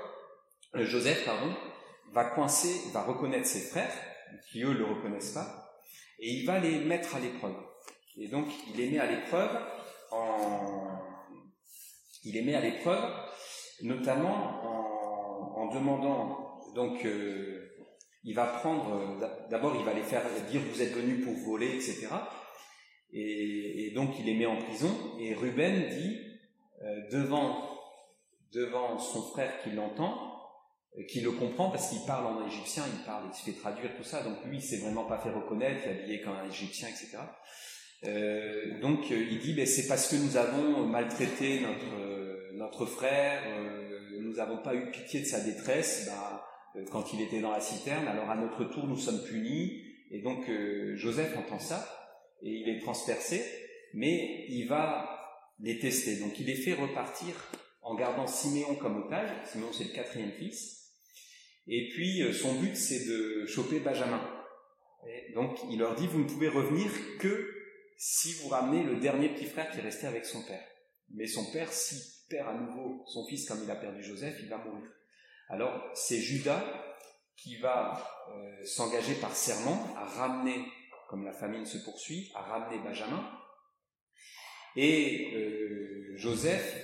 euh, 0.74 0.84
Joseph, 0.84 1.24
pardon, 1.24 1.54
va 2.10 2.24
coincer, 2.24 2.90
va 2.92 3.04
reconnaître 3.04 3.46
ses 3.46 3.60
frères, 3.60 3.94
qui 4.50 4.64
eux 4.64 4.72
le 4.72 4.86
reconnaissent 4.86 5.34
pas, 5.34 5.78
et 6.18 6.32
il 6.32 6.46
va 6.46 6.58
les 6.58 6.80
mettre 6.80 7.14
à 7.14 7.20
l'épreuve. 7.20 7.54
Et 8.16 8.26
donc, 8.26 8.48
il 8.70 8.76
les 8.78 8.90
met 8.90 8.98
à 8.98 9.06
l'épreuve 9.06 9.56
en, 10.10 10.98
il 12.24 12.34
les 12.34 12.42
met 12.42 12.54
à 12.54 12.60
l'épreuve, 12.60 13.08
notamment 13.82 14.60
en, 15.56 15.74
demandant, 15.74 16.60
donc, 16.74 17.04
euh, 17.04 17.70
il 18.24 18.34
va 18.34 18.46
prendre, 18.46 19.18
d'abord, 19.50 19.74
il 19.76 19.84
va 19.84 19.92
les 19.92 20.02
faire 20.02 20.22
dire 20.50 20.60
vous 20.60 20.82
êtes 20.82 20.92
venus 20.92 21.24
pour 21.24 21.34
voler, 21.34 21.74
etc. 21.74 22.08
Et, 23.12 23.92
donc, 23.94 24.18
il 24.18 24.26
les 24.26 24.34
met 24.34 24.46
en 24.46 24.56
prison. 24.56 24.90
Et 25.18 25.34
Ruben 25.34 25.88
dit 25.88 26.18
euh, 26.82 27.08
devant, 27.10 27.78
devant 28.52 28.98
son 28.98 29.22
frère 29.22 29.62
qui 29.62 29.70
l'entend, 29.70 30.32
euh, 30.98 31.02
qui 31.08 31.20
le 31.20 31.32
comprend 31.32 31.70
parce 31.70 31.90
qu'il 31.90 32.04
parle 32.06 32.26
en 32.26 32.46
égyptien, 32.46 32.84
il 32.92 33.04
parle, 33.04 33.24
il 33.32 33.36
se 33.36 33.44
fait 33.44 33.58
traduire 33.58 33.96
tout 33.96 34.04
ça. 34.04 34.22
Donc 34.22 34.44
lui, 34.46 34.58
il 34.58 34.62
s'est 34.62 34.78
vraiment 34.78 35.04
pas 35.04 35.18
fait 35.18 35.30
reconnaître, 35.30 35.82
il 35.84 35.90
est 35.90 36.00
habillé 36.00 36.20
comme 36.22 36.36
un 36.36 36.48
égyptien, 36.48 36.88
etc. 36.88 37.18
Euh, 38.04 38.80
donc 38.80 39.10
euh, 39.10 39.26
il 39.30 39.38
dit, 39.38 39.54
ben, 39.54 39.66
c'est 39.66 39.86
parce 39.86 40.08
que 40.08 40.16
nous 40.16 40.36
avons 40.36 40.86
maltraité 40.86 41.60
notre 41.60 41.94
euh, 42.00 42.21
notre 42.62 42.86
frère, 42.86 43.42
euh, 43.46 44.20
nous 44.20 44.34
n'avons 44.34 44.58
pas 44.58 44.74
eu 44.74 44.90
pitié 44.90 45.20
de 45.20 45.26
sa 45.26 45.40
détresse 45.40 46.08
ben, 46.74 46.84
quand 46.90 47.12
il 47.12 47.20
était 47.20 47.40
dans 47.40 47.50
la 47.50 47.60
citerne. 47.60 48.06
Alors 48.06 48.30
à 48.30 48.36
notre 48.36 48.64
tour, 48.64 48.86
nous 48.86 48.96
sommes 48.96 49.22
punis. 49.24 49.82
Et 50.10 50.20
donc 50.20 50.44
Joseph 50.94 51.34
entend 51.38 51.58
ça 51.58 51.88
et 52.42 52.50
il 52.50 52.68
est 52.68 52.80
transpercé, 52.80 53.42
mais 53.94 54.44
il 54.50 54.66
va 54.68 55.08
les 55.58 55.78
tester. 55.78 56.16
Donc 56.16 56.38
il 56.38 56.46
les 56.46 56.54
fait 56.54 56.74
repartir 56.74 57.34
en 57.80 57.94
gardant 57.94 58.26
Siméon 58.26 58.74
comme 58.74 59.02
otage. 59.02 59.30
Siméon 59.46 59.72
c'est 59.72 59.84
le 59.84 59.94
quatrième 59.94 60.32
fils. 60.32 60.92
Et 61.66 61.88
puis 61.94 62.22
son 62.34 62.56
but 62.60 62.76
c'est 62.76 63.06
de 63.06 63.46
choper 63.46 63.80
Benjamin. 63.80 64.20
Donc 65.34 65.58
il 65.70 65.78
leur 65.78 65.94
dit 65.94 66.06
vous 66.06 66.18
ne 66.18 66.28
pouvez 66.28 66.48
revenir 66.48 66.90
que 67.18 67.50
si 67.96 68.34
vous 68.34 68.48
ramenez 68.48 68.82
le 68.82 68.96
dernier 68.96 69.30
petit 69.30 69.46
frère 69.46 69.70
qui 69.70 69.78
est 69.78 69.82
resté 69.82 70.06
avec 70.06 70.26
son 70.26 70.42
père. 70.42 70.66
Mais 71.14 71.26
son 71.26 71.50
père, 71.52 71.72
s'il 71.72 72.00
perd 72.32 72.48
à 72.48 72.54
nouveau 72.54 73.04
son 73.06 73.26
fils 73.26 73.46
comme 73.46 73.62
il 73.62 73.70
a 73.70 73.76
perdu 73.76 74.02
Joseph, 74.02 74.36
il 74.40 74.48
va 74.48 74.56
mourir. 74.56 74.90
Alors 75.48 75.90
c'est 75.94 76.18
Judas 76.18 76.64
qui 77.36 77.56
va 77.56 78.02
euh, 78.30 78.64
s'engager 78.64 79.14
par 79.16 79.36
serment 79.36 79.94
à 79.96 80.04
ramener, 80.04 80.64
comme 81.08 81.24
la 81.24 81.32
famine 81.32 81.66
se 81.66 81.78
poursuit, 81.78 82.32
à 82.34 82.40
ramener 82.40 82.82
Benjamin. 82.82 83.22
Et 84.76 85.34
euh, 85.34 86.16
Joseph 86.16 86.74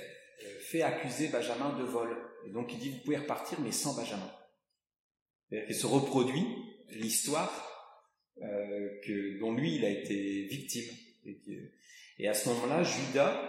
euh, 0.44 0.58
fait 0.60 0.82
accuser 0.82 1.28
Benjamin 1.28 1.78
de 1.78 1.84
vol. 1.84 2.14
Et 2.46 2.50
donc 2.50 2.72
il 2.72 2.78
dit, 2.78 2.90
vous 2.90 2.98
pouvez 2.98 3.16
repartir, 3.16 3.58
mais 3.60 3.72
sans 3.72 3.96
Benjamin. 3.96 4.30
Et 5.50 5.72
se 5.72 5.86
reproduit 5.86 6.46
l'histoire 6.90 7.64
dont 8.36 9.52
lui, 9.54 9.76
il 9.76 9.84
a 9.84 9.88
été 9.88 10.44
victime. 10.44 10.94
Et, 12.18 12.28
à 12.28 12.34
ce 12.34 12.50
moment-là, 12.50 12.82
Judas 12.82 13.47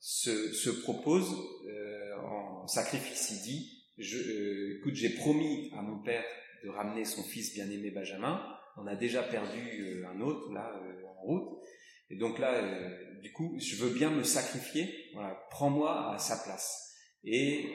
se, 0.00 0.52
se 0.52 0.70
propose 0.70 1.30
euh, 1.66 2.16
en 2.16 2.66
sacrifice. 2.66 3.30
Il 3.30 3.42
dit, 3.42 3.84
je, 3.98 4.16
euh, 4.16 4.78
écoute, 4.78 4.94
j'ai 4.94 5.10
promis 5.10 5.70
à 5.76 5.82
mon 5.82 6.02
père 6.02 6.24
de 6.64 6.70
ramener 6.70 7.04
son 7.04 7.22
fils 7.22 7.54
bien-aimé 7.54 7.90
Benjamin. 7.90 8.42
On 8.76 8.86
a 8.86 8.96
déjà 8.96 9.22
perdu 9.22 9.58
euh, 9.82 10.08
un 10.08 10.20
autre 10.20 10.52
là 10.52 10.72
euh, 10.82 11.06
en 11.06 11.22
route. 11.22 11.62
Et 12.08 12.16
donc 12.16 12.38
là, 12.38 12.54
euh, 12.54 13.20
du 13.20 13.30
coup, 13.32 13.56
je 13.58 13.76
veux 13.76 13.90
bien 13.90 14.10
me 14.10 14.24
sacrifier. 14.24 15.10
Voilà, 15.12 15.38
prends-moi 15.50 16.14
à 16.14 16.18
sa 16.18 16.38
place. 16.38 16.88
Et 17.22 17.66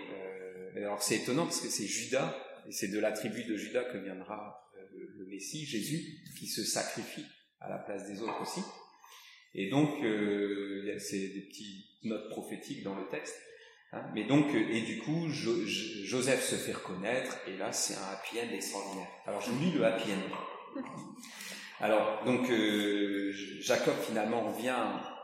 alors 0.76 1.04
c'est 1.04 1.18
étonnant 1.18 1.44
parce 1.46 1.62
que 1.62 1.70
c'est 1.70 1.86
Judas 1.86 2.36
et 2.68 2.72
c'est 2.72 2.88
de 2.88 3.00
la 3.00 3.12
tribu 3.12 3.44
de 3.44 3.56
Judas 3.56 3.84
que 3.84 4.00
viendra 4.00 4.60
le 4.92 5.26
Messie, 5.28 5.66
Jésus, 5.66 6.18
qui 6.40 6.48
se 6.48 6.64
sacrifie 6.64 7.26
à 7.60 7.70
la 7.70 7.78
place 7.78 8.08
des 8.08 8.22
autres 8.22 8.42
aussi. 8.42 8.62
Et 9.58 9.70
donc, 9.70 10.04
euh, 10.04 10.98
c'est 11.00 11.30
des 11.30 11.42
petites 11.42 11.95
notes 12.06 12.30
prophétiques 12.30 12.84
dans 12.84 12.96
le 12.96 13.08
texte. 13.10 13.36
Hein. 13.94 14.02
Mais 14.14 14.24
donc, 14.24 14.54
euh, 14.54 14.70
et 14.70 14.82
du 14.82 15.00
coup, 15.00 15.28
jo, 15.30 15.52
Joseph 15.66 16.44
se 16.44 16.56
fait 16.56 16.74
reconnaître, 16.74 17.38
et 17.48 17.58
là, 17.58 17.72
c'est 17.72 17.96
un 17.96 18.14
happy 18.14 18.40
end 18.40 18.54
extraordinaire. 18.54 19.08
Alors, 19.26 19.42
je 19.42 19.52
lis 19.52 19.72
le 19.72 19.86
happy 19.86 20.12
end. 20.12 20.82
Alors, 21.82 22.24
donc, 22.26 22.50
euh, 22.50 23.34
Jacob 23.60 23.96
finalement 24.02 24.42
revient 24.52 24.76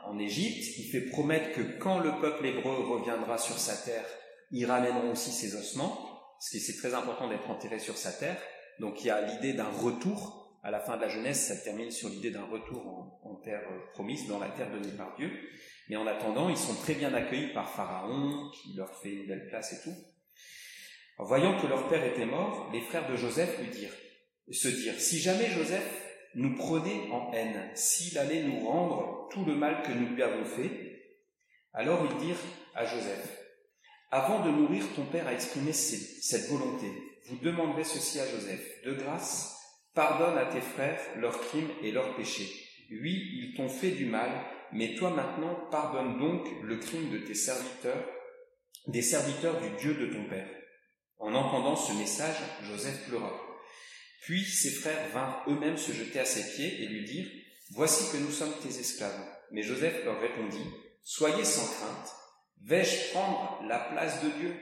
en 0.06 0.20
Égypte. 0.20 0.78
Il 0.78 0.90
fait 0.92 1.10
promettre 1.10 1.54
que 1.54 1.62
quand 1.80 2.00
le 2.00 2.12
peuple 2.20 2.46
hébreu 2.46 2.74
reviendra 2.74 3.38
sur 3.38 3.58
sa 3.58 3.76
terre, 3.76 4.06
ils 4.52 4.66
ramèneront 4.66 5.12
aussi 5.12 5.32
ses 5.32 5.56
ossements, 5.56 6.34
parce 6.38 6.50
que 6.52 6.60
c'est 6.60 6.78
très 6.78 6.94
important 6.94 7.30
d'être 7.30 7.50
enterré 7.50 7.80
sur 7.80 7.98
sa 7.98 8.12
terre. 8.12 8.38
Donc, 8.80 9.04
il 9.04 9.08
y 9.08 9.12
a 9.12 9.22
l'idée 9.22 9.54
d'un 9.54 9.70
retour 9.70 10.42
à 10.64 10.72
la 10.72 10.80
fin 10.80 10.98
de 10.98 11.02
la 11.02 11.10
Genèse, 11.10 11.40
ça 11.40 11.56
termine 11.56 11.90
sur 11.90 12.10
l'idée 12.10 12.32
d'un 12.32 12.46
retour 12.46 12.86
en, 12.88 13.20
en, 13.24 13.36
terre 13.36 13.64
promise, 13.94 14.28
dans 14.28 14.40
la 14.40 14.50
terre 14.50 14.70
donnée 14.72 14.96
par 14.96 15.16
Dieu. 15.16 15.32
Mais 15.92 15.98
en 15.98 16.08
attendant, 16.08 16.48
ils 16.48 16.56
sont 16.56 16.76
très 16.76 16.94
bien 16.94 17.14
accueillis 17.14 17.52
par 17.52 17.70
Pharaon, 17.70 18.50
qui 18.52 18.76
leur 18.76 18.96
fait 19.02 19.12
une 19.12 19.28
belle 19.28 19.50
place 19.50 19.74
et 19.74 19.84
tout. 19.84 19.94
En 21.18 21.26
voyant 21.26 21.60
que 21.60 21.68
leur 21.68 21.90
père 21.90 22.06
était 22.06 22.26
mort, 22.26 22.70
les 22.72 22.80
frères 22.80 23.12
de 23.12 23.18
Joseph 23.18 23.60
se 24.50 24.68
dirent, 24.70 25.00
si 25.02 25.20
jamais 25.20 25.50
Joseph 25.50 25.84
nous 26.36 26.56
prenait 26.56 27.12
en 27.12 27.34
haine, 27.34 27.72
s'il 27.76 28.18
allait 28.18 28.44
nous 28.44 28.66
rendre 28.66 29.28
tout 29.34 29.44
le 29.44 29.54
mal 29.54 29.84
que 29.84 29.92
nous 29.92 30.16
lui 30.16 30.24
avons 30.24 30.46
fait, 30.46 30.72
alors 31.74 32.08
ils 32.10 32.26
dirent 32.26 32.40
à 32.74 32.86
Joseph, 32.86 33.38
avant 34.12 34.46
de 34.46 34.50
mourir, 34.50 34.86
ton 34.96 35.04
père 35.04 35.28
a 35.28 35.34
exprimé 35.34 35.74
cette 35.74 36.48
volonté. 36.48 36.88
Vous 37.28 37.36
demanderez 37.40 37.84
ceci 37.84 38.18
à 38.22 38.28
Joseph, 38.28 38.82
de 38.86 38.94
grâce, 38.94 39.58
Pardonne 39.94 40.38
à 40.38 40.46
tes 40.46 40.62
frères 40.62 41.02
leurs 41.18 41.42
crimes 41.42 41.72
et 41.84 41.92
leurs 41.92 42.16
péchés. 42.16 42.50
Oui, 42.92 43.42
ils 43.42 43.56
t'ont 43.58 43.68
fait 43.68 43.92
du 43.92 44.06
mal, 44.06 44.32
mais 44.74 44.96
toi 44.96 45.10
maintenant 45.12 45.56
pardonne 45.70 46.20
donc 46.20 46.48
le 46.64 46.78
crime 46.78 47.10
de 47.10 47.20
tes 47.20 47.36
serviteurs, 47.36 48.06
des 48.88 49.02
serviteurs 49.02 49.60
du 49.60 49.70
Dieu 49.78 49.94
de 49.96 50.14
ton 50.14 50.26
Père. 50.26 50.50
En 51.20 51.34
entendant 51.34 51.76
ce 51.76 51.94
message, 51.94 52.38
Joseph 52.64 53.08
pleura. 53.08 53.32
Puis 54.24 54.44
ses 54.44 54.72
frères 54.72 55.10
vinrent 55.10 55.44
eux-mêmes 55.48 55.78
se 55.78 55.92
jeter 55.92 56.20
à 56.20 56.26
ses 56.26 56.56
pieds 56.56 56.84
et 56.84 56.88
lui 56.88 57.06
dirent, 57.06 57.30
Voici 57.74 58.12
que 58.12 58.22
nous 58.22 58.32
sommes 58.32 58.54
tes 58.62 58.80
esclaves. 58.80 59.26
Mais 59.52 59.62
Joseph 59.62 60.04
leur 60.04 60.20
répondit, 60.20 60.66
Soyez 61.04 61.46
sans 61.46 61.68
crainte, 61.74 62.12
vais-je 62.66 63.12
prendre 63.12 63.64
la 63.68 63.80
place 63.80 64.24
de 64.24 64.30
Dieu? 64.30 64.56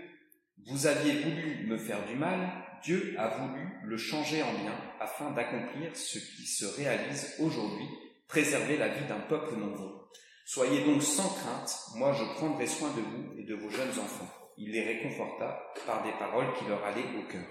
Vous 0.67 0.87
aviez 0.87 1.13
voulu 1.13 1.65
me 1.67 1.77
faire 1.77 2.05
du 2.05 2.15
mal, 2.15 2.51
Dieu 2.83 3.15
a 3.17 3.27
voulu 3.29 3.67
le 3.83 3.97
changer 3.97 4.41
en 4.43 4.53
bien 4.53 4.75
afin 4.99 5.31
d'accomplir 5.31 5.95
ce 5.95 6.19
qui 6.19 6.45
se 6.45 6.65
réalise 6.65 7.35
aujourd'hui, 7.39 7.87
préserver 8.29 8.77
la 8.77 8.87
vie 8.87 9.05
d'un 9.07 9.19
peuple 9.19 9.55
nombreux. 9.55 10.07
Soyez 10.45 10.85
donc 10.85 11.03
sans 11.03 11.29
crainte, 11.29 11.75
moi 11.95 12.13
je 12.13 12.23
prendrai 12.35 12.67
soin 12.67 12.89
de 12.95 13.01
vous 13.01 13.37
et 13.37 13.43
de 13.43 13.55
vos 13.55 13.69
jeunes 13.69 13.99
enfants. 13.99 14.29
Il 14.57 14.71
les 14.71 14.83
réconforta 14.83 15.61
par 15.85 16.03
des 16.03 16.11
paroles 16.13 16.53
qui 16.57 16.65
leur 16.65 16.83
allaient 16.85 17.17
au 17.17 17.27
cœur. 17.27 17.45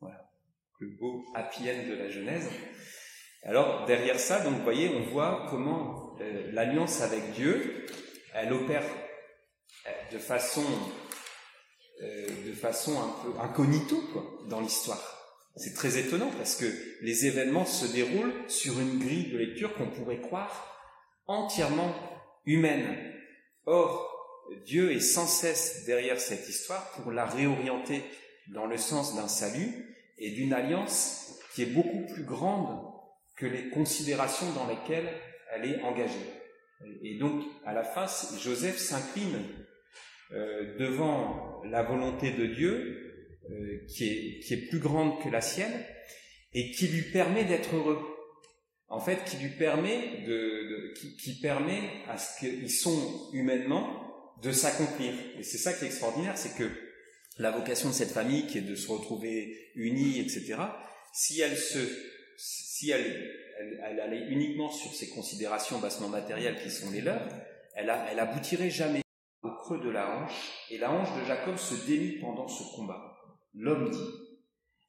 Voilà, 0.00 0.28
le 0.80 0.88
beau 0.98 1.24
happy 1.34 1.64
de 1.64 1.94
la 1.94 2.08
Genèse. 2.08 2.50
Alors 3.42 3.84
derrière 3.86 4.18
ça, 4.18 4.40
donc 4.40 4.62
voyez, 4.62 4.88
on 4.88 5.10
voit 5.10 5.46
comment 5.50 6.16
euh, 6.20 6.50
l'alliance 6.52 7.00
avec 7.00 7.32
Dieu, 7.32 7.86
elle 8.34 8.52
opère 8.52 8.84
euh, 9.86 9.90
de 10.12 10.18
façon 10.18 10.64
euh, 12.02 12.26
de 12.46 12.52
façon 12.52 13.00
un 13.00 13.22
peu 13.22 13.38
incognito 13.40 13.96
quoi, 14.12 14.22
dans 14.48 14.60
l'histoire. 14.60 15.15
C'est 15.56 15.74
très 15.74 15.98
étonnant 15.98 16.30
parce 16.36 16.56
que 16.56 16.66
les 17.00 17.26
événements 17.26 17.64
se 17.64 17.90
déroulent 17.90 18.34
sur 18.48 18.78
une 18.78 18.98
grille 18.98 19.32
de 19.32 19.38
lecture 19.38 19.74
qu'on 19.74 19.90
pourrait 19.90 20.20
croire 20.20 20.76
entièrement 21.26 21.94
humaine. 22.44 22.96
Or, 23.64 24.12
Dieu 24.66 24.92
est 24.92 25.00
sans 25.00 25.26
cesse 25.26 25.84
derrière 25.86 26.20
cette 26.20 26.48
histoire 26.48 26.90
pour 26.92 27.10
la 27.10 27.24
réorienter 27.24 28.04
dans 28.48 28.66
le 28.66 28.76
sens 28.76 29.16
d'un 29.16 29.28
salut 29.28 29.96
et 30.18 30.30
d'une 30.30 30.52
alliance 30.52 31.40
qui 31.54 31.62
est 31.62 31.74
beaucoup 31.74 32.04
plus 32.12 32.24
grande 32.24 32.78
que 33.36 33.46
les 33.46 33.70
considérations 33.70 34.52
dans 34.52 34.66
lesquelles 34.66 35.08
elle 35.52 35.70
est 35.70 35.82
engagée. 35.82 36.32
Et 37.02 37.18
donc, 37.18 37.42
à 37.64 37.72
la 37.72 37.82
fin, 37.82 38.06
Joseph 38.38 38.76
s'incline 38.76 39.42
euh, 40.32 40.76
devant 40.78 41.62
la 41.64 41.82
volonté 41.82 42.32
de 42.32 42.46
Dieu, 42.46 43.05
qui, 43.88 44.08
est, 44.08 44.40
qui 44.40 44.54
est 44.54 44.68
plus 44.68 44.78
grande 44.78 45.22
que 45.22 45.28
la 45.28 45.40
sienne, 45.40 45.84
et 46.52 46.70
qui 46.70 46.88
lui 46.88 47.02
permet 47.02 47.44
d'être 47.44 47.74
heureux. 47.74 48.00
En 48.88 49.00
fait, 49.00 49.24
qui 49.24 49.36
lui 49.38 49.50
permet 49.50 50.22
de, 50.26 50.94
qui, 50.98 51.16
qui, 51.16 51.40
permet 51.40 51.82
à 52.08 52.18
ce 52.18 52.38
qu'ils 52.38 52.70
sont 52.70 53.30
humainement 53.32 54.06
de 54.42 54.52
s'accomplir. 54.52 55.12
Et 55.38 55.42
c'est 55.42 55.58
ça 55.58 55.72
qui 55.72 55.84
est 55.84 55.88
extraordinaire, 55.88 56.38
c'est 56.38 56.56
que 56.56 56.70
la 57.38 57.50
vocation 57.50 57.88
de 57.88 57.94
cette 57.94 58.12
famille, 58.12 58.46
qui 58.46 58.58
est 58.58 58.62
de 58.62 58.76
se 58.76 58.90
retrouver 58.90 59.70
unie, 59.74 60.20
etc., 60.20 60.56
si 61.12 61.40
elle 61.40 61.56
se, 61.56 61.78
si 62.36 62.90
elle, 62.90 63.30
elle, 63.58 64.00
allait 64.00 64.26
uniquement 64.28 64.70
sur 64.70 64.94
ces 64.94 65.08
considérations 65.08 65.78
bassement 65.78 66.08
matérielles 66.08 66.56
qui 66.62 66.70
sont 66.70 66.90
les 66.90 67.00
leurs, 67.00 67.28
elle, 67.74 67.90
a, 67.90 68.06
elle 68.10 68.20
aboutirait 68.20 68.70
jamais 68.70 69.02
au 69.42 69.50
creux 69.50 69.80
de 69.80 69.90
la 69.90 70.16
hanche, 70.16 70.66
et 70.70 70.78
la 70.78 70.92
hanche 70.92 71.08
de 71.20 71.26
Jacob 71.26 71.56
se 71.56 71.86
démit 71.86 72.18
pendant 72.20 72.48
ce 72.48 72.62
combat. 72.74 73.15
L'homme 73.56 73.90
dit, 73.90 74.26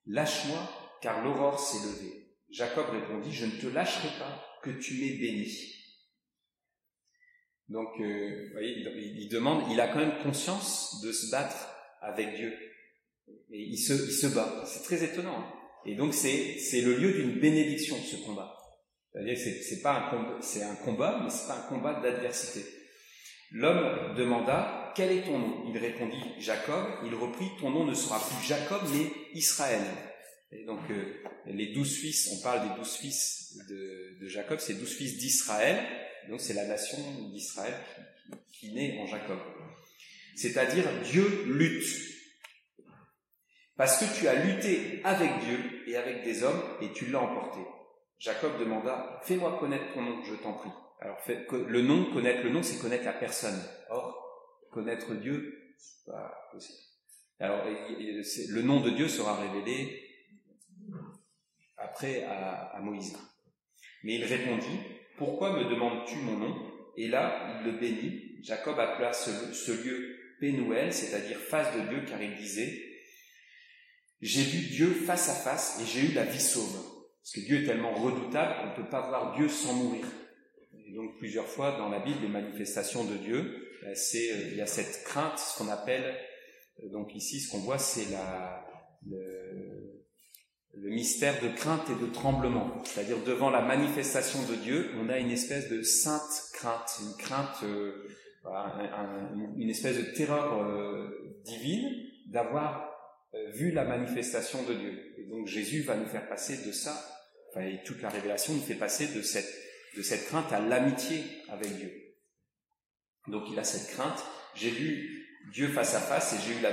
Lâche-moi, 0.06 0.70
car 1.02 1.24
l'aurore 1.24 1.60
s'est 1.60 1.86
levée. 1.86 2.36
Jacob 2.50 2.86
répondit, 2.90 3.32
Je 3.32 3.46
ne 3.46 3.52
te 3.52 3.68
lâcherai 3.68 4.10
pas, 4.20 4.46
que 4.64 4.70
tu 4.72 4.96
m'aies 4.96 5.18
béni. 5.18 5.48
Donc, 7.70 7.90
euh, 8.00 8.46
vous 8.48 8.54
voyez, 8.54 8.78
il, 9.18 9.28
demande, 9.30 9.70
il 9.72 9.80
a 9.82 9.90
quand 9.90 10.00
même 10.00 10.24
conscience 10.24 11.02
de 11.04 11.12
se 11.12 11.30
battre 11.32 11.70
avec 12.02 12.36
Dieu. 12.36 12.54
Et 13.52 13.62
il 13.62 13.78
se, 13.78 13.94
il 13.94 14.12
se 14.12 14.28
bat. 14.28 14.64
C'est 14.66 14.84
très 14.84 15.04
étonnant. 15.04 15.46
Et 15.86 15.96
donc, 15.96 16.14
c'est, 16.14 16.82
le 16.82 16.96
lieu 16.96 17.14
d'une 17.14 17.40
bénédiction, 17.40 17.98
ce 17.98 18.18
combat. 18.26 18.58
C'est-à-dire, 19.12 19.38
c'est, 19.38 19.86
un 19.86 20.10
combat, 20.10 20.38
c'est 20.42 20.64
un 20.64 20.76
combat, 20.76 21.22
mais 21.24 21.30
c'est 21.30 21.48
pas 21.48 21.60
un 21.60 21.70
combat 21.70 22.00
d'adversité. 22.00 22.66
L'homme 23.52 24.16
demanda, 24.16 24.77
quel 24.98 25.12
est 25.12 25.22
ton 25.22 25.38
nom? 25.38 25.64
Il 25.68 25.78
répondit, 25.78 26.24
Jacob. 26.40 26.86
Il 27.06 27.14
reprit, 27.14 27.52
ton 27.60 27.70
nom 27.70 27.86
ne 27.86 27.94
sera 27.94 28.20
plus 28.20 28.48
Jacob, 28.48 28.82
mais 28.92 29.12
Israël. 29.34 29.84
Donc, 30.66 30.80
euh, 30.90 31.22
les 31.46 31.68
douze 31.68 31.96
fils, 31.98 32.30
on 32.34 32.42
parle 32.42 32.68
des 32.68 32.76
douze 32.76 32.96
fils 32.96 33.60
de, 33.70 34.28
Jacob, 34.28 34.60
c'est 34.60 34.74
douze 34.74 34.96
fils 34.96 35.18
d'Israël. 35.18 35.86
Donc, 36.30 36.42
c'est 36.42 36.56
la 36.56 36.66
nation 36.66 36.98
d'Israël 37.32 37.76
qui, 38.52 38.70
qui 38.70 38.74
naît 38.74 38.98
en 39.00 39.06
Jacob. 39.06 39.38
C'est-à-dire, 40.36 40.86
Dieu 41.04 41.44
lutte. 41.46 42.08
Parce 43.76 44.00
que 44.00 44.20
tu 44.20 44.28
as 44.28 44.34
lutté 44.34 45.02
avec 45.04 45.30
Dieu 45.42 45.84
et 45.86 45.96
avec 45.96 46.24
des 46.24 46.44
hommes 46.44 46.62
et 46.82 46.92
tu 46.94 47.06
l'as 47.08 47.20
emporté. 47.20 47.60
Jacob 48.18 48.60
demanda, 48.60 49.22
fais-moi 49.24 49.60
connaître 49.60 49.94
ton 49.94 50.02
nom, 50.02 50.24
je 50.24 50.34
t'en 50.34 50.54
prie. 50.54 50.72
Alors, 51.02 51.18
le 51.52 51.82
nom, 51.84 52.12
connaître 52.12 52.44
le 52.44 52.50
nom, 52.50 52.64
c'est 52.64 52.82
connaître 52.82 53.06
la 53.06 53.14
personne. 53.14 53.62
Or, 53.92 54.27
connaître 54.78 55.16
Dieu, 55.16 55.74
c'est 55.76 56.12
pas 56.12 56.50
possible. 56.52 56.78
Alors, 57.40 57.66
le 57.66 58.62
nom 58.62 58.80
de 58.80 58.92
Dieu 58.92 59.08
sera 59.08 59.36
révélé 59.36 60.04
après 61.78 62.24
à, 62.26 62.80
Moïse. 62.84 63.18
Mais 64.04 64.16
il 64.16 64.24
répondit, 64.24 64.80
pourquoi 65.18 65.58
me 65.58 65.68
demandes-tu 65.68 66.18
mon 66.18 66.38
nom? 66.38 66.72
Et 66.96 67.08
là, 67.08 67.60
il 67.60 67.72
le 67.72 67.80
bénit. 67.80 68.38
Jacob 68.44 68.80
appela 68.80 69.14
ce, 69.14 69.72
lieu 69.72 70.16
Pénouel, 70.40 70.94
c'est-à-dire 70.94 71.40
face 71.40 71.76
de 71.76 71.90
Dieu, 71.90 72.04
car 72.08 72.22
il 72.22 72.36
disait, 72.36 72.80
j'ai 74.22 74.44
vu 74.44 74.68
Dieu 74.68 74.88
face 74.94 75.30
à 75.30 75.34
face 75.34 75.82
et 75.82 75.86
j'ai 75.86 76.12
eu 76.12 76.14
la 76.14 76.26
vie 76.26 76.40
sauve. 76.40 76.84
Parce 77.22 77.34
que 77.34 77.40
Dieu 77.40 77.64
est 77.64 77.66
tellement 77.66 77.96
redoutable 77.96 78.56
qu'on 78.62 78.68
ne 78.68 78.76
peut 78.76 78.90
pas 78.92 79.08
voir 79.08 79.36
Dieu 79.36 79.50
sans 79.50 79.74
mourir. 79.74 80.06
Et 80.86 80.94
donc 80.94 81.18
plusieurs 81.18 81.48
fois 81.48 81.78
dans 81.78 81.90
la 81.90 82.00
Bible, 82.00 82.20
les 82.22 82.30
manifestations 82.30 83.06
de 83.06 83.18
Dieu, 83.18 83.67
c'est 83.96 84.32
euh, 84.32 84.48
il 84.52 84.58
y 84.58 84.62
a 84.62 84.66
cette 84.66 85.04
crainte, 85.04 85.40
ce 85.40 85.58
qu'on 85.58 85.70
appelle 85.70 86.16
euh, 86.84 86.90
donc 86.90 87.16
ici, 87.16 87.40
ce 87.40 87.52
qu'on 87.52 87.60
voit, 87.60 87.78
c'est 87.78 88.08
le, 89.06 89.18
mystère 90.90 91.42
de 91.42 91.50
crainte 91.50 91.90
et 91.90 91.96
de 91.96 92.12
tremblement. 92.12 92.84
C'est-à-dire 92.86 93.18
devant 93.24 93.50
la 93.50 93.62
manifestation 93.62 94.40
de 94.44 94.56
Dieu, 94.56 94.92
on 94.98 95.10
a 95.10 95.18
une 95.20 95.32
espèce 95.32 95.70
de 95.70 95.82
sainte 95.82 96.52
crainte, 96.54 97.00
une 97.02 97.16
crainte, 97.18 97.64
euh, 97.64 98.08
un, 98.46 99.54
une 99.58 99.70
espèce 99.70 99.98
de 99.98 100.14
terreur 100.14 101.12
divine 101.44 101.90
d'avoir 102.28 102.94
vu 103.54 103.72
la 103.72 103.84
manifestation 103.84 104.64
de 104.64 104.74
Dieu. 104.74 105.14
Et 105.18 105.26
donc 105.30 105.48
Jésus 105.48 105.82
va 105.82 105.98
nous 105.98 106.08
faire 106.08 106.28
passer 106.30 106.66
de 106.66 106.72
ça, 106.72 107.06
enfin, 107.50 107.66
et 107.66 107.84
toute 107.84 108.02
la 108.02 108.10
révélation 108.10 108.54
nous 108.54 108.62
fait 108.62 108.76
passer 108.76 109.08
de 109.08 109.22
cette 109.22 110.26
crainte 110.28 110.52
à 110.54 110.62
l'amitié 110.62 111.24
avec 111.50 111.76
Dieu. 111.76 112.07
Donc 113.28 113.44
il 113.52 113.60
a 113.60 113.64
cette 113.64 113.96
crainte. 113.96 114.24
J'ai 114.56 114.70
vu 114.70 115.26
Dieu 115.54 115.68
face 115.70 115.96
à 115.96 116.00
face 116.00 116.34
et 116.34 116.38
j'ai 116.46 116.60
eu 116.60 116.62
la. 116.62 116.72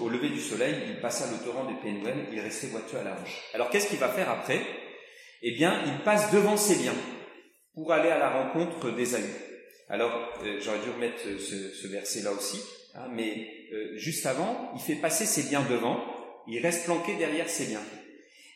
Au 0.00 0.08
lever 0.08 0.28
du 0.28 0.40
soleil, 0.40 0.74
il 0.88 1.00
passa 1.00 1.30
le 1.30 1.44
torrent 1.44 1.70
de 1.70 1.76
Pénuel, 1.80 2.26
il 2.32 2.40
restait 2.40 2.68
boiteux 2.68 2.98
à 2.98 3.02
la 3.02 3.12
hanche. 3.12 3.42
Alors 3.54 3.70
qu'est-ce 3.70 3.88
qu'il 3.88 3.98
va 3.98 4.08
faire 4.08 4.30
après? 4.30 4.60
Eh 5.42 5.52
bien, 5.52 5.82
il 5.86 6.04
passe 6.04 6.32
devant 6.32 6.56
ses 6.56 6.76
biens 6.76 6.94
pour 7.74 7.92
aller 7.92 8.10
à 8.10 8.18
la 8.18 8.30
rencontre 8.30 8.90
d'Ésaü. 8.90 9.24
Alors, 9.88 10.12
euh, 10.44 10.58
j'aurais 10.60 10.80
dû 10.80 10.90
remettre 10.90 11.18
ce, 11.18 11.72
ce 11.72 11.86
verset 11.88 12.22
là 12.22 12.32
aussi, 12.32 12.60
hein, 12.94 13.08
mais 13.10 13.48
euh, 13.72 13.96
juste 13.96 14.26
avant, 14.26 14.70
il 14.74 14.80
fait 14.80 15.00
passer 15.00 15.24
ses 15.24 15.48
biens 15.48 15.64
devant, 15.68 16.04
il 16.46 16.60
reste 16.60 16.84
planqué 16.84 17.16
derrière 17.16 17.48
ses 17.48 17.66
biens. 17.66 17.82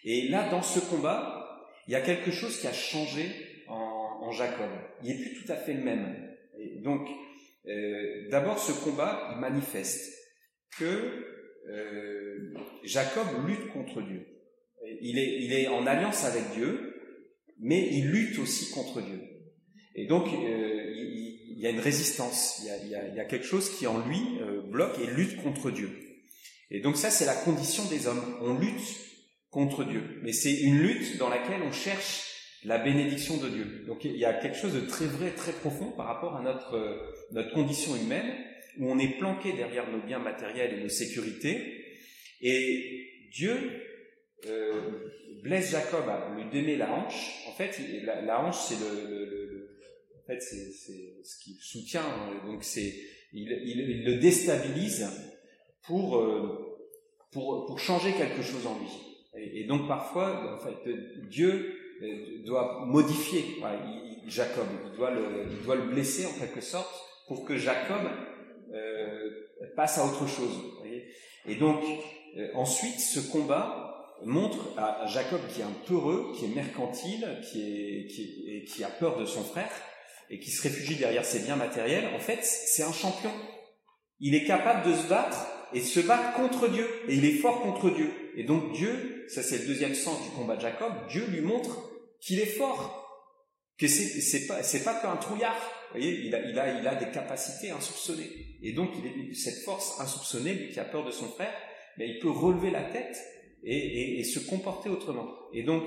Et 0.05 0.29
là, 0.29 0.49
dans 0.51 0.63
ce 0.63 0.79
combat, 0.79 1.71
il 1.89 1.93
y 1.93 1.97
a 1.97 2.03
quelque 2.03 2.31
chose 2.31 2.61
qui 2.61 2.67
a 2.67 2.73
changé 2.73 3.31
en 3.69 4.31
Jacob. 4.33 4.71
Il 5.03 5.09
n'est 5.09 5.23
plus 5.23 5.43
tout 5.43 5.53
à 5.53 5.57
fait 5.57 5.73
le 5.75 5.83
même. 5.83 6.37
Donc, 6.83 7.09
euh, 7.67 8.29
d'abord, 8.31 8.59
ce 8.59 8.73
combat, 8.73 9.37
manifeste 9.39 10.13
que 10.79 11.25
euh, 11.69 12.55
Jacob 12.85 13.27
lutte 13.47 13.73
contre 13.73 14.03
Dieu. 14.03 14.27
Il 15.01 15.19
est, 15.19 15.69
en 15.69 15.87
alliance 15.87 16.25
avec 16.25 16.51
Dieu, 16.55 16.95
mais 17.59 17.89
il 17.91 18.11
lutte 18.11 18.39
aussi 18.39 18.71
contre 18.71 19.01
Dieu. 19.01 19.21
Et 19.95 20.07
donc, 20.07 20.27
euh, 20.27 20.93
il, 20.95 21.59
y 21.59 21.67
a 21.67 21.71
une 21.71 21.81
résistance, 21.81 22.61
il 22.61 22.67
y 22.67 22.95
a, 22.95 23.07
il 23.09 23.15
y 23.15 23.21
a, 23.21 23.25
quelque 23.25 23.47
chose 23.47 23.71
qui 23.71 23.87
en 23.87 24.07
lui 24.07 24.21
bloque 24.71 24.99
et 24.99 25.07
lutte 25.07 25.43
contre 25.43 25.71
Dieu. 25.71 25.89
Et 26.71 26.81
donc 26.81 26.97
ça, 26.97 27.11
c'est 27.11 27.25
la 27.25 27.35
condition 27.35 27.85
des 27.87 28.07
hommes. 28.07 28.37
On 28.43 28.59
lutte 28.59 28.83
contre 29.51 29.85
Dieu, 29.85 30.21
mais 30.23 30.33
c'est 30.33 30.53
une 30.53 30.81
lutte 30.81 31.17
dans 31.17 31.31
laquelle 31.31 31.63
on 31.63 31.73
cherche 31.73 32.34
la 32.65 32.79
bénédiction 32.79 33.37
de 33.37 33.49
Dieu. 33.49 33.85
Donc 33.87 34.05
il 34.05 34.17
y 34.17 34.25
a 34.25 34.35
quelque 34.35 34.57
chose 34.57 34.75
de 34.75 34.81
très 34.81 35.07
vrai, 35.07 35.31
très 35.33 35.53
profond 35.53 35.91
par 35.93 36.07
rapport 36.07 36.37
à 36.37 36.43
notre, 36.43 37.15
notre 37.33 37.53
condition 37.53 37.95
humaine, 37.97 38.33
où 38.79 38.91
on 38.91 38.99
est 38.99 39.19
planqué 39.19 39.53
derrière 39.53 39.91
nos 39.91 40.01
biens 40.01 40.19
matériels 40.19 40.79
et 40.79 40.83
nos 40.83 40.89
sécurités, 40.89 41.85
et 42.41 43.29
Dieu 43.31 43.57
euh, 44.47 44.73
blesse 45.43 45.71
Jacob 45.71 46.09
à 46.09 46.35
lui 46.35 46.45
donner 46.51 46.77
la 46.77 46.93
hanche. 46.93 47.45
En 47.49 47.53
fait, 47.53 47.81
la, 48.03 48.41
hanche, 48.41 48.57
c'est 48.57 48.77
le, 48.81 49.79
en 50.19 50.27
fait, 50.27 50.41
ce 50.41 51.39
qui 51.43 51.59
soutient. 51.61 52.05
Donc 52.47 52.65
c'est, 52.65 52.95
il, 53.33 53.51
il, 53.51 53.81
il, 53.81 54.05
le 54.05 54.17
déstabilise 54.21 55.07
pour, 55.83 56.17
euh, 56.17 56.87
pour 57.33 57.67
pour 57.67 57.79
changer 57.79 58.13
quelque 58.13 58.43
chose 58.43 58.67
en 58.67 58.79
lui. 58.79 58.89
Et, 59.37 59.61
et 59.61 59.65
donc 59.65 59.87
parfois, 59.89 60.55
en 60.55 60.59
fait, 60.59 60.91
Dieu 61.29 61.74
doit 62.45 62.85
modifier 62.87 63.45
Jacob, 64.27 64.67
il 64.91 64.97
doit, 64.97 65.11
le, 65.11 65.47
il 65.51 65.65
doit 65.65 65.77
le 65.77 65.83
blesser 65.83 66.27
en 66.27 66.33
quelque 66.33 66.61
sorte 66.61 66.95
pour 67.29 67.45
que 67.45 67.57
Jacob 67.57 68.03
euh, 68.73 69.31
passe 69.77 69.99
à 69.99 70.05
autre 70.05 70.27
chose. 70.27 70.59
Et 71.47 71.57
donc 71.57 71.83
euh, 72.37 72.49
ensuite, 72.55 73.01
ce 73.01 73.21
combat 73.31 74.15
montre 74.25 74.79
à, 74.79 75.07
Jacob 75.07 75.41
qui 75.53 75.61
est 75.61 75.65
un 75.65 75.77
peureux, 75.87 76.33
qui 76.37 76.47
est 76.47 76.55
mercantile, 76.55 77.41
qui, 77.51 77.63
est, 77.63 78.65
qui, 78.65 78.85
a 78.85 78.89
peur 78.89 79.19
de 79.19 79.27
son 79.27 79.43
frère 79.43 79.71
et 80.31 80.39
qui 80.39 80.51
se 80.51 80.63
réfugie 80.63 80.97
derrière 80.97 81.25
ses 81.25 81.41
biens 81.41 81.57
matériels. 81.57 82.15
En 82.15 82.19
fait, 82.19 82.43
c'est 82.43 82.83
un 82.83 82.93
champion. 82.93 83.31
Il 84.21 84.35
est 84.35 84.45
capable 84.45 84.89
de 84.91 84.97
se 84.97 85.07
battre 85.09 85.47
et 85.73 85.81
se 85.81 86.01
battre 86.01 86.33
contre 86.35 86.69
Dieu. 86.69 86.89
Et 87.09 87.15
il 87.15 87.25
est 87.25 87.39
fort 87.39 87.61
contre 87.61 87.91
Dieu. 87.91 88.11
Et 88.37 88.45
donc 88.45 88.73
Dieu, 88.73 89.27
ça 89.29 89.43
c'est 89.43 89.59
le 89.59 89.67
deuxième 89.67 89.95
sens 89.95 90.23
du 90.23 90.31
combat 90.31 90.57
de 90.57 90.61
Jacob, 90.61 90.93
Dieu 91.09 91.25
lui 91.27 91.41
montre 91.41 91.91
qu'il 92.21 92.41
est 92.41 92.47
fort, 92.47 93.03
que 93.79 93.87
c'est 93.87 94.47
pas 94.47 94.63
c'est 94.63 94.85
pas 94.85 95.01
qu'un 95.01 95.17
trouillard. 95.17 95.57
Vous 95.93 96.01
voyez, 96.01 96.27
il 96.27 96.35
a 96.35 96.41
il 96.49 96.59
a 96.59 96.81
il 96.81 96.87
a 96.87 96.95
des 96.95 97.11
capacités 97.11 97.71
insoupçonnées. 97.71 98.31
Et 98.63 98.73
donc 98.73 98.91
il 98.99 99.07
est 99.07 99.35
cette 99.35 99.63
force 99.65 100.01
insoupçonnée, 100.01 100.55
lui 100.55 100.69
qui 100.71 100.81
a 100.81 100.85
peur 100.85 101.05
de 101.05 101.11
son 101.11 101.29
frère, 101.29 101.55
mais 101.99 102.09
il 102.09 102.19
peut 102.19 102.31
relever 102.31 102.71
la 102.71 102.83
tête 102.83 103.17
et, 103.63 103.77
et, 103.77 104.21
et 104.21 104.25
se 104.25 104.41
comporter 104.41 104.89
autrement. 104.91 105.29
Et 105.53 105.63
donc 105.63 105.85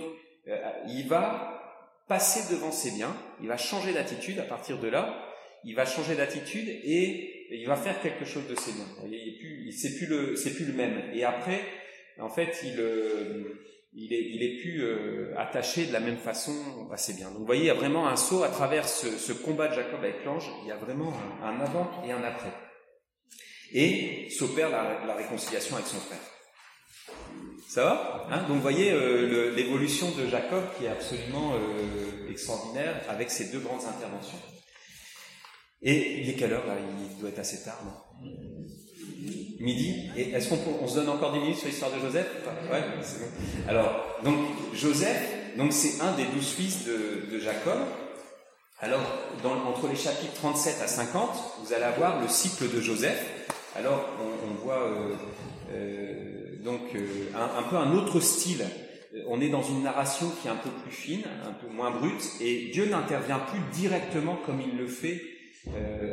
euh, 0.48 0.58
il 0.88 1.08
va 1.08 1.54
passer 2.08 2.54
devant 2.54 2.72
ses 2.72 2.92
biens, 2.92 3.16
il 3.42 3.48
va 3.48 3.58
changer 3.58 3.94
d'attitude 3.94 4.40
à 4.40 4.44
partir 4.44 4.80
de 4.80 4.88
là. 4.88 5.24
Il 5.64 5.76
va 5.76 5.86
changer 5.86 6.16
d'attitude 6.16 6.70
et 6.70 7.48
il 7.52 7.66
va 7.66 7.76
faire 7.76 8.00
quelque 8.00 8.26
chose 8.26 8.48
de 8.48 8.56
ses 8.56 8.72
biens. 8.72 8.88
Il 9.06 9.14
est 9.14 9.38
plus, 9.40 9.72
c'est 9.72 9.98
plus 9.98 10.06
le, 10.06 10.36
c'est 10.36 10.54
plus 10.54 10.66
le 10.66 10.74
même. 10.74 11.02
Et 11.14 11.24
après, 11.26 11.62
en 12.20 12.30
fait, 12.30 12.62
il, 12.64 12.80
euh, 12.80 13.60
il 13.94 14.14
est, 14.14 14.30
il 14.34 14.44
est 14.44 14.80
euh, 14.80 15.34
de 15.34 15.94
la 15.94 16.00
même 16.00 16.18
façon 16.18 16.54
assez 16.92 17.14
bien. 17.14 17.30
Donc 17.30 17.40
vous 17.40 17.46
voyez, 17.46 17.64
il 17.64 17.68
y 17.68 17.72
a 17.72 17.76
vraiment 17.76 18.08
un 18.08 18.16
saut 18.16 18.44
à 18.44 18.50
travers 18.50 18.88
ce, 18.88 19.32
combat 19.34 19.68
de 19.68 19.76
Jacob 19.76 20.00
avec 20.00 20.24
l'ange, 20.26 20.50
il 20.64 20.70
y 20.70 20.72
a 20.72 20.78
vraiment 20.78 21.14
un, 21.44 21.60
avant 21.60 21.90
et 22.06 22.12
un 22.12 22.24
après. 22.24 22.54
Et 23.74 24.30
s'opère 24.30 24.70
la, 24.70 25.16
réconciliation 25.16 25.76
avec 25.76 25.88
son 25.88 25.98
frère. 25.98 26.20
Ça 27.68 27.84
va? 27.84 28.28
Hein? 28.32 28.44
Donc 28.48 28.58
vous 28.58 28.62
voyez 28.62 28.92
euh, 28.92 29.54
l'évolution 29.54 30.10
de 30.12 30.28
Jacob 30.28 30.64
qui 30.78 30.86
est 30.86 30.90
absolument 30.90 31.54
extraordinaire 32.30 33.02
avec 33.10 33.30
ces 33.30 33.52
deux 33.52 33.60
grandes 33.60 33.86
interventions. 33.86 34.40
Et 35.82 36.22
il 36.22 36.30
est 36.30 36.34
quelle 36.34 36.54
heure 36.54 36.64
Il 37.12 37.20
doit 37.20 37.30
être 37.30 37.40
assez 37.40 37.64
tard, 37.64 37.82
midi. 39.60 40.10
Et 40.16 40.32
est-ce 40.32 40.50
qu'on 40.50 40.60
on 40.82 40.88
se 40.88 40.96
donne 40.96 41.10
encore 41.10 41.34
10 41.34 41.40
minutes 41.40 41.58
sur 41.58 41.68
l'histoire 41.68 41.92
de 41.92 42.00
Joseph 42.00 42.28
Ouais, 42.72 42.84
c'est 43.02 43.20
bon. 43.20 43.28
Alors, 43.68 44.06
donc 44.24 44.38
Joseph, 44.74 45.22
donc 45.58 45.74
c'est 45.74 46.02
un 46.02 46.14
des 46.14 46.26
douze 46.26 46.50
fils 46.50 46.86
de, 46.86 47.32
de 47.32 47.40
Jacob. 47.40 47.80
Alors, 48.80 49.02
entre 49.44 49.88
les 49.88 49.96
chapitres 49.96 50.34
37 50.36 50.82
à 50.84 50.88
50, 50.88 51.30
vous 51.64 51.74
allez 51.74 51.84
avoir 51.84 52.22
le 52.22 52.28
cycle 52.28 52.70
de 52.70 52.80
Joseph. 52.80 53.26
Alors, 53.76 54.06
on, 54.22 54.64
voit 54.64 54.84
euh, 54.84 55.14
euh, 55.72 56.64
donc 56.64 56.82
un, 57.36 57.60
un, 57.60 57.64
peu 57.64 57.76
un 57.76 57.94
autre 57.96 58.20
style. 58.20 58.66
On 59.28 59.42
est 59.42 59.50
dans 59.50 59.64
une 59.64 59.82
narration 59.82 60.32
qui 60.42 60.48
est 60.48 60.52
un 60.52 60.56
peu 60.56 60.70
plus 60.70 60.92
fine, 60.92 61.24
un 61.44 61.54
peu 61.54 61.74
moins 61.74 61.90
brute, 61.90 62.24
et 62.40 62.70
Dieu 62.72 62.86
n'intervient 62.86 63.40
plus 63.40 63.62
directement 63.74 64.38
comme 64.46 64.62
il 64.62 64.78
le 64.78 64.88
fait 64.88 65.22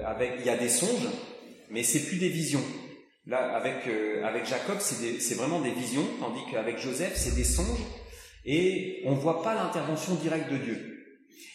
avec. 0.07 0.33
Il 0.39 0.47
y 0.47 0.51
a 0.51 0.57
des 0.57 0.71
songes, 0.71 1.09
mais 1.71 1.83
c'est 1.83 2.07
plus 2.07 2.17
des 2.17 2.31
visions. 2.31 2.62
Là, 3.27 3.55
avec 3.57 3.89
avec 4.22 4.47
Jacob, 4.47 4.79
c'est 4.81 5.35
vraiment 5.35 5.61
des 5.61 5.70
visions, 5.70 6.07
tandis 6.20 6.41
qu'avec 6.51 6.79
Joseph, 6.79 7.14
c'est 7.16 7.35
des 7.35 7.45
songes, 7.45 7.81
et 8.45 9.03
on 9.07 9.14
voit 9.14 9.43
pas 9.43 9.55
l'intervention 9.55 10.14
directe 10.16 10.53
de 10.53 10.59
Dieu. 10.59 10.95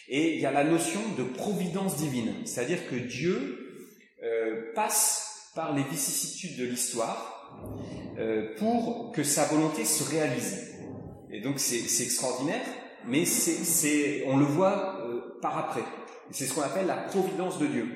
Et 0.08 0.34
il 0.34 0.40
y 0.40 0.46
a 0.46 0.50
la 0.50 0.64
notion 0.64 1.00
de 1.16 1.22
providence 1.22 1.96
divine, 1.96 2.34
c'est-à-dire 2.44 2.88
que 2.88 2.96
Dieu 2.96 3.86
euh, 4.24 4.72
passe 4.74 5.50
par 5.54 5.74
les 5.74 5.84
vicissitudes 5.84 6.58
de 6.58 6.64
l'histoire 6.64 7.52
euh, 8.18 8.54
pour 8.58 9.12
que 9.12 9.22
sa 9.22 9.44
volonté 9.44 9.84
se 9.84 10.10
réalise. 10.10 10.74
Et 11.32 11.40
donc 11.40 11.60
c'est 11.60 12.02
extraordinaire, 12.02 12.64
mais 13.06 13.24
c'est 13.24 14.24
on 14.26 14.36
le 14.36 14.44
voit 14.44 14.98
euh, 15.00 15.38
par 15.40 15.58
après. 15.58 15.84
C'est 16.32 16.46
ce 16.46 16.54
qu'on 16.54 16.62
appelle 16.62 16.86
la 16.86 16.96
providence 16.96 17.58
de 17.58 17.66
Dieu. 17.66 17.86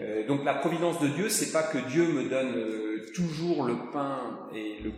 Euh, 0.00 0.26
donc 0.26 0.44
la 0.44 0.54
providence 0.54 1.00
de 1.00 1.08
Dieu, 1.08 1.28
c'est 1.28 1.52
pas 1.52 1.62
que 1.62 1.78
Dieu 1.78 2.06
me 2.06 2.28
donne 2.28 2.54
euh, 2.56 2.83
toujours 3.12 3.64
le 3.64 3.76
pain 3.92 4.48
et 4.54 4.78
le, 4.82 4.90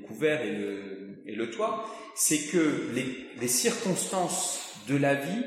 couvert 0.00 0.42
et 0.42 1.34
le, 1.34 1.50
toit, 1.50 1.84
c'est 2.14 2.50
que 2.50 2.90
les, 2.94 3.48
circonstances 3.48 4.60
de 4.88 4.96
la 4.96 5.14
vie, 5.14 5.44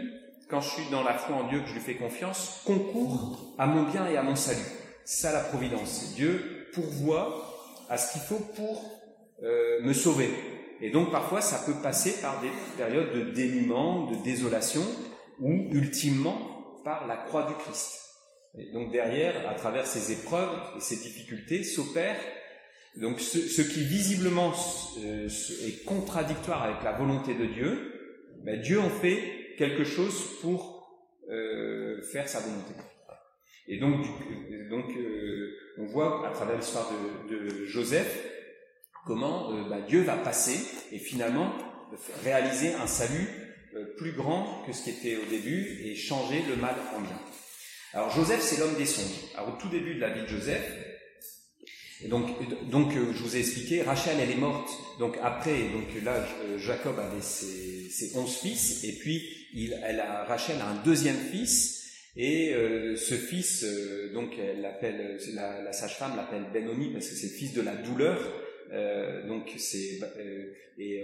quand 0.50 0.62
je 0.62 0.70
suis 0.70 0.90
dans 0.92 1.04
la 1.04 1.14
foi 1.14 1.36
en 1.36 1.48
Dieu, 1.48 1.62
que 1.62 1.68
je 1.68 1.74
lui 1.74 1.82
fais 1.82 1.96
confiance, 1.96 2.62
concourt 2.66 3.56
à 3.58 3.66
mon 3.66 3.84
bien 3.84 4.08
et 4.08 4.18
à 4.18 4.24
mon 4.24 4.36
salut. 4.36 4.60
C'est 5.06 5.28
ça 5.28 5.34
la 5.34 5.42
providence. 5.42 6.14
Dieu 6.16 6.68
pourvoit 6.74 7.86
à 7.90 7.98
ce 7.98 8.14
qu'il 8.14 8.22
faut 8.22 8.44
pour 8.56 8.84
euh, 9.44 9.82
me 9.82 9.94
sauver. 9.94 10.30
Et 10.82 10.92
donc 10.92 11.12
parfois 11.12 11.42
ça 11.42 11.64
peut 11.66 11.82
passer 11.82 12.22
par 12.22 12.40
des 12.42 12.52
périodes 12.78 13.14
de 13.14 13.32
dénuement, 13.32 14.10
de 14.12 14.16
désolation, 14.24 14.84
ou 15.40 15.68
ultimement 15.72 16.82
par 16.84 17.08
la 17.08 17.18
croix 17.18 17.44
du 17.44 17.54
Christ. 17.56 18.09
Donc 18.74 18.92
derrière, 18.92 19.48
à 19.50 19.54
travers 19.54 19.86
ces 19.86 20.12
épreuves 20.12 20.58
et 20.76 20.80
ces 20.80 20.98
difficultés, 20.98 21.64
s'opère 21.64 22.18
donc 22.96 23.20
ce, 23.20 23.62
qui 23.62 23.84
visiblement 23.84 24.54
euh, 25.00 25.28
est 25.28 25.86
contradictoire 25.86 26.64
avec 26.64 26.84
la 26.84 26.94
volonté 26.94 27.36
de 27.36 27.46
Dieu, 27.46 27.94
ben 28.44 28.60
Dieu 28.60 28.80
en 28.80 28.90
fait 28.90 29.56
quelque 29.58 29.84
chose 29.84 30.40
pour 30.42 30.90
euh, 31.30 32.02
faire 32.12 32.28
sa 32.28 32.40
volonté. 32.40 32.74
Et 33.68 33.78
donc, 33.78 34.04
donc 34.70 34.86
euh, 34.98 35.56
on 35.78 35.86
voit 35.86 36.28
à 36.28 36.32
travers 36.32 36.58
l'histoire 36.58 36.90
de, 37.30 37.36
de, 37.36 37.66
Joseph 37.68 38.28
comment 39.06 39.54
euh, 39.54 39.70
ben 39.70 39.82
Dieu 39.88 40.02
va 40.02 40.18
passer 40.18 40.60
et 40.92 40.98
finalement 40.98 41.54
réaliser 42.24 42.74
un 42.74 42.88
salut 42.88 43.28
euh, 43.76 43.86
plus 43.98 44.14
grand 44.14 44.64
que 44.66 44.74
ce 44.74 44.84
qui 44.84 44.90
était 44.90 45.18
au 45.18 45.26
début 45.30 45.82
et 45.84 45.96
changer 45.96 46.42
le 46.50 46.56
mal 46.56 46.76
en 46.96 47.02
bien. 47.02 47.20
Alors 47.94 48.12
Joseph, 48.12 48.42
c'est 48.42 48.60
l'homme 48.60 48.76
des 48.76 48.86
songes. 48.86 49.32
Au 49.48 49.60
tout 49.60 49.70
début 49.70 49.96
de 49.96 50.00
la 50.00 50.10
vie 50.10 50.22
de 50.22 50.28
Joseph, 50.28 50.90
donc, 52.08 52.30
donc 52.70 52.96
euh, 52.96 53.12
je 53.14 53.24
vous 53.24 53.36
ai 53.36 53.40
expliqué, 53.40 53.82
Rachel, 53.82 54.18
elle 54.22 54.32
est 54.32 54.38
morte. 54.40 54.70
Donc 55.00 55.18
après, 55.22 55.58
donc 55.70 55.88
là, 56.04 56.26
euh, 56.46 56.58
Jacob 56.58 56.98
avait 56.98 57.22
ses, 57.22 57.90
ses 57.90 58.18
onze 58.18 58.38
fils, 58.38 58.84
et 58.86 58.94
puis 58.94 59.22
il, 59.54 59.78
elle 59.84 60.00
a, 60.00 60.24
Rachel 60.24 60.62
a 60.62 60.68
un 60.68 60.84
deuxième 60.84 61.18
fils, 61.18 61.78
et 62.16 62.54
euh, 62.54 62.96
ce 62.96 63.16
fils, 63.16 63.66
donc 64.14 64.38
elle 64.38 64.62
l'appelle, 64.62 65.18
la, 65.34 65.62
la 65.62 65.74
sage-femme 65.74 66.16
l'appelle 66.16 66.46
Benoni 66.54 66.92
parce 66.92 67.08
que 67.08 67.16
c'est 67.16 67.28
le 67.28 67.34
fils 67.34 67.54
de 67.54 67.62
la 67.62 67.76
douleur. 67.76 68.20
donc 69.28 69.52
c'est 69.58 70.00
et 70.78 71.04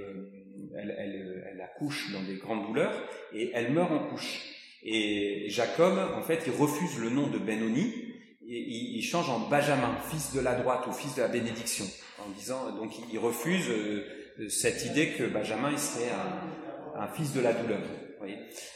elle, 0.77 0.95
elle, 0.97 1.45
elle 1.51 1.61
accouche 1.61 2.11
dans 2.11 2.23
des 2.23 2.35
grandes 2.35 2.67
douleurs 2.67 3.07
et 3.33 3.51
elle 3.53 3.71
meurt 3.71 3.91
en 3.91 4.07
couche. 4.07 4.54
Et 4.85 5.49
Jacob, 5.49 5.97
en 6.15 6.21
fait, 6.21 6.43
il 6.45 6.53
refuse 6.53 6.99
le 6.99 7.09
nom 7.09 7.27
de 7.27 7.39
Benoni 7.39 8.05
il, 8.47 9.01
change 9.01 9.29
en 9.29 9.39
Benjamin, 9.39 9.95
fils 10.09 10.33
de 10.33 10.39
la 10.39 10.55
droite 10.55 10.85
ou 10.87 10.91
fils 10.91 11.15
de 11.15 11.21
la 11.21 11.27
bénédiction, 11.27 11.85
en 12.19 12.29
disant 12.31 12.71
donc 12.75 12.91
il, 13.11 13.19
refuse 13.19 13.69
euh, 13.69 14.49
cette 14.49 14.85
idée 14.85 15.09
que 15.09 15.23
Benjamin 15.23 15.71
il 15.71 15.79
serait 15.79 16.11
un, 16.97 17.07
fils 17.07 17.33
de 17.33 17.41
la 17.41 17.53
douleur. 17.53 17.81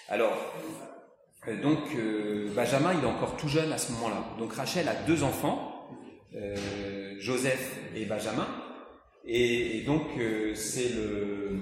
Alors 0.08 0.34
euh, 1.48 1.62
donc 1.62 1.80
euh, 1.96 2.52
Benjamin 2.56 2.94
il 2.94 3.04
est 3.04 3.08
encore 3.08 3.38
tout 3.38 3.48
jeune 3.48 3.72
à 3.72 3.78
ce 3.78 3.92
moment-là. 3.94 4.24
Donc 4.38 4.54
Rachel 4.54 4.88
a 4.88 4.96
deux 4.96 5.24
enfants, 5.24 5.76
Joseph 7.18 7.78
et 7.96 8.06
Benjamin, 8.06 8.48
et, 9.26 9.82
donc 9.82 10.04
c'est 10.54 10.90
le 10.90 11.58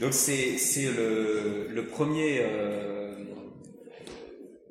donc 0.00 0.12
c'est 0.12 0.58
le, 0.84 1.86
premier 1.86 2.42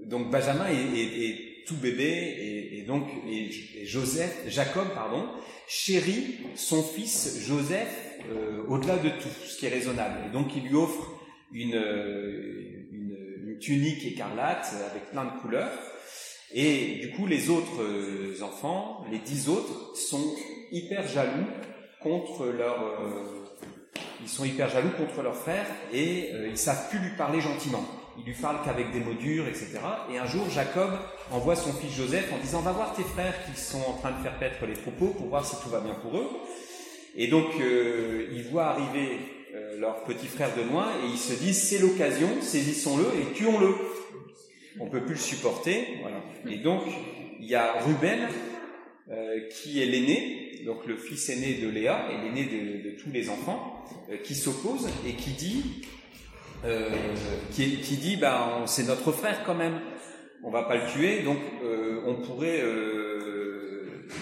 donc 0.05 0.31
Benjamin 0.31 0.67
est, 0.69 1.65
tout 1.65 1.75
bébé 1.75 2.71
et, 2.73 2.83
donc 2.83 3.09
et, 3.29 3.49
Joseph, 3.85 4.45
Jacob 4.47 4.87
pardon, 4.93 5.27
chérit 5.67 6.37
son 6.55 6.81
fils 6.81 7.45
Joseph 7.45 8.07
euh, 8.31 8.63
au-delà 8.67 8.97
de 8.97 9.09
tout, 9.09 9.29
ce 9.45 9.57
qui 9.57 9.65
est 9.65 9.69
raisonnable. 9.69 10.15
Et 10.27 10.31
donc 10.31 10.55
il 10.55 10.63
lui 10.63 10.75
offre 10.75 11.11
une, 11.51 11.77
tunique 13.59 14.05
écarlate 14.05 14.71
avec 14.91 15.09
plein 15.09 15.25
de 15.25 15.41
couleurs. 15.41 15.71
Et 16.53 16.99
du 17.01 17.11
coup 17.11 17.25
les 17.25 17.49
autres 17.49 17.81
euh, 17.81 18.41
enfants, 18.43 19.03
les 19.11 19.19
dix 19.19 19.49
autres, 19.49 19.95
sont 19.97 20.35
hyper 20.71 21.07
jaloux 21.07 21.47
contre 22.01 22.45
leur 22.45 22.81
euh, 22.81 23.46
ils 24.21 24.29
sont 24.29 24.45
hyper 24.45 24.69
jaloux 24.69 24.91
contre 24.97 25.21
leur 25.21 25.35
frère 25.35 25.65
et 25.93 26.31
ils 26.49 26.57
savent 26.57 26.89
plus 26.89 26.99
lui 26.99 27.11
parler 27.17 27.41
gentiment 27.41 27.85
il 28.19 28.25
lui 28.25 28.33
parle 28.33 28.57
qu'avec 28.65 28.91
des 28.91 28.99
mots 28.99 29.13
durs, 29.13 29.47
etc. 29.47 29.79
Et 30.11 30.17
un 30.17 30.25
jour, 30.25 30.49
Jacob 30.49 30.91
envoie 31.31 31.55
son 31.55 31.71
fils 31.73 31.95
Joseph 31.95 32.31
en 32.33 32.39
disant, 32.39 32.61
va 32.61 32.71
voir 32.71 32.95
tes 32.95 33.03
frères 33.03 33.35
qui 33.45 33.59
sont 33.59 33.81
en 33.87 33.93
train 33.93 34.11
de 34.11 34.23
faire 34.23 34.37
paître 34.39 34.65
les 34.65 34.73
troupeaux 34.73 35.09
pour 35.09 35.27
voir 35.27 35.45
si 35.45 35.55
tout 35.61 35.69
va 35.69 35.79
bien 35.79 35.93
pour 35.93 36.17
eux. 36.17 36.27
Et 37.15 37.27
donc, 37.27 37.45
euh, 37.59 38.27
il 38.31 38.43
voit 38.43 38.67
arriver 38.67 39.19
euh, 39.55 39.79
leur 39.79 40.03
petit 40.03 40.27
frère 40.27 40.49
de 40.55 40.63
loin 40.63 40.87
et 41.03 41.07
ils 41.11 41.17
se 41.17 41.33
disent, 41.33 41.61
c'est 41.61 41.79
l'occasion, 41.79 42.29
saisissons-le 42.41 43.05
et 43.21 43.33
tuons-le. 43.33 43.75
On 44.79 44.87
peut 44.87 45.01
plus 45.01 45.15
le 45.15 45.19
supporter. 45.19 45.99
Voilà. 46.01 46.17
Et 46.49 46.57
donc, 46.57 46.83
il 47.39 47.45
y 47.45 47.55
a 47.55 47.73
Ruben, 47.81 48.27
euh, 49.11 49.47
qui 49.49 49.81
est 49.81 49.85
l'aîné, 49.85 50.46
donc 50.67 50.85
le 50.85 50.97
fils 50.97 51.29
aîné 51.29 51.53
de 51.53 51.69
Léa 51.69 52.09
et 52.11 52.25
l'aîné 52.25 52.43
de, 52.83 52.91
tous 53.01 53.09
les 53.09 53.29
enfants, 53.29 53.85
euh, 54.11 54.17
qui 54.17 54.35
s'oppose 54.35 54.89
et 55.07 55.13
qui 55.13 55.31
dit 55.31 55.87
euh, 56.65 56.89
qui, 57.51 57.67
dit 57.77 58.17
ben 58.17 58.63
c'est 58.65 58.83
notre 58.83 59.13
frère 59.13 59.43
quand 59.45 59.55
même, 59.55 59.79
on 60.43 60.51
va 60.51 60.63
pas 60.63 60.75
le 60.75 60.91
tuer, 60.91 61.23
donc 61.23 61.37
euh, 61.63 62.01
on 62.05 62.15
pourrait 62.15 62.61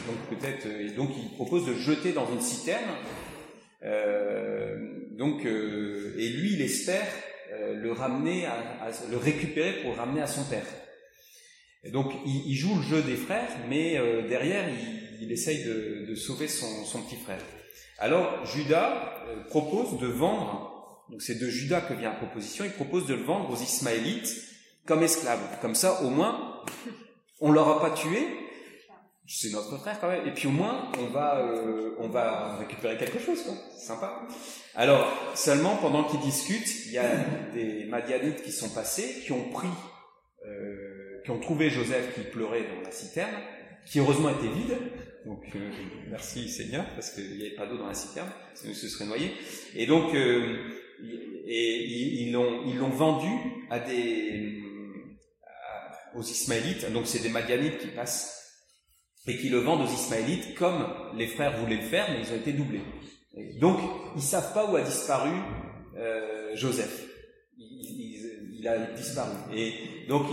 donc 0.08 0.39
peut-être 0.39 0.68
donc 0.96 1.10
il 1.18 1.34
propose 1.36 1.66
de 1.66 1.74
jeter 1.74 2.12
dans 2.12 2.32
une 2.32 2.41
citerne. 2.41 2.91
donc 5.18 5.46
et 5.46 6.30
lui 6.30 6.54
il 6.54 6.62
espère 6.62 7.08
le 7.74 7.91
ramener 7.91 8.46
à, 8.46 8.91
le 9.10 9.18
récupérer 9.18 9.82
pour 9.82 9.93
le 9.93 9.98
ramener 9.98 10.22
à 10.22 10.28
son 10.28 10.43
père. 10.43 10.68
Et 11.84 11.89
donc 11.89 12.12
il, 12.26 12.56
joue 12.56 12.76
le 12.76 12.82
jeu 12.84 13.02
des 13.02 13.16
frères, 13.16 13.50
mais 13.70 13.93
derrière 14.28 14.66
il, 14.70 15.05
il 15.22 15.32
essaye 15.32 15.63
de, 15.63 16.16
sauver 16.16 16.47
son, 16.47 17.01
petit 17.03 17.16
frère. 17.16 17.41
Alors 17.97 18.45
Judas 18.45 19.24
propose 19.49 19.99
de 19.99 20.07
vendre 20.07 20.76
donc 21.09 21.22
c'est 21.22 21.36
de 21.36 21.47
Judas 21.47 21.82
que 21.82 21.93
vient 21.93 22.09
la 22.09 22.16
proposition, 22.16 22.66
il 22.66 22.72
propose 22.72 23.05
de 23.05 23.13
le 23.13 23.24
vendre 23.24 23.49
aux 23.51 23.55
Ismaélites 23.55 24.41
comme 24.86 25.03
esclave. 25.03 25.39
Comme 25.61 25.76
ça, 25.76 26.01
au 26.03 26.09
moins, 26.09 26.63
on 27.41 27.51
l'aura 27.51 27.80
pas 27.80 27.91
tué, 27.91 28.28
c'est 29.28 29.51
notre 29.51 29.78
frère 29.78 29.99
quand 29.99 30.09
même, 30.09 30.28
et 30.28 30.32
puis 30.32 30.47
au 30.47 30.51
moins, 30.51 30.91
on 30.99 31.07
va, 31.07 31.39
euh, 31.39 31.95
on 31.99 32.07
va 32.07 32.57
récupérer 32.57 32.97
quelque 32.97 33.20
chose, 33.20 33.41
quoi. 33.43 33.53
C'est 33.76 33.88
sympa. 33.88 34.22
Alors, 34.76 35.11
seulement, 35.36 35.76
pendant 35.78 36.03
qu'ils 36.03 36.20
discutent, 36.20 36.86
il 36.86 36.93
y 36.93 36.97
a 36.97 37.24
des 37.53 37.86
Madianites 37.86 38.43
qui 38.43 38.51
sont 38.51 38.70
passés, 38.70 39.22
qui 39.24 39.32
ont 39.32 39.49
pris, 39.49 39.70
euh, 40.45 41.22
qui 41.24 41.32
ont 41.32 41.39
trouvé 41.39 41.70
Joseph 41.70 42.13
qui 42.13 42.22
pleurait 42.22 42.66
dans 42.76 42.82
la 42.82 42.91
citerne, 42.91 43.34
qui 43.86 43.99
heureusement 43.99 44.30
était 44.30 44.53
vide, 44.53 44.78
donc 45.26 45.43
euh, 45.55 45.71
merci 46.09 46.49
Seigneur, 46.49 46.86
parce 46.93 47.11
qu'il 47.11 47.38
n'y 47.38 47.45
avait 47.45 47.55
pas 47.55 47.65
d'eau 47.65 47.78
dans 47.78 47.88
la 47.88 47.93
citerne, 47.93 48.30
sinon 48.53 48.73
il 48.73 48.76
se 48.76 48.88
serait 48.88 49.05
noyé. 49.05 49.32
Et 49.76 49.86
donc, 49.86 50.13
euh, 50.13 50.57
ils 51.47 52.32
l'ont 52.32 52.63
ils 52.65 52.78
l'ont 52.78 52.89
vendu 52.89 53.30
des 53.88 54.61
aux 56.15 56.23
Ismaélites. 56.23 56.91
Donc 56.91 57.07
c'est 57.07 57.21
des 57.21 57.30
Madianites 57.30 57.78
qui 57.78 57.88
passent 57.88 58.41
et 59.28 59.38
qui 59.38 59.49
le 59.49 59.57
vendent 59.57 59.82
aux 59.82 59.91
Ismaélites 59.91 60.55
comme 60.55 60.88
les 61.15 61.28
frères 61.28 61.57
voulaient 61.57 61.78
le 61.78 61.82
faire, 61.82 62.07
mais 62.11 62.19
ils 62.21 62.34
ont 62.34 62.38
été 62.38 62.53
doublés. 62.53 62.82
donc 63.59 63.80
ils 64.15 64.21
savent 64.21 64.53
pas 64.53 64.69
où 64.69 64.76
a 64.76 64.82
disparu 64.82 65.32
euh, 65.97 66.55
Joseph. 66.55 67.03
Il, 67.57 68.67
a 68.67 68.80
disparu. 68.93 69.32
Et 69.55 69.73
donc 70.09 70.26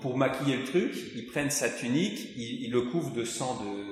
pour 0.00 0.16
maquiller 0.16 0.58
le 0.58 0.64
truc, 0.64 0.92
ils 1.16 1.26
prennent 1.26 1.50
sa 1.50 1.68
tunique, 1.68 2.20
ils, 2.36 2.70
le 2.70 2.82
couvrent 2.82 3.12
de 3.12 3.24
sang 3.24 3.60
de 3.64 3.89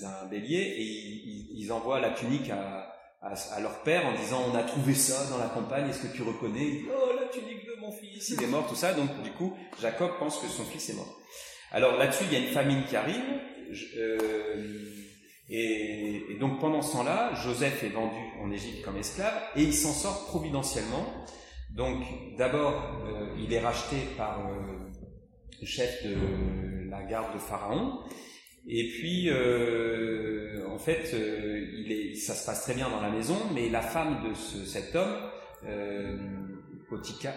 d'un 0.00 0.26
bélier 0.28 0.74
et 0.78 0.82
ils, 1.54 1.72
envoient 1.72 2.00
la 2.00 2.10
tunique 2.10 2.50
à, 2.50 2.92
leur 3.60 3.82
père 3.82 4.06
en 4.06 4.14
disant 4.14 4.42
on 4.52 4.56
a 4.56 4.62
trouvé 4.62 4.94
ça 4.94 5.28
dans 5.30 5.38
la 5.38 5.48
campagne, 5.48 5.88
est-ce 5.88 6.06
que 6.06 6.16
tu 6.16 6.22
reconnais? 6.22 6.82
Oh 6.88 7.10
la 7.18 7.26
tunique 7.28 7.66
de 7.66 7.80
mon 7.80 7.90
fils, 7.90 8.30
il 8.30 8.42
est 8.42 8.46
mort, 8.46 8.66
tout 8.68 8.76
ça. 8.76 8.94
Donc 8.94 9.22
du 9.22 9.30
coup, 9.32 9.56
Jacob 9.80 10.12
pense 10.18 10.38
que 10.38 10.46
son 10.46 10.64
fils 10.64 10.90
est 10.90 10.94
mort. 10.94 11.18
Alors 11.72 11.96
là-dessus, 11.96 12.24
il 12.30 12.32
y 12.32 12.36
a 12.36 12.46
une 12.46 12.52
famine 12.52 12.84
qui 12.84 12.96
arrive. 12.96 13.24
Euh, 13.96 14.62
et, 15.48 16.22
et, 16.30 16.38
donc 16.38 16.60
pendant 16.60 16.82
ce 16.82 16.92
temps-là, 16.92 17.34
Joseph 17.34 17.82
est 17.82 17.88
vendu 17.88 18.20
en 18.40 18.50
Égypte 18.50 18.84
comme 18.84 18.96
esclave 18.96 19.34
et 19.56 19.62
il 19.62 19.74
s'en 19.74 19.92
sort 19.92 20.26
providentiellement. 20.26 21.06
Donc 21.70 22.04
d'abord, 22.38 23.02
euh, 23.06 23.28
il 23.38 23.52
est 23.52 23.60
racheté 23.60 23.96
par 24.16 24.46
euh, 24.46 24.54
le 25.60 25.66
chef 25.66 26.04
de 26.04 26.90
la 26.90 27.02
garde 27.02 27.34
de 27.34 27.38
Pharaon. 27.38 28.00
Et 28.68 28.88
puis, 28.88 29.28
euh, 29.30 30.66
en 30.68 30.78
fait, 30.78 31.12
euh, 31.14 31.64
il 31.78 31.92
est, 31.92 32.14
ça 32.16 32.34
se 32.34 32.44
passe 32.44 32.62
très 32.62 32.74
bien 32.74 32.88
dans 32.88 33.00
la 33.00 33.10
maison, 33.10 33.36
mais 33.54 33.68
la 33.68 33.80
femme 33.80 34.28
de 34.28 34.34
ce, 34.34 34.64
cet 34.64 34.96
homme, 34.96 35.16
euh, 35.68 36.16
Potica, 36.88 37.32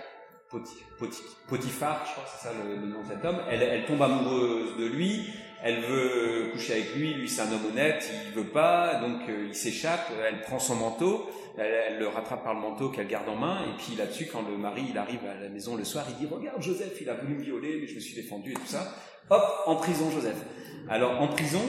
Potifar, 1.48 2.04
je 2.08 2.12
crois 2.14 2.24
que 2.24 2.30
c'est 2.36 2.48
ça 2.48 2.54
le, 2.54 2.76
le, 2.76 2.88
nom 2.88 3.04
de 3.04 3.08
cet 3.08 3.24
homme, 3.24 3.38
elle, 3.50 3.62
elle, 3.62 3.86
tombe 3.86 4.02
amoureuse 4.02 4.78
de 4.78 4.86
lui, 4.86 5.30
elle 5.64 5.82
veut 5.82 6.50
coucher 6.52 6.74
avec 6.74 6.96
lui, 6.96 7.14
lui 7.14 7.30
c'est 7.30 7.42
un 7.42 7.52
homme 7.52 7.68
honnête, 7.72 8.12
il 8.28 8.34
veut 8.34 8.50
pas, 8.50 8.96
donc 8.96 9.30
euh, 9.30 9.46
il 9.50 9.56
s'échappe, 9.56 10.12
elle 10.28 10.42
prend 10.42 10.58
son 10.58 10.76
manteau, 10.76 11.30
elle, 11.60 11.72
elle, 11.90 12.00
le 12.00 12.08
rattrape 12.08 12.44
par 12.44 12.56
le 12.56 12.62
manteau 12.62 12.90
qu'elle 12.90 13.08
garde 13.08 13.30
en 13.30 13.36
main, 13.36 13.60
et 13.66 13.78
puis 13.78 13.96
là-dessus, 13.96 14.28
quand 14.32 14.42
le 14.50 14.58
mari 14.58 14.88
il 14.90 14.98
arrive 14.98 15.20
à 15.26 15.40
la 15.40 15.50
maison 15.50 15.76
le 15.76 15.84
soir, 15.84 16.06
il 16.10 16.16
dit 16.16 16.34
regarde 16.34 16.62
Joseph, 16.64 17.00
il 17.00 17.10
a 17.10 17.14
voulu 17.14 17.36
me 17.36 17.44
violer, 17.44 17.78
mais 17.80 17.88
je 17.88 17.94
me 17.94 18.00
suis 18.00 18.16
défendu 18.16 18.52
et 18.52 18.56
tout 18.56 18.66
ça. 18.66 18.96
Hop, 19.30 19.44
en 19.68 19.76
prison 19.76 20.10
Joseph. 20.10 20.38
Alors 20.90 21.22
en 21.22 21.28
prison, 21.28 21.62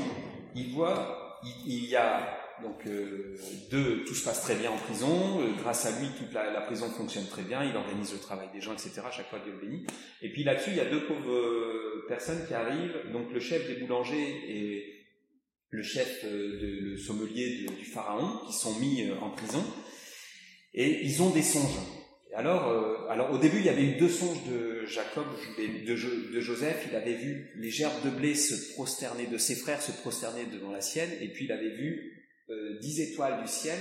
il 0.54 0.72
voit, 0.72 1.38
il, 1.66 1.84
y 1.84 1.94
a 1.94 2.38
donc 2.62 2.86
euh, 2.86 3.36
deux, 3.70 4.02
tout 4.04 4.14
se 4.14 4.24
passe 4.24 4.40
très 4.40 4.54
bien 4.54 4.70
en 4.70 4.78
prison. 4.78 5.42
Euh, 5.42 5.52
grâce 5.60 5.84
à 5.84 6.00
lui, 6.00 6.08
toute 6.16 6.32
la, 6.32 6.58
prison 6.62 6.88
fonctionne 6.88 7.26
très 7.26 7.42
bien. 7.42 7.62
Il 7.62 7.76
organise 7.76 8.14
le 8.14 8.18
travail 8.18 8.48
des 8.54 8.62
gens, 8.62 8.72
etc. 8.72 9.02
chaque 9.12 9.28
fois 9.28 9.38
Dieu 9.44 9.52
le 9.52 9.66
bénit. 9.66 9.86
Et 10.22 10.30
puis 10.30 10.42
là-dessus, 10.42 10.70
il 10.70 10.76
y 10.76 10.80
a 10.80 10.86
deux 10.86 11.04
pauvres 11.04 11.30
euh, 11.30 12.06
personnes 12.08 12.46
qui 12.48 12.54
arrivent. 12.54 13.12
Donc 13.12 13.30
le 13.30 13.40
chef 13.40 13.68
des 13.68 13.74
boulangers 13.74 14.40
et 14.48 15.06
le 15.68 15.82
chef 15.82 16.24
de, 16.24 16.96
sommelier 16.96 17.66
du 17.78 17.84
pharaon 17.84 18.46
qui 18.46 18.54
sont 18.54 18.78
mis 18.80 19.10
en 19.20 19.28
prison. 19.28 19.62
Et 20.72 21.04
ils 21.04 21.22
ont 21.22 21.30
des 21.30 21.42
songes. 21.42 21.99
Alors, 22.34 22.68
euh, 22.68 23.08
alors 23.08 23.32
au 23.32 23.38
début, 23.38 23.58
il 23.58 23.64
y 23.64 23.68
avait 23.68 23.82
eu 23.82 23.96
deux 23.96 24.08
songes 24.08 24.46
de 24.48 24.84
Jacob, 24.86 25.26
de, 25.58 25.84
de, 25.86 26.40
Joseph. 26.40 26.86
Il 26.88 26.94
avait 26.94 27.14
vu 27.14 27.50
les 27.56 27.70
gerbes 27.70 28.04
de 28.04 28.10
blé 28.10 28.34
se 28.34 28.72
prosterner, 28.74 29.26
de 29.26 29.38
ses 29.38 29.56
frères 29.56 29.82
se 29.82 29.92
prosterner 29.92 30.46
devant 30.46 30.70
la 30.70 30.80
sienne, 30.80 31.10
et 31.20 31.28
puis 31.28 31.46
il 31.46 31.52
avait 31.52 31.74
vu 31.74 32.28
euh, 32.50 32.78
dix 32.80 33.00
étoiles 33.00 33.42
du 33.42 33.48
ciel, 33.48 33.78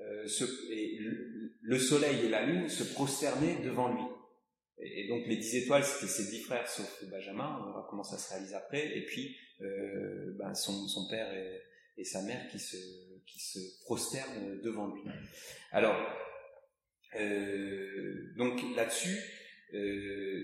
euh, 0.00 0.26
se, 0.26 0.44
et 0.72 0.98
le, 0.98 1.54
le, 1.60 1.78
soleil 1.78 2.26
et 2.26 2.28
la 2.28 2.44
lune 2.44 2.68
se 2.68 2.82
prosterner 2.82 3.56
devant 3.64 3.92
lui. 3.92 4.02
Et, 4.78 5.08
donc 5.08 5.26
les 5.28 5.36
dix 5.36 5.56
étoiles, 5.56 5.84
c'était 5.84 6.10
ses 6.10 6.30
dix 6.30 6.40
frères, 6.40 6.68
sauf 6.68 7.04
Benjamin. 7.10 7.58
On 7.60 7.66
verra 7.66 7.86
comment 7.88 8.02
ça 8.02 8.18
se 8.18 8.28
réalise 8.32 8.54
après. 8.54 8.96
Et 8.96 9.04
puis 9.04 9.36
euh, 9.60 10.34
ben 10.36 10.52
son, 10.54 10.88
son, 10.88 11.08
père 11.08 11.32
et, 11.32 11.60
et, 11.96 12.04
sa 12.04 12.22
mère 12.22 12.48
qui 12.50 12.58
se, 12.58 12.76
qui 13.24 13.38
se 13.38 13.60
prosternent 13.84 14.60
devant 14.62 14.92
lui. 14.92 15.02
Alors 15.70 15.96
donc 18.36 18.60
là-dessus, 18.76 19.18
euh, 19.74 20.42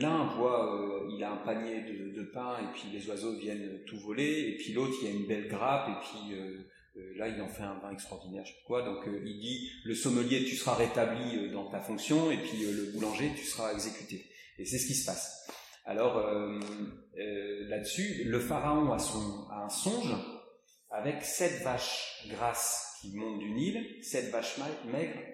l'un 0.00 0.26
voit, 0.34 0.74
euh, 0.74 1.08
il 1.16 1.22
a 1.22 1.32
un 1.32 1.36
panier 1.36 1.82
de, 1.82 2.22
pain 2.34 2.56
et 2.60 2.72
puis 2.72 2.88
les 2.92 3.06
oiseaux 3.08 3.36
viennent 3.36 3.80
tout 3.86 3.98
voler, 4.00 4.48
et 4.48 4.56
puis 4.56 4.72
l'autre 4.72 4.94
il 5.02 5.08
y 5.08 5.12
a 5.12 5.14
une 5.14 5.26
belle 5.26 5.48
grappe 5.48 5.88
et 5.90 6.00
puis 6.00 6.34
euh, 6.34 7.12
là 7.16 7.28
il 7.28 7.40
en 7.42 7.48
fait 7.48 7.62
un 7.62 7.78
vin 7.78 7.92
extraordinaire, 7.92 8.44
je 8.46 8.52
sais 8.52 8.58
pas 8.62 8.66
quoi. 8.66 8.82
Donc 8.82 9.04
il 9.06 9.38
dit 9.38 9.70
le 9.84 9.94
sommelier 9.94 10.44
tu 10.44 10.56
seras 10.56 10.74
rétabli 10.74 11.50
dans 11.50 11.70
ta 11.70 11.80
fonction 11.80 12.30
et 12.30 12.38
puis 12.38 12.64
le 12.64 12.92
boulanger 12.92 13.30
tu 13.36 13.44
seras 13.44 13.72
exécuté. 13.74 14.24
Et 14.58 14.64
c'est 14.64 14.78
ce 14.78 14.86
qui 14.86 14.94
se 14.94 15.04
passe. 15.04 15.46
Alors 15.84 16.16
là-dessus, 17.16 18.24
le 18.24 18.40
pharaon 18.40 18.92
a, 18.92 18.98
son, 18.98 19.46
a 19.50 19.64
un 19.64 19.68
songe 19.68 20.14
avec 20.90 21.22
sept 21.22 21.62
vaches 21.62 22.26
grasses 22.30 22.98
qui 23.02 23.14
montent 23.14 23.40
du 23.40 23.50
Nil, 23.50 24.02
sept 24.02 24.30
vaches 24.30 24.58
maigres 24.86 25.31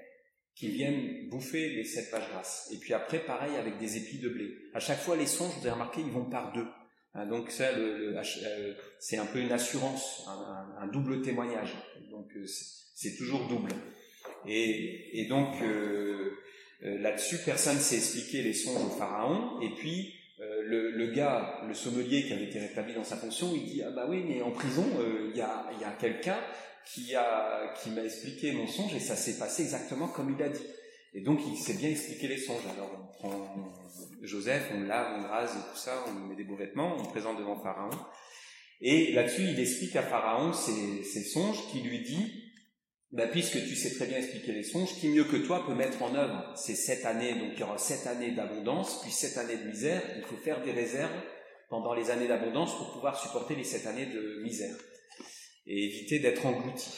qui 0.58 0.68
viennent 0.68 1.28
bouffer 1.28 1.68
les 1.68 1.84
sept 1.84 2.10
vaches 2.10 2.28
grasses. 2.30 2.70
Et 2.74 2.78
puis 2.78 2.92
après, 2.92 3.20
pareil 3.20 3.54
avec 3.56 3.78
des 3.78 3.96
épis 3.96 4.18
de 4.18 4.28
blé. 4.28 4.56
À 4.74 4.80
chaque 4.80 4.98
fois, 4.98 5.16
les 5.16 5.26
songes, 5.26 5.52
vous 5.52 5.60
avez 5.60 5.70
remarqué, 5.70 6.00
ils 6.00 6.10
vont 6.10 6.24
par 6.24 6.52
deux. 6.52 6.66
Hein, 7.14 7.26
donc 7.26 7.50
ça, 7.50 7.68
euh, 7.68 8.74
c'est 8.98 9.18
un 9.18 9.26
peu 9.26 9.38
une 9.38 9.52
assurance, 9.52 10.28
un, 10.80 10.88
double 10.88 11.22
témoignage. 11.22 11.74
Donc 12.10 12.26
euh, 12.36 12.44
c'est 12.94 13.16
toujours 13.16 13.46
double. 13.46 13.70
Et, 14.46 15.26
donc 15.28 15.62
euh, 15.62 16.32
là-dessus, 16.82 17.38
personne 17.44 17.78
s'est 17.78 17.96
expliqué 17.96 18.42
les 18.42 18.52
songes 18.52 18.84
au 18.84 18.90
pharaon. 18.90 19.60
Et 19.60 19.70
puis 19.76 20.14
le, 20.40 21.12
gars, 21.12 21.62
le 21.68 21.74
sommelier 21.74 22.24
qui 22.24 22.32
avait 22.32 22.44
été 22.44 22.58
rétabli 22.58 22.94
dans 22.94 23.04
sa 23.04 23.16
fonction, 23.16 23.52
il 23.54 23.64
dit 23.64 23.82
ah 23.82 23.90
bah 23.90 24.06
oui, 24.08 24.24
mais 24.26 24.42
en 24.42 24.50
prison, 24.50 24.84
il 25.30 25.36
y 25.36 25.40
a 25.40 25.96
quelqu'un 26.00 26.38
qui 26.92 27.14
a 27.14 27.74
qui 27.82 27.90
m'a 27.90 28.02
expliqué 28.02 28.52
mon 28.52 28.66
songe 28.66 28.94
et 28.94 29.00
ça 29.00 29.16
s'est 29.16 29.38
passé 29.38 29.62
exactement 29.62 30.08
comme 30.08 30.34
il 30.36 30.42
a 30.42 30.48
dit. 30.48 30.66
Et 31.14 31.20
donc 31.20 31.40
il 31.46 31.56
s'est 31.56 31.74
bien 31.74 31.90
expliqué 31.90 32.28
les 32.28 32.38
songes. 32.38 32.66
Alors 32.74 32.90
on 32.98 33.18
prend 33.18 33.68
Joseph, 34.22 34.70
on 34.74 34.80
lave, 34.80 35.20
on 35.20 35.28
rase 35.28 35.52
et 35.52 35.72
tout 35.72 35.78
ça, 35.78 36.04
on 36.06 36.12
met 36.28 36.36
des 36.36 36.44
beaux 36.44 36.56
vêtements, 36.56 36.96
on 36.98 37.04
présente 37.04 37.38
devant 37.38 37.60
Pharaon. 37.60 37.90
Et 38.80 39.12
là-dessus, 39.12 39.42
il 39.42 39.58
explique 39.58 39.96
à 39.96 40.02
Pharaon 40.02 40.52
ses, 40.52 41.02
ses 41.02 41.24
songes, 41.24 41.66
qui 41.70 41.80
lui 41.80 42.02
dit, 42.02 42.44
bah, 43.10 43.26
puisque 43.26 43.58
tu 43.66 43.74
sais 43.74 43.94
très 43.94 44.06
bien 44.06 44.18
expliquer 44.18 44.52
les 44.52 44.62
songes, 44.62 44.94
qui 44.94 45.08
mieux 45.08 45.24
que 45.24 45.36
toi 45.36 45.66
peut 45.66 45.74
mettre 45.74 46.02
en 46.02 46.14
œuvre 46.14 46.52
ces 46.56 46.76
sept 46.76 47.04
années, 47.04 47.34
donc 47.34 47.50
il 47.54 47.60
y 47.60 47.62
aura 47.62 47.78
sept 47.78 48.06
années 48.06 48.32
d'abondance, 48.32 49.00
puis 49.02 49.10
sept 49.10 49.36
années 49.38 49.56
de 49.56 49.68
misère, 49.68 50.02
il 50.16 50.22
faut 50.22 50.36
faire 50.36 50.62
des 50.62 50.72
réserves 50.72 51.10
pendant 51.70 51.94
les 51.94 52.10
années 52.10 52.28
d'abondance 52.28 52.76
pour 52.76 52.92
pouvoir 52.92 53.20
supporter 53.20 53.56
les 53.56 53.64
sept 53.64 53.86
années 53.86 54.06
de 54.06 54.40
misère 54.42 54.76
et 55.68 55.84
éviter 55.84 56.18
d'être 56.18 56.44
englouti. 56.44 56.90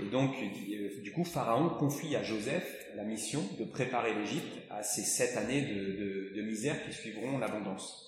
Et 0.00 0.04
donc, 0.04 0.34
euh, 0.36 1.00
du 1.02 1.12
coup, 1.12 1.24
Pharaon 1.24 1.70
confie 1.78 2.14
à 2.14 2.22
Joseph 2.22 2.86
la 2.94 3.04
mission 3.04 3.42
de 3.58 3.64
préparer 3.64 4.14
l'Égypte 4.14 4.58
à 4.70 4.82
ces 4.82 5.02
sept 5.02 5.36
années 5.36 5.62
de, 5.62 6.42
misère 6.42 6.84
qui 6.84 6.92
suivront 6.92 7.38
l'abondance. 7.38 8.06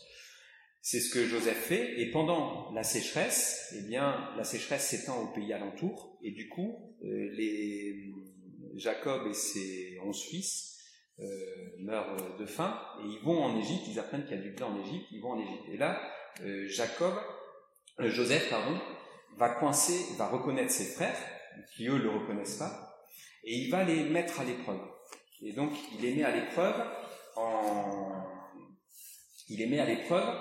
C'est 0.83 1.01
ce 1.01 1.13
que 1.13 1.27
Joseph 1.27 1.59
fait, 1.59 2.01
et 2.01 2.11
pendant 2.11 2.73
la 2.73 2.83
sécheresse, 2.83 3.75
eh 3.77 3.83
bien, 3.83 4.31
la 4.37 4.45
sécheresse 4.45 4.87
s'étend 4.87 5.23
au 5.23 5.27
pays 5.27 5.53
alentour, 5.53 6.19
et 6.23 6.31
du 6.31 6.49
coup, 6.49 6.97
euh, 7.05 7.31
les 7.37 8.15
Jacob 8.77 9.27
et 9.29 9.35
ses 9.35 9.99
onze 10.05 10.23
fils 10.23 10.79
euh, 11.21 11.27
meurent 11.81 12.39
de 12.39 12.47
faim, 12.47 12.81
et 13.03 13.09
ils 13.09 13.21
vont 13.23 13.43
en 13.43 13.59
Égypte, 13.59 13.83
ils 13.89 13.99
apprennent 13.99 14.25
qu'il 14.25 14.37
y 14.37 14.41
a 14.41 14.43
du 14.43 14.53
blé 14.53 14.63
en 14.63 14.81
Égypte, 14.81 15.07
ils 15.13 15.21
vont 15.21 15.33
en 15.33 15.41
Égypte. 15.41 15.65
Et 15.71 15.77
là, 15.77 16.01
euh, 16.43 16.67
Jacob, 16.67 17.15
euh, 18.01 18.09
Joseph, 18.09 18.49
pardon, 18.49 18.79
va 19.41 19.49
coincer, 19.49 20.15
va 20.17 20.29
reconnaître 20.29 20.71
ses 20.71 20.85
frères, 20.85 21.19
qui 21.75 21.89
eux 21.89 21.99
le 21.99 22.11
reconnaissent 22.11 22.59
pas, 22.59 22.95
et 23.43 23.57
il 23.57 23.71
va 23.71 23.83
les 23.83 24.05
mettre 24.05 24.39
à 24.39 24.45
l'épreuve. 24.45 24.81
Et 25.43 25.53
donc, 25.53 25.73
il 25.95 26.03
les 26.03 26.15
met 26.15 26.25
à 26.25 26.31
l'épreuve 26.31 26.77
il 29.51 29.59
les 29.59 29.67
met 29.67 29.81
à 29.81 29.85
l'épreuve, 29.85 30.33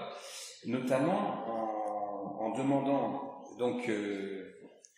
notamment 0.65 2.39
en, 2.39 2.57
demandant, 2.57 3.43
donc, 3.57 3.89
euh, 3.89 4.55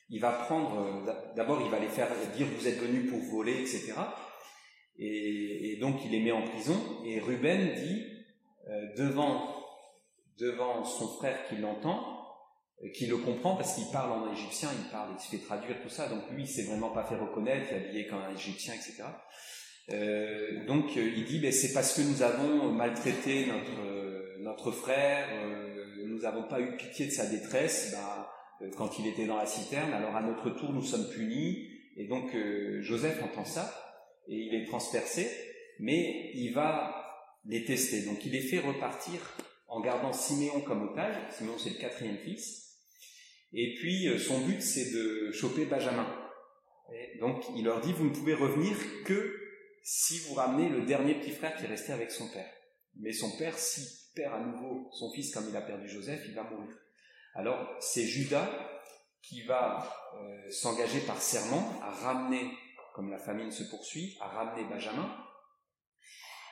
il 0.10 0.20
va 0.20 0.32
prendre, 0.32 1.04
d'abord, 1.36 1.62
il 1.62 1.72
va 1.72 1.80
les 1.80 1.88
faire 1.88 2.10
dire 2.36 2.48
vous 2.48 2.68
êtes 2.68 2.80
venus 2.80 3.10
pour 3.10 3.20
voler, 3.20 3.62
etc. 3.62 3.94
Et, 4.98 5.72
et, 5.72 5.78
donc, 5.78 6.04
il 6.06 6.12
les 6.12 6.20
met 6.20 6.32
en 6.32 6.44
prison, 6.44 6.78
et 7.06 7.20
Ruben 7.20 7.74
dit, 7.74 8.06
euh, 8.70 8.96
devant, 8.98 9.56
devant 10.38 10.84
son 10.84 11.08
frère 11.18 11.48
qui 11.48 11.56
l'entend, 11.58 12.21
qui 12.90 13.06
le 13.06 13.18
comprend 13.18 13.56
parce 13.56 13.76
qu'il 13.76 13.92
parle 13.92 14.12
en 14.12 14.34
égyptien, 14.34 14.70
il 14.74 14.90
parle, 14.90 15.10
il 15.16 15.22
se 15.22 15.30
fait 15.30 15.44
traduire 15.44 15.82
tout 15.82 15.90
ça, 15.90 16.08
donc 16.08 16.24
lui 16.32 16.44
il 16.44 16.48
s'est 16.48 16.64
vraiment 16.64 16.90
pas 16.90 17.04
fait 17.04 17.16
reconnaître, 17.16 17.68
il 17.72 17.78
est 17.78 17.86
habillé 17.86 18.08
comme 18.08 18.22
un 18.22 18.34
égyptien, 18.34 18.74
etc. 18.74 19.04
Euh, 19.92 20.66
donc 20.66 20.98
euh, 20.98 21.12
il 21.16 21.26
dit, 21.26 21.40
ben, 21.40 21.52
c'est 21.52 21.74
parce 21.74 21.96
que 21.96 22.02
nous 22.02 22.22
avons 22.24 22.72
maltraité 22.72 23.46
notre, 23.46 23.82
euh, 23.82 24.38
notre 24.40 24.72
frère, 24.72 25.28
nous 26.06 26.20
n'avons 26.20 26.48
pas 26.48 26.60
eu 26.60 26.76
pitié 26.76 27.08
de 27.08 27.12
sa 27.12 27.26
détresse 27.26 27.96
ben, 28.60 28.70
quand 28.78 29.00
il 29.00 29.08
était 29.08 29.26
dans 29.26 29.38
la 29.38 29.46
citerne, 29.46 29.94
alors 29.94 30.16
à 30.16 30.22
notre 30.22 30.50
tour 30.52 30.72
nous 30.72 30.84
sommes 30.84 31.10
punis, 31.10 31.68
et 31.98 32.08
donc 32.08 32.36
Joseph 32.80 33.22
entend 33.24 33.46
ça, 33.46 33.74
et 34.28 34.36
il 34.36 34.56
est 34.56 34.66
transpercé, 34.66 35.30
mais 35.80 36.32
il 36.36 36.54
va 36.54 36.96
les 37.46 37.64
tester, 37.66 38.06
donc 38.06 38.26
il 38.26 38.32
les 38.32 38.42
fait 38.42 38.60
repartir 38.60 39.20
en 39.68 39.82
gardant 39.82 40.14
Siméon 40.14 40.62
comme 40.62 40.84
otage, 40.90 41.16
Siméon 41.32 41.58
c'est 41.58 41.72
le 41.72 41.80
quatrième 41.80 42.18
fils, 42.18 42.71
et 43.54 43.76
puis, 43.76 44.08
euh, 44.08 44.18
son 44.18 44.42
but, 44.42 44.62
c'est 44.62 44.92
de 44.92 45.32
choper 45.32 45.66
Benjamin. 45.66 46.08
Donc, 47.20 47.44
il 47.56 47.64
leur 47.64 47.82
dit, 47.82 47.94
vous 47.94 48.06
ne 48.06 48.14
pouvez 48.14 48.34
revenir 48.34 48.76
que 49.06 49.38
si 49.84 50.20
vous 50.20 50.36
ramenez 50.36 50.70
le 50.70 50.86
dernier 50.86 51.16
petit 51.16 51.32
frère 51.32 51.56
qui 51.56 51.66
est 51.66 51.70
resté 51.70 51.94
avec 51.94 52.12
son 52.12 52.28
père. 52.30 52.50
Mais 52.96 53.14
son 53.14 53.38
père, 53.38 53.58
s'il 53.58 53.88
perd 54.16 54.34
à 54.34 54.40
nouveau 54.40 54.90
son 54.92 55.12
fils 55.12 55.34
comme 55.34 55.48
il 55.50 55.56
a 55.56 55.62
perdu 55.62 55.88
Joseph, 55.88 56.24
il 56.28 56.36
va 56.36 56.44
mourir. 56.44 56.76
Alors 57.34 57.78
c'est 57.80 58.06
Judas 58.06 58.50
qui 59.22 59.44
va 59.44 59.96
euh, 60.16 60.52
s'engager 60.52 61.00
par 61.02 61.22
serment 61.22 61.80
à 61.82 61.90
ramener, 61.90 62.52
comme 62.96 63.10
la 63.10 63.20
famine 63.20 63.52
se 63.52 63.64
poursuit, 63.64 64.18
à 64.20 64.28
ramener 64.28 64.68
Benjamin. 64.68 65.16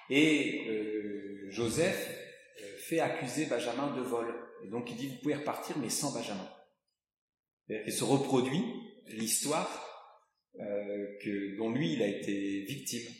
Et 0.10 0.68
euh, 0.70 1.50
Joseph 1.50 2.10
euh, 2.62 2.78
fait 2.78 3.00
accuser 3.00 3.46
Benjamin 3.46 3.96
de 3.96 4.02
vol. 4.02 4.34
Et 4.64 4.68
donc 4.68 4.90
il 4.92 4.98
dit, 4.98 5.08
vous 5.08 5.22
pouvez 5.22 5.36
repartir, 5.36 5.78
mais 5.78 5.90
sans 5.90 6.14
Benjamin. 6.14 6.48
Il 7.70 7.94
se 7.94 8.04
reproduit 8.04 8.64
l'histoire 9.08 9.86
que, 10.58 11.58
dont 11.58 11.72
lui, 11.72 11.94
il 11.94 12.02
a 12.02 12.08
été 12.08 12.62
victime. 12.62 13.12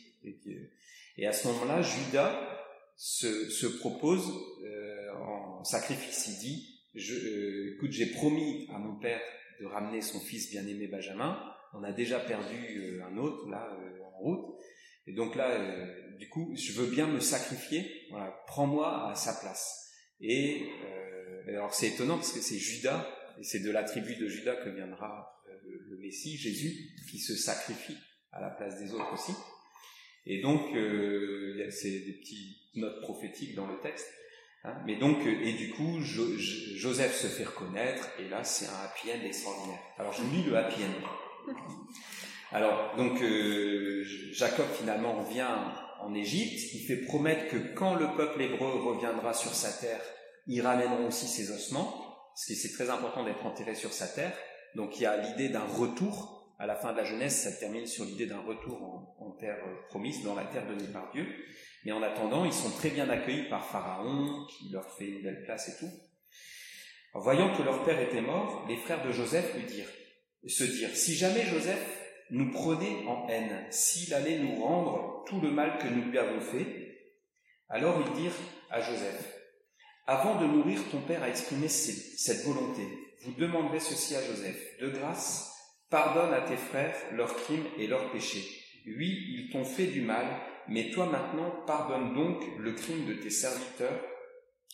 Et, 1.16 1.26
à 1.26 1.32
ce 1.32 1.48
moment-là, 1.48 1.82
Judas 1.82 2.66
se, 2.96 3.48
se 3.48 3.66
propose 3.66 4.30
en 5.16 5.64
sacrifice. 5.64 6.26
Il 6.28 6.38
dit, 6.38 6.80
je, 6.94 7.74
écoute, 7.74 7.92
j'ai 7.92 8.06
promis 8.06 8.66
à 8.74 8.78
mon 8.78 8.98
père 8.98 9.20
de 9.60 9.66
ramener 9.66 10.00
son 10.00 10.18
fils 10.20 10.50
bien-aimé 10.50 10.88
Benjamin. 10.88 11.38
On 11.74 11.84
a 11.84 11.92
déjà 11.92 12.18
perdu 12.18 12.78
euh, 12.78 13.04
un 13.04 13.16
autre 13.16 13.48
là 13.48 13.68
euh, 13.78 14.02
en 14.02 14.18
route. 14.18 14.56
Et 15.06 15.12
donc 15.12 15.36
là, 15.36 15.50
euh, 15.50 16.16
du 16.18 16.28
coup, 16.28 16.52
je 16.56 16.72
veux 16.72 16.90
bien 16.90 17.06
me 17.06 17.20
sacrifier. 17.20 18.06
Voilà, 18.10 18.34
prends-moi 18.46 19.10
à 19.10 19.14
sa 19.14 19.34
place. 19.34 19.88
Et 20.20 20.66
alors 21.48 21.72
c'est 21.72 21.88
étonnant 21.88 22.16
parce 22.16 22.32
que 22.32 22.40
c'est 22.40 22.58
Judas 22.58 23.08
c'est 23.42 23.60
de 23.60 23.70
la 23.70 23.84
tribu 23.84 24.16
de 24.16 24.28
Judas 24.28 24.56
que 24.56 24.70
viendra 24.70 25.42
le, 25.88 25.96
Messie, 25.98 26.36
Jésus, 26.36 26.90
qui 27.10 27.18
se 27.18 27.36
sacrifie 27.36 27.96
à 28.32 28.40
la 28.40 28.50
place 28.50 28.80
des 28.80 28.94
autres 28.94 29.12
aussi. 29.12 29.32
Et 30.26 30.40
donc, 30.40 30.60
c'est 31.70 32.00
des 32.00 32.12
petites 32.12 32.74
notes 32.74 33.00
prophétiques 33.02 33.54
dans 33.54 33.66
le 33.66 33.78
texte. 33.80 34.08
Hein, 34.64 34.74
mais 34.84 34.96
donc, 34.96 35.26
euh, 35.26 35.40
et 35.42 35.54
du 35.54 35.70
coup, 35.70 36.00
Joseph 36.00 37.16
se 37.16 37.28
fait 37.28 37.44
reconnaître, 37.44 38.10
et 38.18 38.28
là, 38.28 38.44
c'est 38.44 38.66
un 38.66 38.84
happy 38.84 39.10
end 39.10 39.24
extraordinaire. 39.24 39.80
Alors, 39.98 40.12
je 40.12 40.22
lis 40.22 40.44
le 40.44 40.56
happy 40.56 40.82
end. 40.84 41.54
Alors, 42.52 42.94
donc, 42.96 43.22
euh, 43.22 44.04
Jacob 44.32 44.66
finalement 44.78 45.24
revient 45.24 45.48
en 46.00 46.12
Égypte. 46.14 46.74
Il 46.74 46.80
fait 46.80 47.04
promettre 47.06 47.48
que 47.48 47.74
quand 47.74 47.94
le 47.94 48.08
peuple 48.16 48.42
hébreu 48.42 48.82
reviendra 48.82 49.32
sur 49.32 49.54
sa 49.54 49.72
terre, 49.72 50.02
ils 50.46 50.60
ramèneront 50.60 51.06
aussi 51.06 51.26
ses 51.26 51.50
ossements, 51.52 52.09
parce 52.30 52.46
que 52.46 52.54
c'est 52.54 52.72
très 52.72 52.90
important 52.90 53.24
d'être 53.24 53.44
enterré 53.44 53.74
sur 53.74 53.92
sa 53.92 54.06
terre. 54.06 54.32
Donc, 54.74 54.98
il 54.98 55.02
y 55.02 55.06
a 55.06 55.16
l'idée 55.16 55.48
d'un 55.48 55.64
retour. 55.64 56.36
À 56.58 56.66
la 56.66 56.76
fin 56.76 56.92
de 56.92 56.98
la 56.98 57.04
Genèse, 57.04 57.36
ça 57.36 57.52
termine 57.52 57.86
sur 57.86 58.04
l'idée 58.04 58.26
d'un 58.26 58.40
retour 58.40 58.82
en, 59.18 59.30
terre 59.38 59.56
promise, 59.88 60.22
dans 60.22 60.34
la 60.34 60.44
terre 60.44 60.66
donnée 60.66 60.92
par 60.92 61.10
Dieu. 61.12 61.26
Mais 61.84 61.92
en 61.92 62.02
attendant, 62.02 62.44
ils 62.44 62.52
sont 62.52 62.70
très 62.70 62.90
bien 62.90 63.08
accueillis 63.08 63.48
par 63.48 63.64
Pharaon, 63.64 64.46
qui 64.46 64.70
leur 64.70 64.88
fait 64.96 65.06
une 65.06 65.22
belle 65.22 65.42
place 65.44 65.68
et 65.68 65.78
tout. 65.78 65.90
En 67.14 67.20
voyant 67.20 67.56
que 67.56 67.62
leur 67.62 67.82
père 67.84 68.00
était 68.00 68.20
mort, 68.20 68.66
les 68.68 68.76
frères 68.76 69.04
de 69.04 69.10
Joseph 69.10 69.52
se 70.46 70.64
dirent, 70.64 70.94
si 70.94 71.14
jamais 71.14 71.46
Joseph 71.46 72.00
nous 72.30 72.50
prenait 72.52 73.06
en 73.06 73.26
haine, 73.28 73.66
s'il 73.70 74.14
allait 74.14 74.38
nous 74.38 74.62
rendre 74.62 75.24
tout 75.26 75.40
le 75.40 75.50
mal 75.50 75.78
que 75.78 75.88
nous 75.88 76.10
lui 76.10 76.18
avons 76.18 76.40
fait, 76.40 76.90
alors 77.68 78.02
ils 78.06 78.22
dirent 78.22 78.36
à 78.70 78.80
Joseph, 78.80 79.39
avant 80.10 80.40
de 80.40 80.44
mourir, 80.44 80.80
ton 80.90 81.00
père 81.02 81.22
a 81.22 81.28
exprimé 81.28 81.68
cette 81.68 82.44
volonté. 82.44 82.82
Vous 83.22 83.32
demanderez 83.38 83.78
ceci 83.78 84.16
à 84.16 84.24
Joseph. 84.24 84.56
De 84.80 84.88
grâce, 84.88 85.52
pardonne 85.88 86.34
à 86.34 86.40
tes 86.40 86.56
frères 86.56 86.96
leurs 87.12 87.36
crimes 87.36 87.66
et 87.78 87.86
leurs 87.86 88.10
péchés. 88.10 88.44
Oui, 88.86 89.06
ils 89.06 89.50
t'ont 89.52 89.64
fait 89.64 89.86
du 89.86 90.00
mal, 90.00 90.26
mais 90.66 90.90
toi 90.90 91.06
maintenant, 91.06 91.62
pardonne 91.64 92.12
donc 92.12 92.42
le 92.58 92.72
crime 92.72 93.06
de 93.06 93.14
tes 93.14 93.30
serviteurs, 93.30 94.00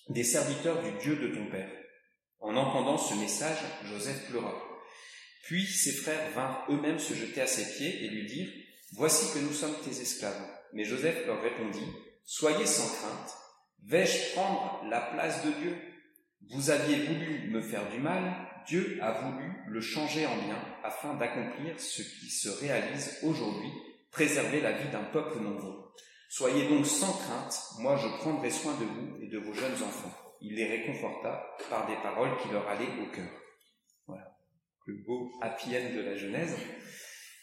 des 0.08 0.24
serviteurs 0.24 0.82
du 0.82 0.92
Dieu 1.02 1.16
de 1.16 1.34
ton 1.34 1.50
Père. 1.50 1.70
En 2.40 2.56
entendant 2.56 2.96
ce 2.96 3.12
message, 3.16 3.58
Joseph 3.92 4.30
pleura. 4.30 4.54
Puis 5.42 5.66
ses 5.66 5.92
frères 5.92 6.30
vinrent 6.34 6.64
eux-mêmes 6.70 6.98
se 6.98 7.12
jeter 7.12 7.42
à 7.42 7.46
ses 7.46 7.76
pieds 7.76 8.06
et 8.06 8.08
lui 8.08 8.24
dirent, 8.24 8.52
Voici 8.94 9.34
que 9.34 9.44
nous 9.44 9.52
sommes 9.52 9.76
tes 9.84 10.00
esclaves. 10.00 10.48
Mais 10.72 10.84
Joseph 10.84 11.26
leur 11.26 11.42
répondit, 11.42 11.92
Soyez 12.24 12.64
sans 12.64 12.88
crainte, 12.88 13.36
vais-je 13.84 14.32
prendre 14.34 14.82
la 14.88 15.00
place 15.00 15.44
de 15.44 15.50
Dieu? 15.50 15.76
Vous 16.50 16.70
aviez 16.70 17.06
voulu 17.06 17.50
me 17.50 17.60
faire 17.60 17.88
du 17.90 17.98
mal, 17.98 18.34
Dieu 18.66 18.98
a 19.00 19.12
voulu 19.12 19.52
le 19.68 19.80
changer 19.80 20.26
en 20.26 20.36
bien 20.36 20.58
afin 20.82 21.14
d'accomplir 21.14 21.78
ce 21.78 22.02
qui 22.02 22.30
se 22.30 22.48
réalise 22.48 23.18
aujourd'hui 23.22 23.70
préserver 24.10 24.60
la 24.60 24.72
vie 24.72 24.88
d'un 24.90 25.04
peuple 25.04 25.40
nombreux. 25.40 25.92
Soyez 26.28 26.68
donc 26.68 26.86
sans 26.86 27.12
crainte, 27.12 27.60
moi 27.78 27.96
je 27.96 28.08
prendrai 28.18 28.50
soin 28.50 28.74
de 28.74 28.84
vous 28.84 29.22
et 29.22 29.28
de 29.28 29.38
vos 29.38 29.52
jeunes 29.52 29.82
enfants. 29.82 30.12
Il 30.40 30.54
les 30.54 30.66
réconforta 30.66 31.44
par 31.70 31.86
des 31.86 31.96
paroles 31.96 32.36
qui 32.42 32.48
leur 32.50 32.68
allaient 32.68 33.02
au 33.02 33.14
cœur. 33.14 33.28
Voilà. 34.06 34.36
Le 34.86 34.94
beau 35.06 35.30
happy 35.42 35.70
de 35.70 36.00
la 36.00 36.16
Genèse. 36.16 36.56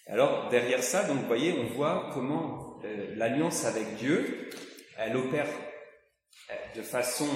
Alors, 0.07 0.49
derrière 0.49 0.83
ça, 0.83 1.03
donc, 1.03 1.19
vous 1.19 1.27
voyez, 1.27 1.53
on 1.53 1.73
voit 1.73 2.09
comment 2.13 2.79
euh, 2.83 3.15
l'alliance 3.15 3.65
avec 3.65 3.95
Dieu, 3.95 4.49
elle 4.97 5.15
opère 5.15 5.47
de 6.75 6.81
façon, 6.81 7.27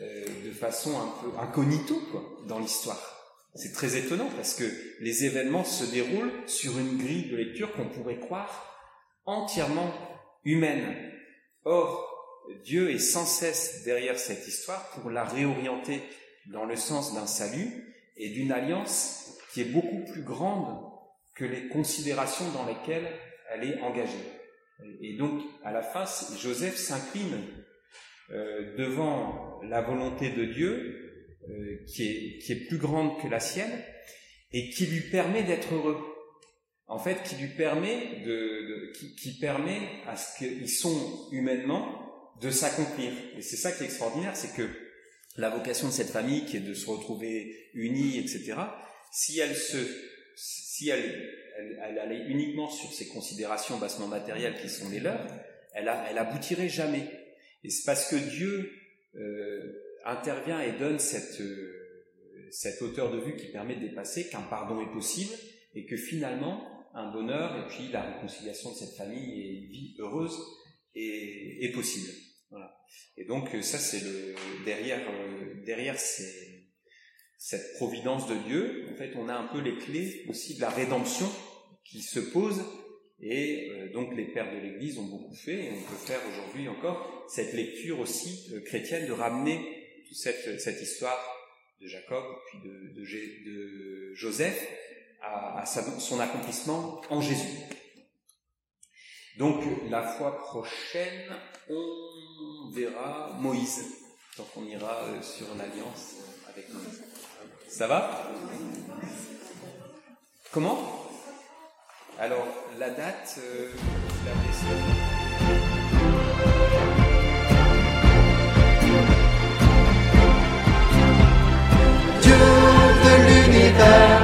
euh, 0.00 0.24
de 0.44 0.50
façon 0.52 0.98
un 0.98 1.12
peu 1.22 1.38
incognito, 1.38 2.00
quoi, 2.10 2.22
dans 2.46 2.58
l'histoire. 2.58 3.18
C'est 3.54 3.72
très 3.72 3.96
étonnant 3.96 4.28
parce 4.36 4.54
que 4.54 4.64
les 5.00 5.24
événements 5.24 5.64
se 5.64 5.84
déroulent 5.84 6.32
sur 6.46 6.78
une 6.78 6.98
grille 6.98 7.30
de 7.30 7.36
lecture 7.36 7.72
qu'on 7.72 7.88
pourrait 7.88 8.20
croire 8.20 8.76
entièrement 9.24 9.92
humaine. 10.44 10.96
Or, 11.64 12.08
Dieu 12.64 12.90
est 12.90 12.98
sans 12.98 13.26
cesse 13.26 13.82
derrière 13.84 14.18
cette 14.18 14.46
histoire 14.46 14.90
pour 14.90 15.10
la 15.10 15.24
réorienter 15.24 16.02
dans 16.52 16.64
le 16.64 16.76
sens 16.76 17.14
d'un 17.14 17.26
salut 17.26 17.94
et 18.16 18.30
d'une 18.30 18.52
alliance 18.52 19.36
qui 19.52 19.62
est 19.62 19.72
beaucoup 19.72 20.04
plus 20.12 20.22
grande 20.22 20.82
que 21.34 21.44
les 21.44 21.68
considérations 21.68 22.50
dans 22.52 22.66
lesquelles 22.66 23.08
elle 23.50 23.64
est 23.64 23.80
engagée. 23.80 24.32
Et 25.00 25.16
donc, 25.16 25.42
à 25.64 25.72
la 25.72 25.82
fin, 25.82 26.04
Joseph 26.38 26.76
s'incline 26.76 27.42
euh, 28.30 28.76
devant 28.76 29.60
la 29.62 29.80
volonté 29.80 30.30
de 30.30 30.44
Dieu 30.44 31.38
euh, 31.48 31.84
qui, 31.86 32.06
est, 32.06 32.38
qui 32.38 32.52
est 32.52 32.66
plus 32.66 32.78
grande 32.78 33.20
que 33.22 33.28
la 33.28 33.40
sienne 33.40 33.72
et 34.52 34.70
qui 34.70 34.86
lui 34.86 35.00
permet 35.10 35.42
d'être 35.42 35.74
heureux. 35.74 35.98
En 36.86 36.98
fait, 36.98 37.22
qui 37.22 37.36
lui 37.36 37.48
permet 37.48 38.22
de, 38.24 38.92
qui, 38.94 39.14
qui, 39.14 39.38
permet 39.38 39.80
à 40.06 40.16
ce 40.16 40.38
qu'ils 40.38 40.68
sont 40.68 41.28
humainement 41.32 42.34
de 42.40 42.50
s'accomplir. 42.50 43.12
Et 43.36 43.42
c'est 43.42 43.56
ça 43.56 43.72
qui 43.72 43.82
est 43.82 43.86
extraordinaire, 43.86 44.36
c'est 44.36 44.54
que 44.54 44.68
la 45.36 45.50
vocation 45.50 45.88
de 45.88 45.92
cette 45.92 46.10
famille, 46.10 46.44
qui 46.44 46.56
est 46.56 46.60
de 46.60 46.74
se 46.74 46.86
retrouver 46.86 47.70
unie, 47.74 48.18
etc. 48.18 48.54
Si 49.12 49.38
elle 49.38 49.56
se, 49.56 49.76
si 50.34 50.88
elle, 50.88 51.30
elle, 51.58 51.80
elle 51.82 51.98
allait 51.98 52.24
uniquement 52.26 52.68
sur 52.68 52.92
ces 52.92 53.08
considérations 53.08 53.78
bassement 53.78 54.06
matérielles 54.06 54.60
qui 54.60 54.68
sont 54.68 54.88
les 54.90 55.00
leurs, 55.00 55.26
elle, 55.74 55.88
a, 55.88 56.06
elle 56.10 56.18
aboutirait 56.18 56.68
jamais. 56.68 57.04
Et 57.64 57.70
c'est 57.70 57.84
parce 57.84 58.08
que 58.10 58.16
Dieu 58.16 58.70
euh, 59.14 59.72
intervient 60.04 60.60
et 60.60 60.78
donne 60.78 60.98
cette, 60.98 61.40
euh, 61.40 62.48
cette 62.50 62.80
hauteur 62.82 63.10
de 63.10 63.18
vue 63.18 63.36
qui 63.36 63.46
permet 63.50 63.76
de 63.76 63.88
dépasser 63.88 64.28
qu'un 64.28 64.42
pardon 64.42 64.80
est 64.80 64.92
possible 64.92 65.32
et 65.74 65.86
que 65.86 65.96
finalement 65.96 66.64
un 66.94 67.12
bonheur 67.12 67.56
et 67.56 67.68
puis 67.68 67.88
la 67.92 68.02
réconciliation 68.02 68.72
de 68.72 68.76
cette 68.76 68.96
famille 68.96 69.40
et 69.40 69.58
une 69.58 69.70
vie 69.70 69.96
heureuse 69.98 70.36
est, 70.94 71.64
est 71.64 71.72
possible. 71.72 72.10
Voilà. 72.50 72.74
Et 73.16 73.24
donc 73.24 73.50
ça 73.62 73.78
c'est 73.78 74.00
le 74.00 74.34
derrière 74.64 75.06
euh, 75.08 75.62
derrière 75.64 75.98
ces, 75.98 76.68
cette 77.36 77.74
providence 77.74 78.28
de 78.28 78.34
Dieu, 78.48 78.86
en 78.92 78.96
fait 78.96 79.14
on 79.16 79.28
a 79.28 79.34
un 79.34 79.48
peu 79.48 79.60
les 79.60 79.76
clés 79.76 80.24
aussi 80.28 80.56
de 80.56 80.60
la 80.60 80.70
rédemption 80.70 81.30
qui 81.84 82.02
se 82.02 82.20
pose 82.20 82.64
et 83.20 83.70
euh, 83.70 83.92
donc 83.92 84.14
les 84.14 84.26
pères 84.26 84.52
de 84.54 84.58
l'Église 84.58 84.98
ont 84.98 85.06
beaucoup 85.06 85.34
fait 85.34 85.64
et 85.64 85.70
on 85.72 85.90
peut 85.90 85.96
faire 85.96 86.20
aujourd'hui 86.30 86.68
encore 86.68 87.26
cette 87.28 87.52
lecture 87.52 87.98
aussi 88.00 88.52
chrétienne 88.64 89.06
de 89.06 89.12
ramener 89.12 89.60
cette, 90.12 90.60
cette 90.60 90.80
histoire 90.80 91.18
de 91.80 91.86
Jacob 91.86 92.24
puis 92.50 92.58
de, 92.68 92.94
de, 92.94 94.14
Joseph 94.14 94.68
à, 95.20 95.60
à 95.60 95.66
son 95.66 96.20
accomplissement 96.20 97.00
en 97.10 97.20
Jésus. 97.20 97.58
Donc 99.38 99.62
la 99.88 100.02
fois 100.02 100.36
prochaine, 100.38 101.32
on 101.70 102.70
verra 102.72 103.36
Moïse, 103.40 103.84
donc 104.36 104.48
on 104.56 104.64
ira 104.64 105.04
euh, 105.04 105.22
sur 105.22 105.46
l'alliance 105.56 106.16
avec 106.48 106.68
Moïse. 106.72 107.04
Ça 107.68 107.86
va? 107.86 108.32
Comment? 110.50 111.07
Alors 112.20 112.48
la 112.80 112.90
date, 112.90 113.38
euh, 113.38 113.68
la 114.26 114.32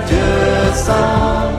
Dieu 0.07 0.73
saint. 0.75 1.53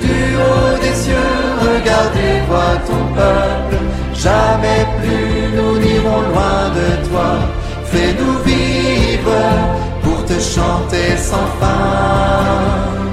Du 0.00 0.36
haut 0.36 0.78
des 0.80 0.94
cieux, 0.94 1.14
regardez, 1.60 2.40
vois 2.48 2.76
ton 2.86 3.04
peuple. 3.14 3.76
Jamais 4.14 4.86
plus 5.02 5.56
nous 5.56 5.78
n'irons 5.78 6.22
loin 6.22 6.70
de 6.70 7.08
toi. 7.08 7.30
Fais-nous 7.84 8.38
vivre 8.44 9.40
pour 10.02 10.24
te 10.24 10.32
de 10.32 10.40
chanter 10.40 11.16
sans 11.18 11.46
fin 11.60 13.05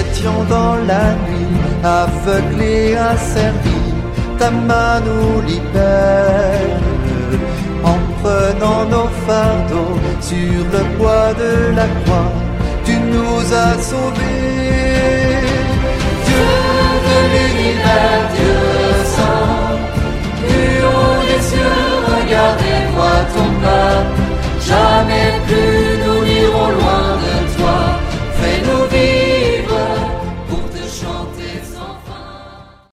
étions 0.00 0.44
dans 0.48 0.76
la 0.92 1.06
nuit, 1.24 1.56
aveuglés, 1.82 2.96
asservis, 2.96 3.94
ta 4.38 4.50
main 4.50 5.00
nous 5.06 5.40
libère. 5.42 6.78
En 7.84 7.98
prenant 8.20 8.84
nos 8.94 9.10
fardeaux 9.26 9.96
sur 10.20 10.60
le 10.74 10.82
poids 10.96 11.32
de 11.42 11.74
la 11.78 11.86
croix, 11.98 12.32
tu 12.84 12.94
nous 13.14 13.40
as 13.64 13.76
sauvés. 13.90 15.38
Dieu 16.26 16.50
de 17.08 17.18
l'univers, 17.32 18.22
Dieu 18.34 18.58
saint, 19.16 19.76
du 20.48 20.60
haut 20.88 21.20
des 21.28 21.42
cieux, 21.50 21.84
regarde 22.12 22.60
et 22.74 22.84
ton 23.34 23.50
pas, 23.62 23.98
jamais 24.68 25.30
plus. 25.46 25.87